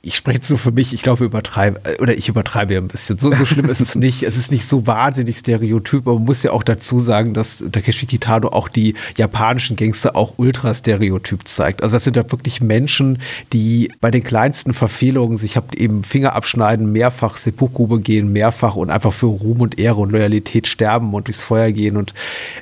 [0.00, 2.88] ich spreche jetzt nur für mich, ich glaube, übertreibe, äh, oder ich übertreibe ja ein
[2.88, 3.18] bisschen.
[3.18, 4.22] So, so schlimm ist es nicht.
[4.22, 8.06] Es ist nicht so wahnsinnig stereotyp, aber man muss ja auch dazu sagen, dass Takeshi
[8.06, 11.82] Kitano auch die japanischen Gangster auch ultra stereotyp zeigt.
[11.82, 13.20] Also das sind ja wirklich Menschen,
[13.52, 18.90] die bei den kleinsten Verfehlungen sich habt eben Finger abschneiden, mehrfach Seppuku begehen, mehrfach und
[18.90, 21.96] einfach für Ruhm und Ehre und Loyalität sterben und durchs Feuer gehen.
[21.96, 22.14] Und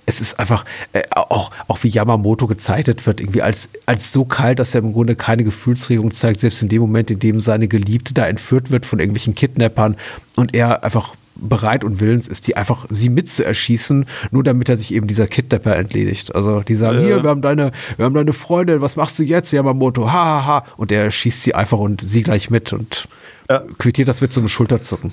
[0.06, 0.64] es ist einfach
[0.94, 4.94] äh, auch, auch wie Yamamoto gezeichnet wird, irgendwie als, als so kalt, dass er im
[4.94, 8.86] Grunde keine Gefühlsregung zeigt, selbst in dem Moment, in dem seine Geliebte da entführt wird
[8.86, 9.96] von irgendwelchen Kidnappern
[10.36, 14.94] und er einfach bereit und willens ist, die einfach sie mitzuerschießen, nur damit er sich
[14.94, 16.34] eben dieser Kidnapper entledigt.
[16.34, 17.04] Also die sagen, Ja.
[17.04, 20.06] hier, wir haben deine, wir haben deine Freundin, was machst du jetzt, Yamamoto?
[20.10, 20.66] Ha, ha, ha.
[20.78, 23.06] Und er schießt sie einfach und sie gleich mit und
[23.50, 23.62] Ja.
[23.78, 25.12] quittiert das mit so einem Schulterzucken.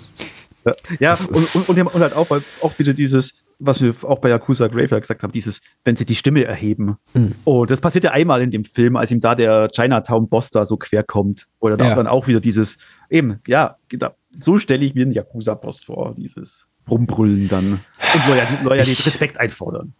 [0.99, 3.34] Ja, Das und, und, und, und halt auch, weil auch wieder dieses,
[3.66, 6.97] was wir auch bei Yakuza Graveyard gesagt haben, dieses, wenn sie die Stimme erheben.
[7.14, 7.34] Mhm.
[7.45, 10.78] Oh, das passiert ja einmal in dem Film, als ihm da der Chinatown-Boss da so
[10.78, 11.47] quer kommt.
[11.59, 11.95] Oder da Ja.
[11.95, 12.78] dann auch wieder dieses,
[13.09, 17.80] eben, ja, genau, so stelle ich mir einen Yakuza-Boss vor, dieses Rumbrüllen dann
[18.14, 19.93] und Loyalität, Loyalität Respekt einfordern.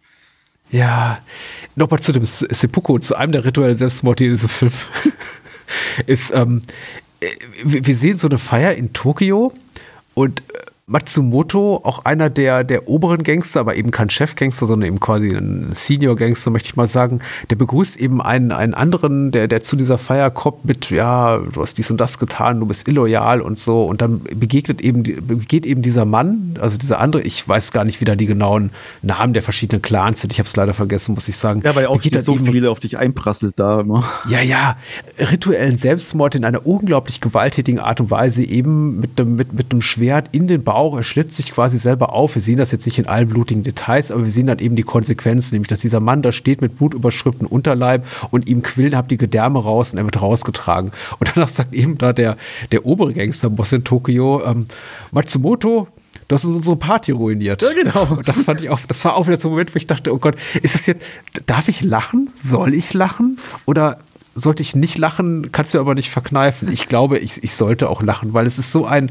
[0.70, 1.18] Ja,
[1.76, 4.72] nochmal zu dem Seppuku, zu einem der rituellen Selbstmorde in diesem Film.
[6.06, 6.62] ist, ähm,
[7.20, 7.26] äh,
[7.64, 9.52] wir wir sehen so eine Feier in Tokio
[10.14, 10.42] und äh,
[10.86, 15.68] Matsumoto, auch einer der, der oberen Gangster, aber eben kein Chefgangster, sondern eben quasi ein
[15.72, 19.96] Senior-Gangster, möchte ich mal sagen, der begrüßt eben einen, einen anderen, der, der zu dieser
[19.96, 23.84] Feier kommt mit, ja, du hast dies und das getan, du bist illoyal und so.
[23.84, 28.02] Und dann begegnet eben, begeht eben dieser Mann, also dieser andere, ich weiß gar nicht
[28.02, 28.68] wieder die genauen
[29.00, 31.62] Namen der verschiedenen Clans sind, ich habe es leider vergessen, muss ich sagen.
[31.64, 34.04] Ja, weil auch dann so viele auf dich einprasselt da immer.
[34.28, 34.76] ja, ja,
[35.18, 39.80] rituellen Selbstmord in einer unglaublich gewalttätigen Art und Weise, eben mit einem mit, mit einem
[39.80, 40.73] Schwert in den Bauch.
[40.74, 42.34] Er schlitzt sich quasi selber auf.
[42.34, 44.82] Wir sehen das jetzt nicht in allen blutigen Details, aber wir sehen dann eben die
[44.82, 49.16] Konsequenzen, nämlich dass dieser Mann da steht mit blutüberströmtem Unterleib und ihm quillen habt die
[49.16, 50.92] Gedärme raus und er wird rausgetragen.
[51.18, 52.36] Und danach sagt eben da der,
[52.72, 54.66] der obere Gangsterboss in Tokio, ähm,
[55.10, 55.88] Matsumoto,
[56.28, 57.60] Du hast uns unsere Party ruiniert.
[57.60, 58.16] Ja, genau.
[58.16, 60.12] Und das fand ich auch, das war auch wieder so ein Moment, wo ich dachte,
[60.14, 61.02] oh Gott, ist das jetzt,
[61.46, 62.30] darf ich lachen?
[62.34, 63.38] Soll ich lachen?
[63.66, 63.98] Oder
[64.34, 65.52] sollte ich nicht lachen?
[65.52, 66.72] Kannst du aber nicht verkneifen.
[66.72, 69.10] Ich glaube, ich, ich sollte auch lachen, weil es ist so ein,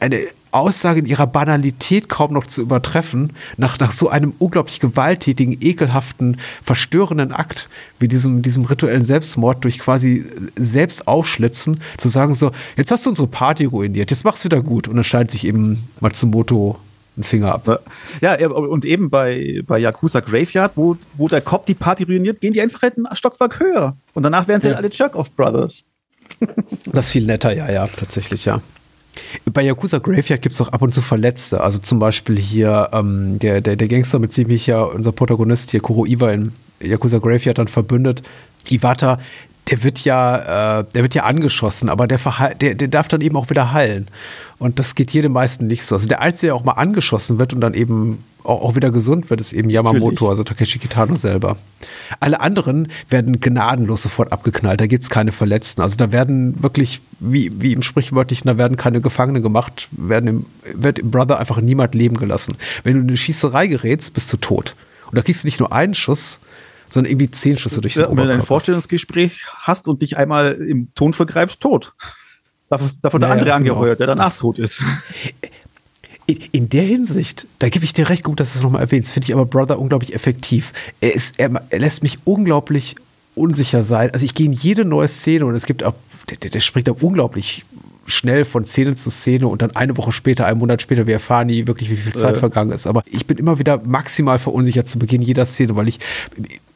[0.00, 0.20] eine
[0.54, 6.38] Aussage in ihrer Banalität kaum noch zu übertreffen, nach, nach so einem unglaublich gewalttätigen, ekelhaften,
[6.62, 10.24] verstörenden Akt wie diesem, diesem rituellen Selbstmord durch quasi
[10.56, 14.88] selbst aufschlitzen, zu sagen so, jetzt hast du unsere Party ruiniert, jetzt mach's wieder gut.
[14.88, 16.78] Und dann schneidet sich eben Matsumoto
[17.16, 17.82] einen Finger ab.
[18.20, 22.52] Ja, und eben bei, bei Yakuza Graveyard, wo, wo der Cop die Party ruiniert, gehen
[22.52, 23.96] die einfach halt ein Stockwerk höher.
[24.14, 24.74] Und danach werden sie Ja.
[24.74, 25.84] alle Jerk-Off-Brothers.
[26.92, 28.60] Das ist viel netter, ja, ja, tatsächlich, ja.
[29.52, 31.60] Bei Yakuza Graveyard gibt es auch ab und zu Verletzte.
[31.60, 35.70] Also zum Beispiel hier ähm, der, der, der Gangster, mit dem mich ja unser Protagonist
[35.70, 38.22] hier, Kuro Iwa in Yakuza Graveyard dann verbündet,
[38.68, 39.18] Iwata,
[39.70, 42.18] der wird ja, äh, der wird ja angeschossen, aber der,
[42.60, 44.08] der, der darf dann eben auch wieder heilen.
[44.58, 45.94] Und das geht jedem meisten nicht so.
[45.94, 49.30] Also der Einzige, der auch mal angeschossen wird und dann eben auch, auch wieder gesund
[49.30, 50.30] wird, ist eben Yamamoto, Natürlich.
[50.30, 51.56] also Takeshi Kitano selber.
[52.20, 54.80] Alle anderen werden gnadenlos sofort abgeknallt.
[54.80, 55.80] Da gibt es keine Verletzten.
[55.80, 60.46] Also da werden wirklich, wie, wie im Sprichwörtlichen, da werden keine Gefangene gemacht, werden im,
[60.74, 62.56] wird im Brother einfach niemand leben gelassen.
[62.82, 64.74] Wenn du in eine Schießerei gerätst, bist du tot.
[65.06, 66.40] Und da kriegst du nicht nur einen Schuss,
[66.94, 68.42] sondern irgendwie zehn Schüsse durch den Ja, wenn du ein.
[68.42, 71.92] Vorstellungsgespräch hast und dich einmal im Ton vergreifst, tot.
[72.70, 73.56] Davon, davon der Ja, andere genau.
[73.56, 74.82] angeheuert, der danach Das- tot ist.
[76.26, 79.12] In, in der Hinsicht, da gebe ich dir recht gut, dass du es nochmal erwähnst,
[79.12, 80.72] finde ich aber Brother unglaublich effektiv.
[81.02, 82.96] Er, ist, er, er lässt mich unglaublich
[83.34, 84.10] unsicher sein.
[84.10, 85.92] Also ich gehe in jede neue Szene und es gibt auch,
[86.30, 87.66] der, der, der springt da unglaublich
[88.06, 91.48] schnell von Szene zu Szene und dann eine Woche später, einen Monat später, wir erfahren
[91.48, 92.38] nie wirklich, wie viel Zeit Äh.
[92.40, 92.86] vergangen ist.
[92.86, 96.00] Aber ich bin immer wieder maximal verunsichert zu Beginn jeder Szene, weil ich,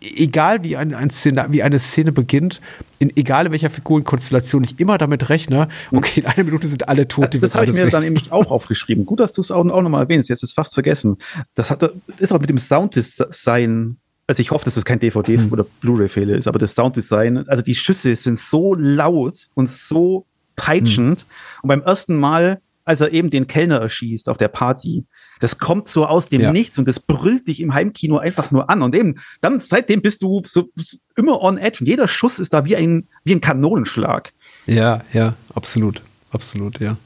[0.01, 2.61] egal wie, ein, ein Szene, wie eine Szene beginnt,
[2.99, 7.07] in, egal in welcher Figurenkonstellation, ich immer damit rechne, okay, in einer Minute sind alle
[7.09, 7.91] tot, die Das habe ich mir sehen.
[7.91, 9.07] dann nämlich auch aufgeschrieben.
[9.07, 10.29] Gut, dass du es auch, auch nochmal erwähnst.
[10.29, 11.19] Jetzt ist es fast vergessen.
[11.55, 11.83] Das hat,
[12.19, 13.97] ist auch mit dem Sounddesign.
[14.27, 15.53] Also ich hoffe, dass es kein DVD- Hm.
[15.53, 20.27] oder Blu-ray-Fehler ist, aber das Sounddesign, also die Schüsse sind so laut und so
[20.57, 21.21] peitschend.
[21.23, 21.27] Hm.
[21.63, 25.05] Und beim ersten Mal, als er eben den Kellner erschießt auf der Party,
[25.41, 26.53] das kommt so aus dem Ja.
[26.53, 28.83] Nichts und das brüllt dich im Heimkino einfach nur an.
[28.83, 32.55] Und eben, dann seitdem bist du so, so immer on edge und jeder Schuss ist
[32.55, 34.33] da wie ein, wie ein Kanonenschlag.
[34.67, 36.03] Ja, ja, absolut.
[36.31, 36.97] Absolut, ja.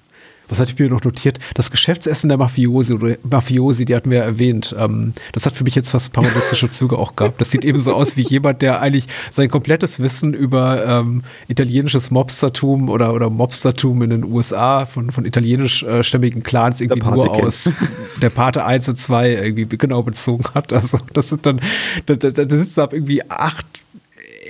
[0.53, 1.39] Was hatte ich mir noch notiert?
[1.55, 4.77] Das Geschäftsessen der Mafiosi oder Mafiosi, die hatten wir ja erwähnt.
[4.79, 7.41] Ähm, das hat für mich jetzt fast parodistische Züge auch gehabt.
[7.41, 12.11] Das sieht eben so aus wie jemand, der eigentlich sein komplettes Wissen über ähm, italienisches
[12.11, 17.47] Mobstertum oder, oder Mobstertum in den USA von, von italienischstämmigen Clans irgendwie nur kennt.
[17.47, 17.73] aus
[18.21, 20.71] der Pate 1 und 2 irgendwie genau bezogen hat.
[20.75, 21.63] Also das sind dann,
[22.05, 23.65] da, da, da sitzen da irgendwie acht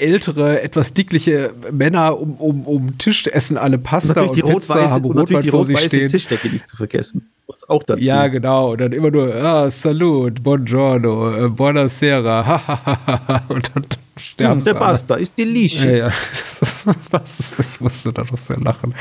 [0.02, 4.54] ältere, etwas dickliche Männer um, um, um Tisch essen alle Und Pasta natürlich die und
[4.54, 6.08] Pizza, rot-weiße haben und natürlich die Rotwein vor sich stehen.
[6.08, 7.30] Tischdecke nicht zu vergessen.
[7.46, 8.02] Was auch dazu.
[8.02, 8.72] Ja, genau.
[8.72, 13.42] Und dann immer nur, ah, Salut, Buongiorno, äh, Buonasera, hahaha.
[13.48, 13.84] und dann
[14.16, 14.74] sterben Hm, der.
[14.74, 15.98] Pasta ist delicious.
[15.98, 16.12] Ja, ja.
[17.10, 18.94] Das ist, ich musste da doch sehr lachen.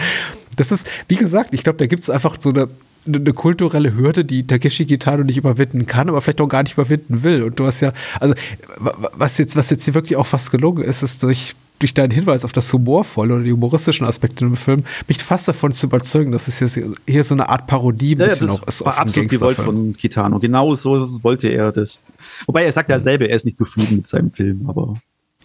[0.56, 2.68] Das ist, wie gesagt, ich glaube, da gibt es einfach so eine,
[3.06, 7.24] eine kulturelle Hürde, die Takeshi Kitano nicht überwinden kann, aber vielleicht auch gar nicht überwinden
[7.24, 7.44] will.
[7.44, 8.34] Und du hast ja, also
[8.78, 11.96] wa- wa- was jetzt, was jetzt hier wirklich auch fast gelungen ist, ist durch, durch
[11.96, 15.88] deinen Hinweis auf das Humorvolle oder die humoristischen Aspekte im Film, mich fast davon zu
[15.88, 18.68] überzeugen, dass es hier, hier so eine Art Parodie ein Ja, ja, bisschen das auch
[18.68, 20.38] ist war absolut gewollt von Kitano.
[20.40, 22.00] Genau so wollte er das.
[22.46, 24.96] Wobei er sagt ja selber, er ist nicht zufrieden mit seinem Film, aber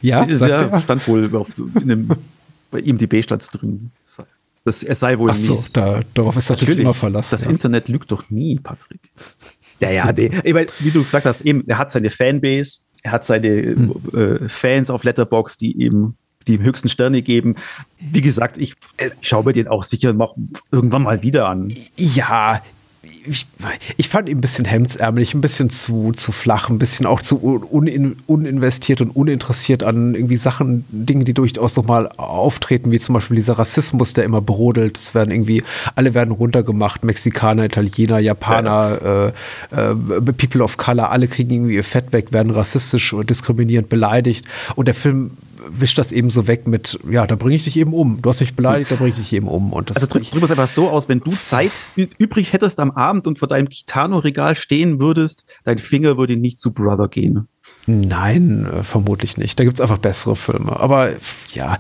[0.02, 0.81] Ja, ist sagt ja, er?
[0.82, 2.10] stand wohl auf, in einem,
[2.70, 3.93] bei IMDb stand es drin.
[4.66, 5.72] Das, er sei wohl Ach so, mies.
[5.72, 7.30] da, darauf ist natürlich immer Verlass.
[7.30, 7.51] Das ja.
[7.51, 9.01] Internet lügt doch nie, Patrick.
[9.78, 10.10] Ja, ja.
[10.10, 14.90] Eben, wie du gesagt hast, eben, er hat seine Fanbase, er hat seine äh, Fans
[14.90, 16.16] auf Letterbox, die eben
[16.48, 17.55] die ihm höchsten Sterne geben.
[18.01, 20.36] Wie gesagt, ich, äh, schaue mir den auch sicher noch
[20.72, 21.72] irgendwann mal wieder an.
[21.97, 22.60] Ja,
[23.27, 23.47] ich,
[23.97, 27.36] ich, fand ihn ein bisschen hemdsärmelig, ein bisschen zu, zu flach, ein bisschen auch zu
[27.36, 33.36] unin, uninvestiert und uninteressiert an irgendwie Sachen, Dinge, die durchaus nochmal auftreten, wie zum Beispiel
[33.36, 34.98] dieser Rassismus, der immer brodelt.
[34.98, 35.62] Es werden irgendwie,
[35.94, 39.32] alle werden runtergemacht, Mexikaner, Italiener, Japaner,
[39.73, 39.82] ja.
[39.82, 43.89] äh, äh, People of Color, alle kriegen irgendwie ihr Fett weg, werden rassistisch und diskriminierend
[43.89, 44.47] beleidigt.
[44.74, 45.32] Und der Film
[45.68, 48.20] wischt das eben so weg mit, ja, da bringe ich dich eben um.
[48.22, 49.72] Du hast mich beleidigt, da bringe ich dich eben um.
[49.72, 52.90] Und das also drücken wir es einfach so aus, wenn du Zeit übrig hättest am
[52.90, 57.48] Abend und vor deinem Kitano-Regal stehen würdest, dein Finger würde nicht zu Brother gehen.
[57.86, 59.59] Nein, äh, vermutlich nicht.
[59.59, 60.78] Da gibt es einfach bessere Filme.
[60.78, 61.10] Aber
[61.51, 61.78] ja,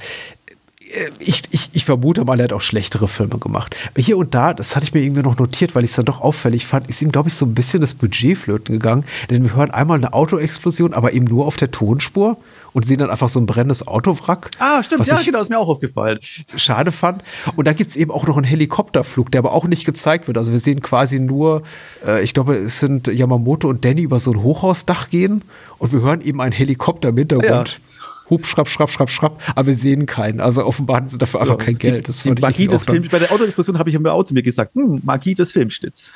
[0.80, 3.76] äh, ich, ich, ich vermute mal, er hat auch schlechtere Filme gemacht.
[3.96, 6.20] Hier und da, das hatte ich mir irgendwie noch notiert, weil ich es dann doch
[6.20, 9.04] auffällig fand, ist ihm, glaube ich, so ein bisschen das Budget flöten gegangen.
[9.30, 12.36] Denn wir hören einmal eine Autoexplosion, aber eben nur auf der Tonspur
[12.76, 14.50] und sehen dann einfach so ein brennendes Autowrack.
[14.58, 16.18] Ah, stimmt, was ja, genau, ist mir auch aufgefallen.
[16.20, 17.24] Schade fand.
[17.56, 20.36] Und da gibt es eben auch noch einen Helikopterflug, der aber auch nicht gezeigt wird.
[20.36, 21.62] Also wir sehen quasi nur,
[22.06, 25.40] äh, ich glaube, es sind Yamamoto und Danny über so ein Hochhausdach gehen
[25.78, 27.48] und wir hören eben einen Helikopter im Hintergrund.
[27.48, 28.28] Ja.
[28.28, 30.40] Hub, schrapp, schrapp, schrapp, schrapp, aber wir sehen keinen.
[30.40, 32.10] Also offenbar haben sie dafür einfach ja, kein Geld.
[32.10, 34.42] Das die, die Magie des Films, bei der Autoexplosion habe ich mir auch zu mir
[34.42, 36.12] gesagt, hm, Magie des Filmschnitts.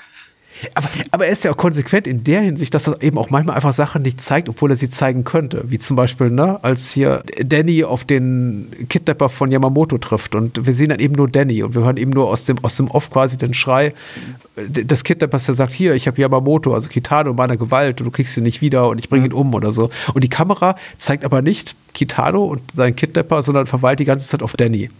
[0.74, 3.56] Aber, aber, er ist ja auch konsequent in der Hinsicht, dass er eben auch manchmal
[3.56, 5.64] einfach Sachen nicht zeigt, obwohl er sie zeigen könnte.
[5.66, 10.74] Wie zum Beispiel, ne, als hier Danny auf den Kidnapper von Yamamoto trifft und wir
[10.74, 13.10] sehen dann eben nur Danny und wir hören eben nur aus dem, aus dem Off
[13.10, 13.94] quasi den Schrei
[14.56, 18.10] des Kidnappers, der sagt, hier, ich habe Yamamoto, also Kitano in meiner Gewalt und du
[18.10, 19.90] kriegst ihn nicht wieder und ich bringe ihn um oder so.
[20.14, 24.42] Und die Kamera zeigt aber nicht Kitano und seinen Kidnapper, sondern verweilt die ganze Zeit
[24.42, 24.90] auf Danny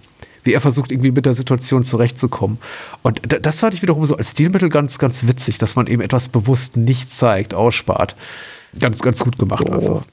[0.45, 2.59] wie er versucht, irgendwie mit der Situation zurechtzukommen.
[3.03, 6.29] Und das fand ich wiederum so als Stilmittel ganz, ganz witzig, dass man eben etwas
[6.29, 8.15] bewusst nicht zeigt, ausspart.
[8.79, 9.73] Ganz, ganz gut gemacht oh.
[9.73, 10.05] einfach.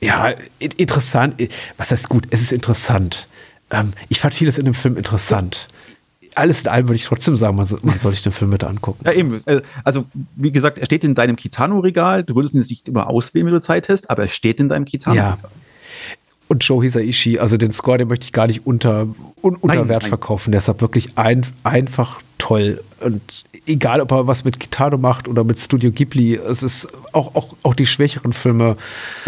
[0.00, 1.36] Ja, interessant.
[1.76, 2.26] Was heißt gut?
[2.30, 3.28] Es ist interessant.
[3.70, 5.68] Ähm, ich fand vieles in dem Film interessant.
[6.34, 9.04] Alles in allem würde ich trotzdem sagen, man, soll sich den Film bitte angucken.
[9.04, 9.42] Ja, eben.
[9.46, 12.24] Äh, also, wie gesagt, er steht in deinem Kitano-Regal.
[12.24, 14.86] Du würdest ihn nicht immer auswählen, wenn du Zeit hast, aber er steht in deinem
[14.86, 15.38] Kitano-Regal.
[15.40, 15.50] Ja.
[16.48, 19.08] Und Joe Hisaishi, also den Score, den möchte ich gar nicht unter,
[19.42, 20.10] un, unter nein, Wert nein.
[20.10, 20.52] verkaufen.
[20.52, 22.82] Deshalb wirklich ein, einfach toll.
[23.04, 27.34] Und egal, ob er was mit Kitano macht oder mit Studio Ghibli, es ist auch,
[27.34, 28.76] auch, auch die schwächeren Filme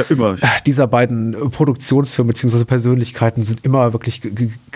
[0.09, 0.37] ja,
[0.67, 2.65] dieser beiden Produktionsfirmen bzw.
[2.65, 4.21] Persönlichkeiten sind immer wirklich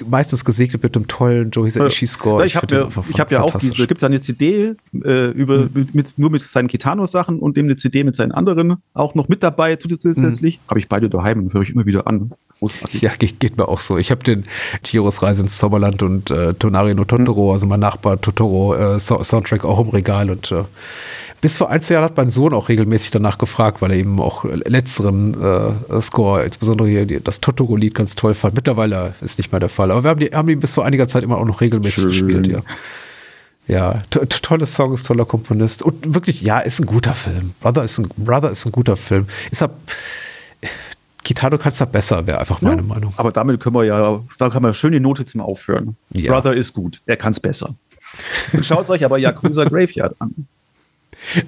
[0.08, 2.40] meistens gesegnet mit einem tollen Joe Hisaishi-Score.
[2.40, 5.88] Ja, ich habe ja, hab ja auch diese, gibt es eine CD äh, über, hm.
[5.92, 9.42] mit, nur mit seinen Kitano-Sachen und eben eine CD mit seinen anderen auch noch mit
[9.42, 10.54] dabei zusätzlich.
[10.54, 10.60] Hm.
[10.68, 12.32] Habe ich beide daheim und höre ich immer wieder an.
[12.58, 13.02] Großartig.
[13.02, 13.98] Ja, geht, geht, mir auch so.
[13.98, 14.44] Ich habe den
[14.82, 17.52] Chiros Reise ins Zauberland und äh, Tonari no Totoro, hm.
[17.52, 20.64] also mein Nachbar Totoro, äh, so Soundtrack auch im Regal und äh,
[21.40, 24.20] bis vor ein, zwei Jahren hat mein Sohn auch regelmäßig danach gefragt, weil er eben
[24.20, 28.54] auch letzteren äh, Score, insbesondere hier das Totoro-Lied, ganz toll fand.
[28.56, 31.06] Mittlerweile ist nicht mehr der Fall, aber wir haben die, haben die bis vor einiger
[31.06, 32.28] Zeit immer auch noch regelmäßig Schön.
[32.28, 32.60] gespielt, ja.
[33.68, 37.52] Ja, to tolle Songs, toller Komponist und wirklich, ja, ist ein guter Film.
[37.60, 39.26] Brother ist ein, Brother ist ein guter Film.
[39.50, 39.70] Ist er,
[41.22, 43.12] Kitano kann es da besser, wäre einfach meine ja, Meinung.
[43.18, 45.96] Aber damit können wir ja, da kann man schön die Note zum Aufhören.
[46.14, 46.32] Ja.
[46.32, 47.74] Brother ist gut, er kann es besser.
[48.52, 50.46] Und schaut euch aber Yakuza Graveyard an.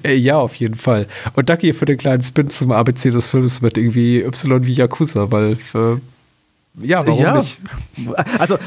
[0.03, 1.07] Äh, ja, auf jeden Fall.
[1.35, 5.31] Und danke für den kleinen Spin zum ABC des Films mit irgendwie Y wie Yakuza,
[5.31, 7.37] weil äh, ja, warum ja.
[7.37, 7.61] nicht?
[8.39, 8.59] Also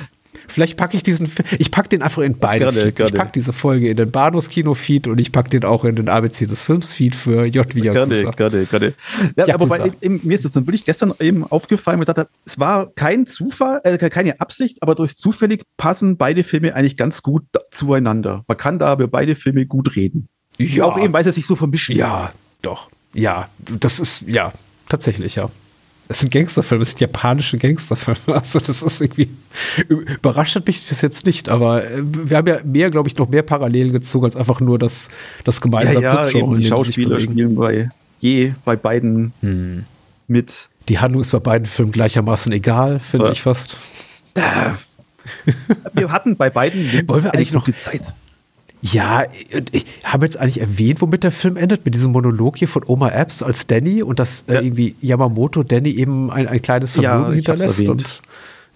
[0.47, 2.97] Vielleicht packe ich diesen, ich packe den einfach in beide gerne, Feeds.
[2.97, 3.11] Gerne.
[3.11, 6.45] Ich packe diese Folge in den Bahnhofskino-Feed und ich packe den auch in den ABC
[6.45, 8.31] des Films-Feed für J wie Yakuza.
[8.31, 8.93] Gerne, gerne, gerne.
[9.35, 9.67] Ja, aber
[10.01, 13.97] mir ist es dann wirklich gestern eben aufgefallen, ich gesagt es war kein Zufall, äh,
[14.09, 18.43] keine Absicht, aber durch zufällig passen beide Filme eigentlich ganz gut zueinander.
[18.47, 20.27] Man kann da über beide Filme gut reden.
[20.57, 20.85] Ja.
[20.85, 21.95] Auch eben, weil sie sich so vermischen.
[21.95, 22.31] Ja,
[22.61, 22.89] doch.
[23.13, 24.53] Ja, das ist, ja,
[24.89, 25.49] tatsächlich, ja.
[26.09, 28.19] Es sind Gangsterfilme, es sind japanische Gangsterfilme.
[28.27, 29.29] Also das ist irgendwie
[29.87, 33.29] überrascht hat mich das jetzt nicht, aber äh, wir haben ja mehr, glaube ich, noch
[33.29, 35.09] mehr Parallelen gezogen als einfach nur das,
[35.43, 37.89] das gemeinsame ja, ja, Schauspieler spielen bei
[38.19, 39.85] je bei beiden hm.
[40.27, 40.69] mit.
[40.89, 43.31] Die Handlung ist bei beiden Filmen gleichermaßen egal, finde ja.
[43.31, 43.77] ich fast.
[45.93, 48.13] wir hatten bei beiden Wollen wir eigentlich noch die Zeit.
[48.85, 49.23] Ja,
[49.71, 53.11] ich habe jetzt eigentlich erwähnt, womit der Film endet, mit diesem Monolog hier von Oma
[53.11, 54.59] Epps als Danny und dass äh, ja.
[54.59, 57.87] äh, irgendwie Yamamoto Danny eben ein, ein kleines Vermögen ja, hinterlässt.
[57.87, 58.21] Und,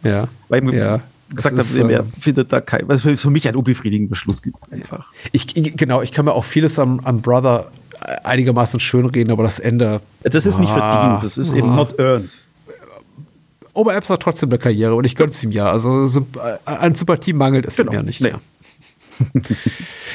[0.03, 1.01] ja, Weil ja.
[1.35, 5.11] gesagt habe, er findet da kein, was für mich ein unbefriedigender Schluss gibt einfach.
[5.34, 7.69] Ich, genau, ich kann mir auch vieles am, am Brother
[8.23, 9.99] einigermaßen schön reden, aber das Ende.
[10.23, 12.45] Das ist ah, nicht verdient, das ist ah, eben not earned.
[13.73, 15.69] Oma Epps hat trotzdem eine Karriere und ich gönn's ihm ja.
[15.69, 16.09] Also
[16.63, 17.91] an Sympathie mangelt es genau.
[17.91, 18.21] ihm ja nicht.
[18.21, 18.29] Nee.
[18.29, 18.39] Ja.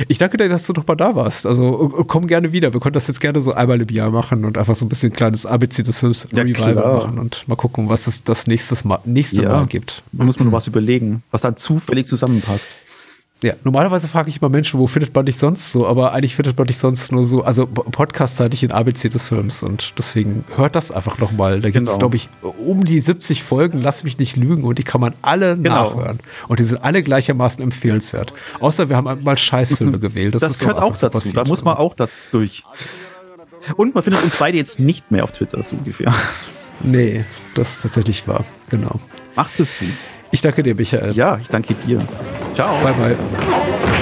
[0.09, 1.47] Ich danke dir, dass du noch mal da warst.
[1.47, 2.73] Also äh, komm gerne wieder.
[2.73, 5.13] Wir können das jetzt gerne so einmal im Jahr machen und einfach so ein bisschen
[5.13, 6.95] kleines ABC des Films Ja, Revival klar.
[6.99, 9.51] machen und mal gucken, was es das nächstes Mal, nächste Ja.
[9.51, 10.03] Mal gibt.
[10.13, 12.69] Da muss man nur was überlegen, was dann zufällig zusammenpasst.
[13.43, 16.57] Ja, normalerweise frage ich immer Menschen, wo findet man dich sonst so, aber eigentlich findet
[16.57, 19.95] man dich sonst nur so, also P- Podcast hatte ich in ABC des Films und
[19.99, 21.61] deswegen hört das einfach nochmal.
[21.61, 21.99] Da gibt es, Genau.
[21.99, 22.29] glaube ich,
[22.65, 25.91] um die 70 Folgen, lass mich nicht lügen und die kann man alle Genau.
[25.91, 26.21] nachhören.
[26.47, 28.33] Und die sind alle gleichermaßen empfehlenswert.
[28.61, 30.37] Außer wir haben mal Scheißfilme gewählt.
[30.37, 31.11] Das, ist gehört auch dazu.
[31.11, 31.37] passiert.
[31.37, 32.63] Da muss man auch da durch.
[33.77, 36.15] Und man findet uns beide jetzt nicht mehr auf Twitter, so ungefähr.
[36.81, 37.25] Nee,
[37.57, 38.45] das ist tatsächlich wahr.
[38.71, 39.01] Genau.
[39.35, 39.89] Macht es gut.
[40.33, 41.13] Ich danke dir, Michael.
[41.13, 42.01] Ja, ich danke dir.
[42.55, 42.75] Ciao.
[42.83, 44.02] Bye, bye.